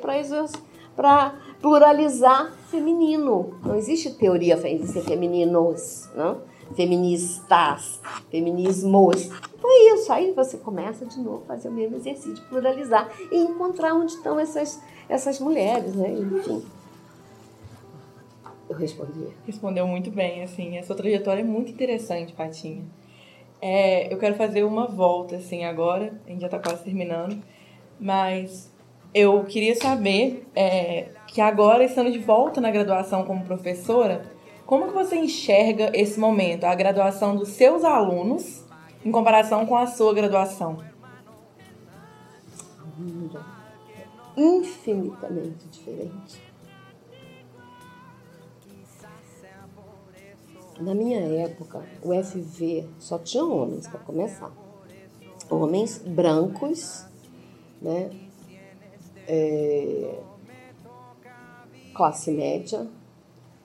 para 0.95 1.33
pluralizar 1.61 2.53
feminino. 2.69 3.59
Não 3.63 3.75
existe 3.75 4.11
teoria 4.11 4.57
para 4.57 4.69
ser 4.87 5.01
femininos, 5.01 6.09
não? 6.15 6.48
Feministas, 6.75 7.99
feminismos. 8.29 9.25
Então 9.25 9.69
é 9.69 9.93
isso, 9.93 10.11
aí 10.11 10.31
você 10.31 10.57
começa 10.57 11.05
de 11.05 11.19
novo 11.19 11.43
a 11.43 11.47
fazer 11.47 11.69
o 11.69 11.71
mesmo 11.71 11.97
exercício 11.97 12.33
de 12.33 12.41
pluralizar 12.41 13.09
e 13.31 13.37
encontrar 13.37 13.93
onde 13.93 14.13
estão 14.13 14.39
essas, 14.39 14.81
essas 15.07 15.39
mulheres, 15.39 15.95
né? 15.95 16.11
Enfim. 16.11 16.63
Eu 18.69 18.75
respondi. 18.75 19.27
Respondeu 19.45 19.87
muito 19.87 20.11
bem, 20.11 20.43
assim. 20.43 20.77
A 20.77 20.83
sua 20.83 20.95
trajetória 20.95 21.41
é 21.41 21.43
muito 21.43 21.71
interessante, 21.71 22.33
Patinha. 22.33 22.83
É, 23.61 24.13
eu 24.13 24.17
quero 24.17 24.35
fazer 24.35 24.63
uma 24.63 24.87
volta, 24.87 25.37
assim, 25.37 25.65
agora. 25.65 26.21
A 26.25 26.29
gente 26.29 26.41
já 26.41 26.47
está 26.47 26.59
quase 26.59 26.83
terminando. 26.83 27.41
Mas 27.99 28.71
eu 29.13 29.43
queria 29.43 29.75
saber 29.75 30.47
é, 30.55 31.07
que 31.27 31.41
agora, 31.41 31.83
estando 31.83 32.11
de 32.11 32.19
volta 32.19 32.61
na 32.61 32.69
graduação 32.69 33.25
como 33.25 33.43
professora, 33.43 34.23
como 34.69 34.85
que 34.85 34.93
você 34.93 35.15
enxerga 35.15 35.89
esse 35.95 36.19
momento, 36.19 36.65
a 36.65 36.75
graduação 36.75 37.35
dos 37.35 37.49
seus 37.49 37.83
alunos 37.83 38.63
em 39.03 39.11
comparação 39.11 39.65
com 39.65 39.75
a 39.75 39.87
sua 39.87 40.13
graduação? 40.13 40.77
Infinitamente 44.37 45.67
diferente. 45.69 46.39
Na 50.79 50.93
minha 50.93 51.19
época, 51.45 51.83
o 52.03 52.13
FV 52.23 52.87
só 52.99 53.17
tinha 53.17 53.43
homens 53.43 53.87
para 53.87 54.01
começar. 54.01 54.51
Homens 55.49 55.97
brancos, 55.97 57.07
né? 57.81 58.11
É, 59.27 60.19
classe 61.91 62.29
média 62.29 62.87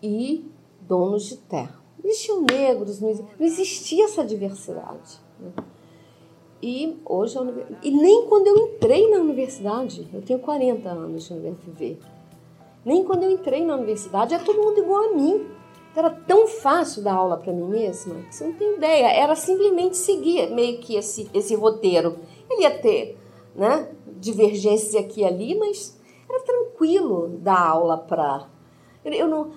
e 0.02 0.53
donos 0.86 1.24
de 1.24 1.36
terra. 1.36 1.82
Existiam 2.02 2.42
negros, 2.42 3.00
não 3.00 3.10
existia 3.40 4.04
essa 4.04 4.24
diversidade. 4.24 5.20
Né? 5.40 5.52
E 6.62 6.98
hoje, 7.04 7.36
e 7.82 7.90
nem 7.90 8.26
quando 8.26 8.46
eu 8.46 8.56
entrei 8.56 9.10
na 9.10 9.18
universidade, 9.18 10.08
eu 10.12 10.22
tenho 10.22 10.38
40 10.38 10.88
anos 10.88 11.28
no 11.30 11.50
UFV, 11.50 11.98
nem 12.84 13.02
quando 13.04 13.22
eu 13.22 13.30
entrei 13.30 13.64
na 13.64 13.76
universidade, 13.76 14.34
é 14.34 14.38
todo 14.38 14.62
mundo 14.62 14.78
igual 14.78 15.10
a 15.10 15.12
mim. 15.14 15.46
Era 15.96 16.10
tão 16.10 16.48
fácil 16.48 17.02
dar 17.02 17.14
aula 17.14 17.36
para 17.36 17.52
mim 17.52 17.68
mesma, 17.68 18.16
que 18.22 18.34
você 18.34 18.44
não 18.44 18.52
tem 18.54 18.76
ideia. 18.76 19.06
Era 19.06 19.36
simplesmente 19.36 19.96
seguir 19.96 20.50
meio 20.50 20.78
que 20.80 20.96
esse, 20.96 21.30
esse 21.32 21.54
roteiro. 21.54 22.18
Ele 22.50 22.62
ia 22.62 22.78
ter 22.78 23.16
né, 23.54 23.88
divergências 24.18 24.94
aqui 24.96 25.20
e 25.20 25.24
ali, 25.24 25.56
mas 25.56 25.96
era 26.28 26.40
tranquilo 26.40 27.38
dar 27.38 27.60
aula 27.60 27.96
para. 27.96 28.48
Eu 29.04 29.28
não. 29.28 29.52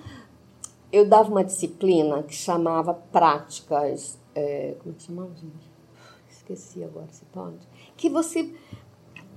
Eu 0.92 1.06
dava 1.06 1.30
uma 1.30 1.44
disciplina 1.44 2.22
que 2.22 2.34
chamava 2.34 2.94
práticas. 2.94 4.18
É, 4.34 4.74
como 4.78 4.94
é 4.94 4.96
que 4.96 5.02
chamava, 5.04 5.34
gente? 5.34 5.70
Esqueci 6.30 6.82
agora, 6.82 7.08
se 7.10 7.24
pode. 7.26 7.58
Que 7.96 8.08
você, 8.08 8.54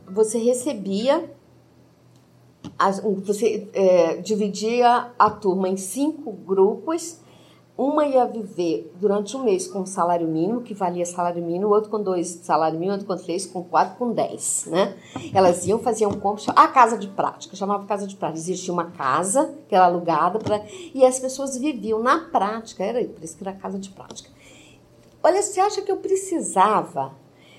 você 0.08 0.38
recebia 0.38 1.30
você 3.24 3.70
é, 3.74 4.18
dividia 4.18 5.12
a 5.18 5.30
turma 5.30 5.70
em 5.70 5.78
cinco 5.78 6.32
grupos. 6.32 7.20
Uma 7.78 8.06
ia 8.06 8.26
viver 8.26 8.92
durante 9.00 9.36
um 9.36 9.44
mês 9.44 9.68
com 9.68 9.86
salário 9.86 10.28
mínimo, 10.28 10.62
que 10.62 10.74
valia 10.74 11.06
salário 11.06 11.44
mínimo, 11.44 11.68
o 11.68 11.72
outro 11.72 11.90
com 11.90 12.02
dois 12.04 12.28
salário 12.44 12.78
mínimo, 12.78 12.94
outro 12.94 13.08
com 13.08 13.18
três, 13.18 13.46
com 13.46 13.64
quatro, 13.64 13.98
com 13.98 14.12
dez, 14.12 14.68
né? 14.68 14.96
Elas 15.34 15.66
iam, 15.66 15.80
faziam 15.80 16.12
um 16.12 16.20
compra, 16.20 16.54
a 16.56 16.68
casa 16.68 16.98
de 16.98 17.08
prática, 17.08 17.56
chamava 17.56 17.86
casa 17.86 18.06
de 18.06 18.16
prática. 18.16 18.40
Existia 18.40 18.74
uma 18.74 18.92
casa 18.92 19.56
que 19.68 19.74
era 19.74 19.86
alugada 19.86 20.38
para 20.38 20.64
e 20.94 21.04
as 21.06 21.18
pessoas 21.20 21.58
viviam 21.58 22.04
na 22.04 22.20
prática, 22.20 22.84
era 22.84 23.04
por 23.06 23.24
isso 23.24 23.38
que 23.38 23.44
era 23.44 23.54
casa 23.54 23.80
de 23.80 23.90
prática. 23.90 24.30
Olha, 25.24 25.42
você 25.42 25.60
acha 25.60 25.82
que 25.82 25.92
eu 25.92 25.98
precisava 25.98 27.14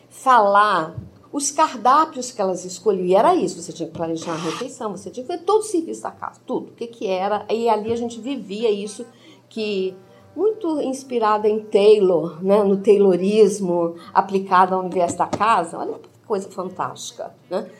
falar 0.08 0.94
os 1.32 1.50
cardápios 1.50 2.30
que 2.30 2.40
elas 2.40 2.64
escolhiam, 2.64 3.18
era 3.18 3.34
isso, 3.34 3.60
você 3.60 3.72
tinha 3.72 3.88
que 3.88 3.94
planejar 3.94 4.32
a 4.32 4.36
refeição, 4.36 4.90
você 4.90 5.10
tinha 5.10 5.24
que 5.24 5.32
ver 5.32 5.42
todo 5.44 5.60
o 5.60 5.64
serviço 5.64 6.02
da 6.02 6.10
casa, 6.10 6.40
tudo, 6.46 6.68
o 6.68 6.74
que 6.74 6.86
que 6.86 7.06
era, 7.06 7.46
e 7.48 7.68
ali 7.70 7.90
a 7.90 7.96
gente 7.96 8.20
vivia 8.20 8.70
isso 8.70 9.06
que 9.53 9.94
muito 10.34 10.80
inspirada 10.80 11.46
em 11.46 11.61
Taylor, 11.61 12.42
né, 12.42 12.64
no 12.64 12.78
Taylorismo 12.78 13.96
aplicado 14.14 14.74
ao 14.74 14.80
universo 14.80 15.18
da 15.18 15.26
casa, 15.26 15.78
olha 15.78 15.98
que 15.98 16.09
coisa 16.26 16.48
fantástica, 16.50 17.34
né? 17.50 17.70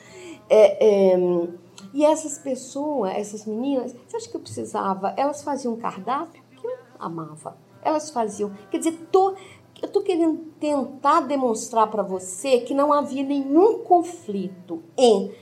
É, 0.50 1.14
é, 1.14 1.48
e 1.94 2.04
essas 2.04 2.36
pessoas, 2.38 3.12
essas 3.16 3.46
meninas, 3.46 3.94
você 4.06 4.16
acha 4.18 4.28
que 4.28 4.36
eu 4.36 4.40
precisava? 4.40 5.14
Elas 5.16 5.42
faziam 5.42 5.72
um 5.72 5.78
cardápio 5.78 6.42
que 6.60 6.66
eu 6.66 6.76
amava. 6.98 7.56
Elas 7.82 8.10
faziam, 8.10 8.52
quer 8.70 8.76
dizer, 8.78 8.92
to, 9.10 9.34
eu 9.80 9.86
estou 9.86 10.02
querendo 10.02 10.38
tentar 10.60 11.20
demonstrar 11.20 11.90
para 11.90 12.02
você 12.02 12.60
que 12.60 12.74
não 12.74 12.92
havia 12.92 13.22
nenhum 13.22 13.78
conflito 13.78 14.82
em. 14.96 15.32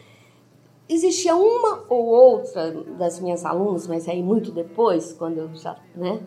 Existia 0.92 1.36
uma 1.36 1.84
ou 1.88 2.06
outra 2.06 2.72
das 2.98 3.20
minhas 3.20 3.44
alunas, 3.44 3.86
mas 3.86 4.08
aí 4.08 4.20
muito 4.20 4.50
depois, 4.50 5.12
quando 5.12 5.38
eu 5.38 5.54
já. 5.54 5.76
Né, 5.94 6.20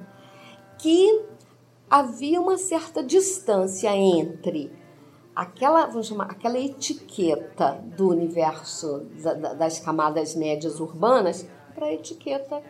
que 0.80 1.22
havia 1.90 2.40
uma 2.40 2.58
certa 2.58 3.04
distância 3.04 3.94
entre 3.94 4.72
aquela, 5.36 5.88
vamos 5.88 6.08
chamar, 6.08 6.32
aquela 6.32 6.58
etiqueta 6.58 7.84
do 7.98 8.10
universo 8.10 9.06
das 9.58 9.80
camadas 9.80 10.34
médias 10.34 10.80
urbanas 10.80 11.46
para 11.76 11.88
a 11.88 11.94
etiqueta 11.94 12.62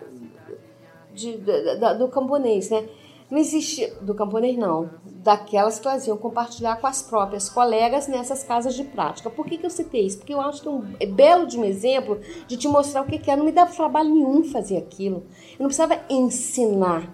de, 1.14 1.38
de, 1.38 1.98
do 2.00 2.08
camponês, 2.08 2.72
né? 2.72 2.90
Não 3.34 3.40
existe, 3.40 3.92
do 4.00 4.14
camponês 4.14 4.56
não, 4.56 4.92
daquelas 5.04 5.80
que 5.80 5.88
elas 5.88 6.06
iam 6.06 6.16
compartilhar 6.16 6.76
com 6.76 6.86
as 6.86 7.02
próprias 7.02 7.50
colegas 7.50 8.08
nessas 8.08 8.44
casas 8.44 8.76
de 8.76 8.84
prática. 8.84 9.28
Por 9.28 9.48
que, 9.48 9.58
que 9.58 9.66
eu 9.66 9.72
citei 9.72 10.06
isso? 10.06 10.20
Porque 10.20 10.36
eu 10.36 10.40
acho 10.40 10.62
que 10.62 10.68
é 10.68 10.72
um 10.72 10.82
belo 11.16 11.48
de 11.48 11.58
um 11.58 11.64
exemplo 11.64 12.22
de 12.46 12.56
te 12.58 12.68
mostrar 12.68 13.02
o 13.02 13.06
que, 13.08 13.18
que 13.18 13.32
é. 13.32 13.36
Não 13.36 13.44
me 13.44 13.52
dava 13.52 13.74
trabalho 13.74 14.14
nenhum 14.14 14.44
fazer 14.44 14.78
aquilo. 14.78 15.24
Eu 15.54 15.62
não 15.62 15.66
precisava 15.66 16.00
ensinar. 16.12 17.12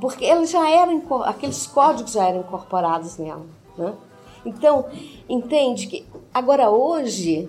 Porque 0.00 0.24
eles 0.24 0.50
já 0.50 0.68
eram, 0.68 1.00
aqueles 1.22 1.64
códigos 1.64 2.10
já 2.10 2.26
eram 2.26 2.40
incorporados 2.40 3.16
nela. 3.16 3.46
Né? 3.78 3.94
Então, 4.44 4.86
entende 5.28 5.86
que 5.86 6.04
agora 6.34 6.70
hoje 6.70 7.48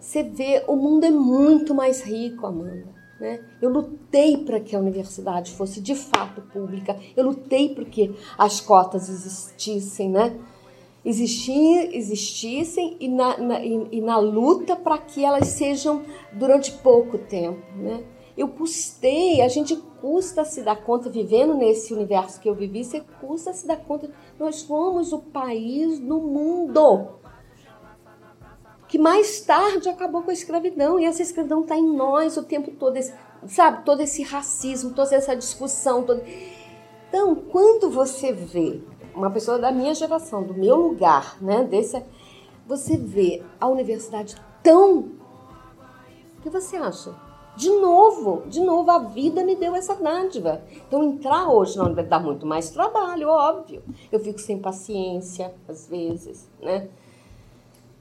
você 0.00 0.22
vê 0.22 0.64
o 0.66 0.74
mundo 0.74 1.04
é 1.04 1.10
muito 1.10 1.74
mais 1.74 2.00
rico, 2.00 2.46
Amanda. 2.46 2.97
Né? 3.20 3.40
Eu 3.60 3.70
lutei 3.70 4.36
para 4.36 4.60
que 4.60 4.76
a 4.76 4.78
universidade 4.78 5.52
fosse 5.52 5.80
de 5.80 5.94
fato 5.94 6.40
pública, 6.40 6.96
eu 7.16 7.24
lutei 7.24 7.74
para 7.74 7.84
que 7.84 8.14
as 8.36 8.60
cotas 8.60 9.08
existissem, 9.08 10.10
né? 10.10 10.38
Existir, 11.04 11.94
existissem 11.94 12.96
e 13.00 13.08
na, 13.08 13.38
na, 13.38 13.64
e, 13.64 13.88
e 13.92 14.00
na 14.00 14.18
luta 14.18 14.76
para 14.76 14.98
que 14.98 15.24
elas 15.24 15.48
sejam 15.48 16.02
durante 16.32 16.72
pouco 16.72 17.16
tempo. 17.16 17.62
Né? 17.76 18.04
Eu 18.36 18.48
custei, 18.48 19.40
a 19.40 19.48
gente 19.48 19.74
custa 20.00 20.44
se 20.44 20.62
dar 20.62 20.76
conta, 20.76 21.08
vivendo 21.08 21.54
nesse 21.54 21.94
universo 21.94 22.40
que 22.40 22.48
eu 22.48 22.54
vivi, 22.54 22.84
você 22.84 23.00
custa 23.20 23.52
se 23.52 23.66
dar 23.66 23.78
conta, 23.78 24.10
nós 24.38 24.62
fomos 24.62 25.12
o 25.12 25.18
país 25.18 25.98
no 25.98 26.20
mundo 26.20 27.17
que 28.88 28.98
mais 28.98 29.40
tarde 29.40 29.88
acabou 29.88 30.22
com 30.22 30.30
a 30.30 30.34
escravidão. 30.34 30.98
E 30.98 31.04
essa 31.04 31.22
escravidão 31.22 31.60
está 31.60 31.76
em 31.76 31.86
nós 31.86 32.36
o 32.36 32.42
tempo 32.42 32.70
todo, 32.72 32.96
esse, 32.96 33.14
sabe? 33.46 33.84
Todo 33.84 34.00
esse 34.00 34.22
racismo, 34.22 34.94
toda 34.94 35.14
essa 35.14 35.36
discussão. 35.36 36.02
Todo... 36.02 36.22
Então, 37.08 37.34
quando 37.34 37.90
você 37.90 38.32
vê 38.32 38.80
uma 39.14 39.30
pessoa 39.30 39.58
da 39.58 39.70
minha 39.70 39.94
geração, 39.94 40.42
do 40.42 40.54
meu 40.54 40.76
lugar, 40.76 41.36
né? 41.40 41.62
Desse, 41.62 42.02
você 42.66 42.96
vê 42.96 43.42
a 43.60 43.68
universidade 43.68 44.36
tão. 44.62 45.10
O 46.38 46.42
que 46.42 46.48
você 46.48 46.76
acha? 46.76 47.14
De 47.56 47.70
novo, 47.70 48.44
de 48.46 48.60
novo, 48.60 48.88
a 48.90 49.00
vida 49.00 49.44
me 49.44 49.56
deu 49.56 49.74
essa 49.74 49.94
dádiva. 49.96 50.62
Então, 50.86 51.02
entrar 51.02 51.50
hoje 51.50 51.76
na 51.76 51.84
universidade 51.84 52.22
dá 52.22 52.26
muito 52.26 52.46
mais 52.46 52.70
trabalho, 52.70 53.28
óbvio. 53.28 53.82
Eu 54.12 54.20
fico 54.20 54.38
sem 54.38 54.60
paciência, 54.60 55.52
às 55.66 55.88
vezes, 55.88 56.48
né? 56.62 56.88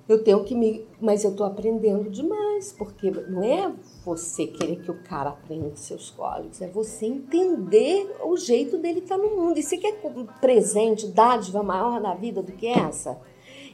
Eu 0.08 0.24
tenho 0.24 0.44
que 0.44 0.56
me. 0.56 0.86
Mas 1.02 1.24
eu 1.24 1.32
estou 1.32 1.46
aprendendo 1.46 2.10
demais, 2.10 2.72
porque 2.72 3.12
não 3.12 3.44
é 3.44 3.72
você 4.06 4.48
querer 4.48 4.78
que 4.78 4.90
o 4.90 5.04
cara 5.04 5.32
aprenda 5.32 5.76
seus 5.76 6.10
códigos, 6.10 6.62
é 6.62 6.68
você 6.68 7.06
entender 7.06 8.16
o 8.24 8.38
jeito 8.38 8.78
dele 8.78 9.00
estar 9.00 9.18
tá 9.18 9.22
no 9.22 9.36
mundo. 9.36 9.60
E 9.60 9.64
você 9.64 9.78
quer 9.78 10.00
presente, 10.40 11.08
dádiva 11.08 11.62
maior 11.62 12.00
na 12.00 12.14
vida 12.14 12.42
do 12.42 12.52
que 12.52 12.68
essa? 12.68 13.20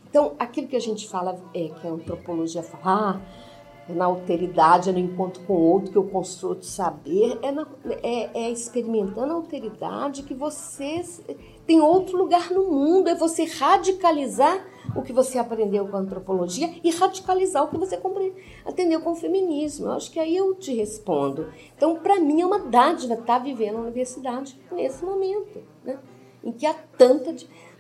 Então, 0.10 0.34
aquilo 0.38 0.68
que 0.68 0.76
a 0.76 0.82
gente 0.82 1.08
fala, 1.08 1.40
é, 1.54 1.70
que 1.70 1.88
a 1.88 1.92
antropologia 1.92 2.62
fala, 2.62 2.84
ah, 2.86 3.22
é 3.90 3.94
na 3.94 4.06
alteridade, 4.06 4.90
é 4.90 4.94
no 4.94 5.00
encontro 5.00 5.44
com 5.44 5.54
o 5.54 5.62
outro 5.62 5.92
que 5.92 5.98
eu 5.98 6.06
construo 6.06 6.56
de 6.56 6.66
saber, 6.66 7.38
é, 7.42 7.52
na, 7.52 7.68
é, 8.02 8.46
é 8.46 8.50
experimentando 8.52 9.34
a 9.34 9.36
alteridade 9.36 10.24
que 10.24 10.34
você 10.34 11.04
tem 11.66 11.80
outro 11.80 12.18
lugar 12.18 12.52
no 12.52 12.70
mundo, 12.70 13.10
é 13.10 13.16
você 13.16 13.46
radicalizar 13.46 14.66
o 14.96 15.02
que 15.02 15.14
você 15.14 15.38
aprendeu 15.38 15.88
com 15.88 15.96
a 15.96 16.00
antropologia 16.00 16.70
e 16.84 16.92
radicalizar 16.92 17.64
o 17.64 17.70
que 17.70 17.78
você 17.78 18.00
aprendeu 18.66 19.02
com 19.02 19.12
o 19.12 19.16
feminismo. 19.16 19.88
Eu 19.88 19.94
acho 19.94 20.12
que 20.12 20.20
aí 20.20 20.36
eu 20.36 20.54
te 20.56 20.74
respondo. 20.74 21.52
Então, 21.76 21.96
para 21.96 22.20
mim, 22.20 22.42
é 22.42 22.46
uma 22.46 22.60
dádiva 22.60 23.14
estar 23.14 23.40
vivendo 23.40 23.76
na 23.76 23.82
universidade 23.82 24.60
nesse 24.72 25.04
momento, 25.04 25.64
né? 25.84 25.98
em 26.44 26.52
que 26.52 26.66
há 26.66 26.74
tanta. 26.74 27.34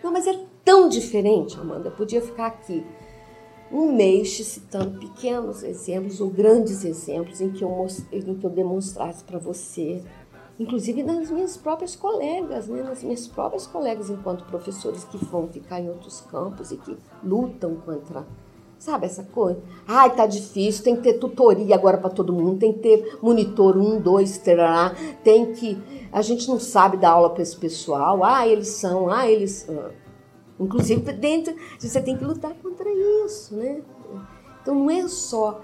Não, 0.03 0.11
mas 0.11 0.25
é 0.25 0.39
tão 0.63 0.87
diferente, 0.87 1.59
Amanda. 1.59 1.89
Eu 1.89 1.95
podia 1.95 2.21
ficar 2.21 2.47
aqui 2.47 2.83
um 3.71 3.91
mês 3.91 4.37
citando 4.45 4.99
pequenos 4.99 5.63
exemplos 5.63 6.21
ou 6.21 6.29
grandes 6.29 6.85
exemplos 6.85 7.41
em 7.41 7.51
que 7.51 7.63
eu, 7.63 7.87
em 8.11 8.35
que 8.35 8.45
eu 8.45 8.49
demonstrasse 8.49 9.23
para 9.23 9.39
você 9.39 10.03
inclusive 10.63 11.03
nas 11.03 11.29
minhas 11.29 11.57
próprias 11.57 11.95
colegas, 11.95 12.67
né? 12.67 12.81
nas 12.81 13.03
minhas 13.03 13.27
próprias 13.27 13.67
colegas 13.67 14.09
enquanto 14.09 14.45
professores 14.45 15.03
que 15.03 15.17
vão 15.25 15.47
ficar 15.47 15.81
em 15.81 15.89
outros 15.89 16.21
campos 16.21 16.71
e 16.71 16.77
que 16.77 16.97
lutam 17.21 17.75
contra, 17.75 18.25
sabe 18.79 19.05
essa 19.05 19.23
coisa? 19.23 19.61
Ai, 19.85 20.15
tá 20.15 20.25
difícil, 20.25 20.83
tem 20.83 20.95
que 20.95 21.03
ter 21.03 21.13
tutoria 21.19 21.75
agora 21.75 21.97
para 21.97 22.09
todo 22.09 22.31
mundo, 22.31 22.59
tem 22.59 22.71
que 22.71 22.79
ter 22.79 23.19
monitor 23.21 23.77
um, 23.77 23.99
dois, 23.99 24.37
terá, 24.37 24.95
tem 25.23 25.53
que, 25.53 25.77
a 26.11 26.21
gente 26.21 26.47
não 26.47 26.59
sabe 26.59 26.95
dar 26.97 27.11
aula 27.11 27.29
para 27.29 27.43
esse 27.43 27.57
pessoal, 27.57 28.23
ah, 28.23 28.47
eles 28.47 28.69
são, 28.69 29.09
ah, 29.09 29.29
eles, 29.29 29.67
ah. 29.69 29.91
inclusive 30.57 31.01
dentro, 31.11 31.53
você 31.77 32.01
tem 32.01 32.17
que 32.17 32.23
lutar 32.23 32.53
contra 32.55 32.89
isso, 33.25 33.53
né? 33.55 33.81
Então 34.61 34.75
não 34.75 34.89
é 34.89 35.05
só 35.09 35.59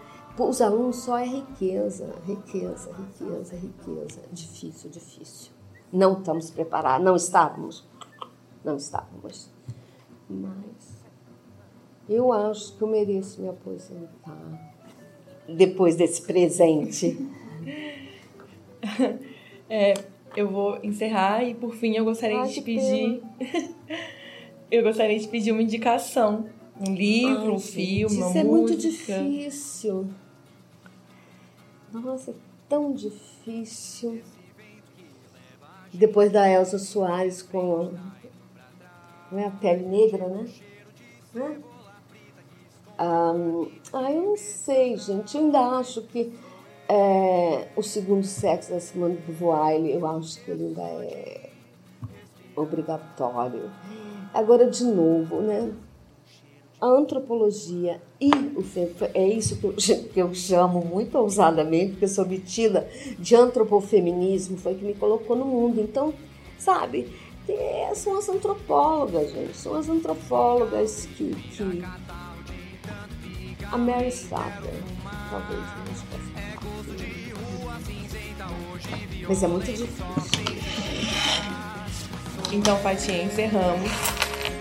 os 0.47 0.61
alunos 0.61 0.97
só 0.97 1.17
é 1.17 1.25
riqueza, 1.25 2.13
riqueza, 2.25 2.91
riqueza, 2.93 3.55
riqueza. 3.55 4.21
Difícil, 4.31 4.89
difícil. 4.89 5.51
Não 5.91 6.19
estamos 6.19 6.51
preparados, 6.51 7.05
não 7.05 7.15
estávamos. 7.15 7.87
Não 8.63 8.77
estávamos. 8.77 9.49
Mas 10.29 11.03
eu 12.07 12.31
acho 12.31 12.75
que 12.75 12.81
eu 12.81 12.87
mereço 12.87 13.41
me 13.41 13.49
aposentar 13.49 14.73
depois 15.47 15.95
desse 15.95 16.21
presente. 16.21 17.17
É, 19.71 19.93
eu 20.35 20.49
vou 20.49 20.79
encerrar 20.81 21.43
e 21.43 21.53
por 21.53 21.75
fim 21.75 21.95
eu 21.95 22.03
gostaria 22.03 22.39
Ai, 22.39 22.47
de 22.47 22.55
te 22.55 22.61
pedir. 22.63 23.21
eu 24.71 24.81
gostaria 24.81 25.19
de 25.19 25.27
pedir 25.27 25.51
uma 25.51 25.61
indicação. 25.61 26.47
Um 26.79 26.95
livro, 26.95 27.43
Ai, 27.43 27.51
um 27.51 27.59
filme, 27.59 28.17
uma 28.17 28.25
música. 28.25 28.29
Isso 28.29 28.37
é 28.37 28.43
muito 28.43 28.75
difícil. 28.75 30.07
Nossa, 31.91 32.31
é 32.31 32.33
tão 32.67 32.93
difícil. 32.93 34.21
Depois 35.93 36.31
da 36.31 36.47
Elsa 36.49 36.77
Soares 36.77 37.41
com. 37.41 37.93
Não 39.31 39.39
é 39.39 39.45
a 39.45 39.51
pele 39.51 39.85
negra, 39.85 40.27
né? 40.27 40.49
Né? 41.33 41.61
Ah, 42.97 43.33
ah, 43.93 44.11
eu 44.11 44.21
não 44.21 44.37
sei, 44.37 44.97
gente. 44.97 45.35
Eu 45.35 45.45
ainda 45.45 45.59
acho 45.79 46.01
que 46.03 46.33
é, 46.87 47.67
o 47.75 47.83
segundo 47.83 48.25
sexo 48.25 48.71
da 48.71 48.79
Simone 48.79 49.15
de 49.17 49.21
Beauvoir, 49.21 49.85
eu 49.85 50.05
acho 50.07 50.43
que 50.43 50.51
ele 50.51 50.65
ainda 50.65 50.81
é 50.81 51.49
obrigatório. 52.55 53.71
Agora, 54.33 54.69
de 54.69 54.83
novo, 54.83 55.41
né? 55.41 55.71
A 56.82 56.88
antropologia 56.88 58.01
e 58.21 58.30
o 58.30 58.63
é 59.13 59.27
isso 59.27 59.57
que 59.57 59.65
eu, 59.65 59.73
que 60.13 60.19
eu 60.19 60.34
chamo 60.34 60.84
muito 60.86 61.17
ousadamente, 61.17 61.91
porque 61.91 62.05
eu 62.05 62.09
sou 62.09 62.25
metida 62.25 62.89
de 63.17 63.36
antropofeminismo, 63.36 64.57
foi 64.57 64.75
que 64.75 64.86
me 64.86 64.93
colocou 64.93 65.36
no 65.36 65.45
mundo. 65.45 65.82
Então, 65.82 66.13
sabe, 66.57 67.09
são 67.95 68.17
as 68.17 68.30
antropólogas, 68.30 69.32
gente, 69.32 69.57
são 69.57 69.75
as 69.75 69.89
antropólogas 69.89 71.07
que, 71.17 71.36
que 71.36 71.84
a 73.71 73.77
Mary 73.77 74.11
Satter, 74.11 74.73
talvez 75.30 75.59
não 75.59 75.89
Mas 79.27 79.43
é 79.43 79.47
muito 79.47 79.65
difícil. 79.65 80.05
Então, 82.51 82.77
Fatinha, 82.77 83.23
encerramos. 83.23 83.91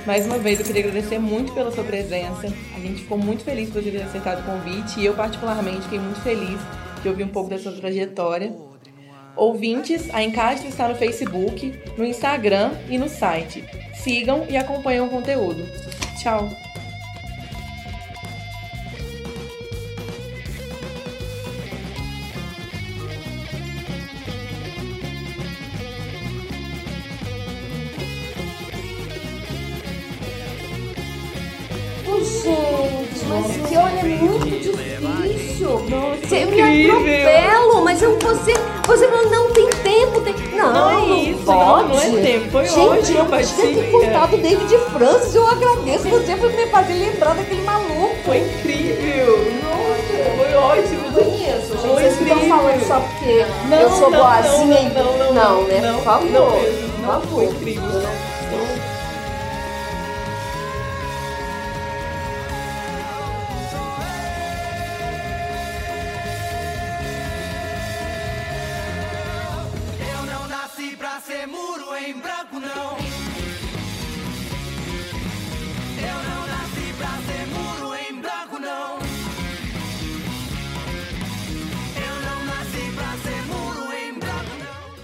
Mais 0.06 0.24
uma 0.24 0.38
vez, 0.38 0.58
eu 0.58 0.64
queria 0.64 0.82
agradecer 0.82 1.18
muito 1.18 1.52
pela 1.52 1.70
sua 1.70 1.84
presença. 1.84 2.46
A 2.74 2.80
gente 2.80 3.02
ficou 3.02 3.18
muito 3.18 3.44
feliz 3.44 3.70
por 3.70 3.82
você 3.82 3.90
ter 3.90 4.02
aceitado 4.02 4.40
o 4.40 4.42
convite 4.44 5.00
e 5.00 5.06
eu, 5.06 5.14
particularmente, 5.14 5.82
fiquei 5.82 5.98
muito 5.98 6.20
feliz 6.20 6.58
de 7.02 7.08
ouvir 7.08 7.24
um 7.24 7.28
pouco 7.28 7.50
da 7.50 7.58
sua 7.58 7.72
trajetória. 7.72 8.54
Ouvintes, 9.36 10.12
a 10.12 10.22
Encaixe 10.22 10.66
está 10.66 10.88
no 10.88 10.96
Facebook, 10.96 11.72
no 11.96 12.04
Instagram 12.04 12.72
e 12.88 12.98
no 12.98 13.08
site. 13.08 13.64
Sigam 13.94 14.46
e 14.48 14.56
acompanhem 14.56 15.02
o 15.02 15.08
conteúdo. 15.08 15.64
Tchau! 16.20 16.48
Você, 38.38 38.54
você 38.86 39.08
falou, 39.08 39.30
não 39.30 39.50
tem 39.50 39.68
tempo. 39.68 40.20
Tem... 40.20 40.34
Não, 40.56 40.72
não, 40.72 40.90
é 40.90 40.94
não 40.94 41.16
isso, 41.16 41.42
pode. 41.44 41.88
Não, 41.88 41.88
não 41.88 42.00
é 42.00 42.22
tempo, 42.22 42.50
foi 42.50 42.66
gente, 42.66 42.78
ótimo, 42.80 43.18
eu 43.18 43.24
podia 43.26 43.74
ter 43.74 43.90
contado 43.90 44.34
o 44.34 44.38
David 44.38 44.78
Francis, 44.92 45.34
eu 45.34 45.46
agradeço. 45.46 46.08
Você 46.08 46.36
foi 46.36 46.52
me 46.52 46.66
fazer 46.66 46.94
lembrar 46.94 47.34
daquele 47.34 47.62
maluco. 47.62 48.16
Foi 48.24 48.38
incrível. 48.38 49.52
Nossa, 49.62 50.36
foi 50.36 50.54
ótimo. 50.54 51.12
Conheço, 51.12 51.76
gente. 51.78 51.94
Vocês 51.94 52.20
estão 52.20 52.38
falando 52.48 52.86
só 52.86 53.00
porque 53.00 53.46
não, 53.68 53.78
eu 53.78 53.90
sou 53.90 54.10
boazinha 54.10 54.80
e... 54.80 54.94
Não, 54.94 55.18
não, 55.18 55.32
não, 55.32 55.62
né? 55.64 55.92
Por 55.94 56.04
favor. 56.04 56.30
Não, 56.30 57.12
não, 57.12 57.20
foi 57.22 57.44
incrível. 57.46 58.07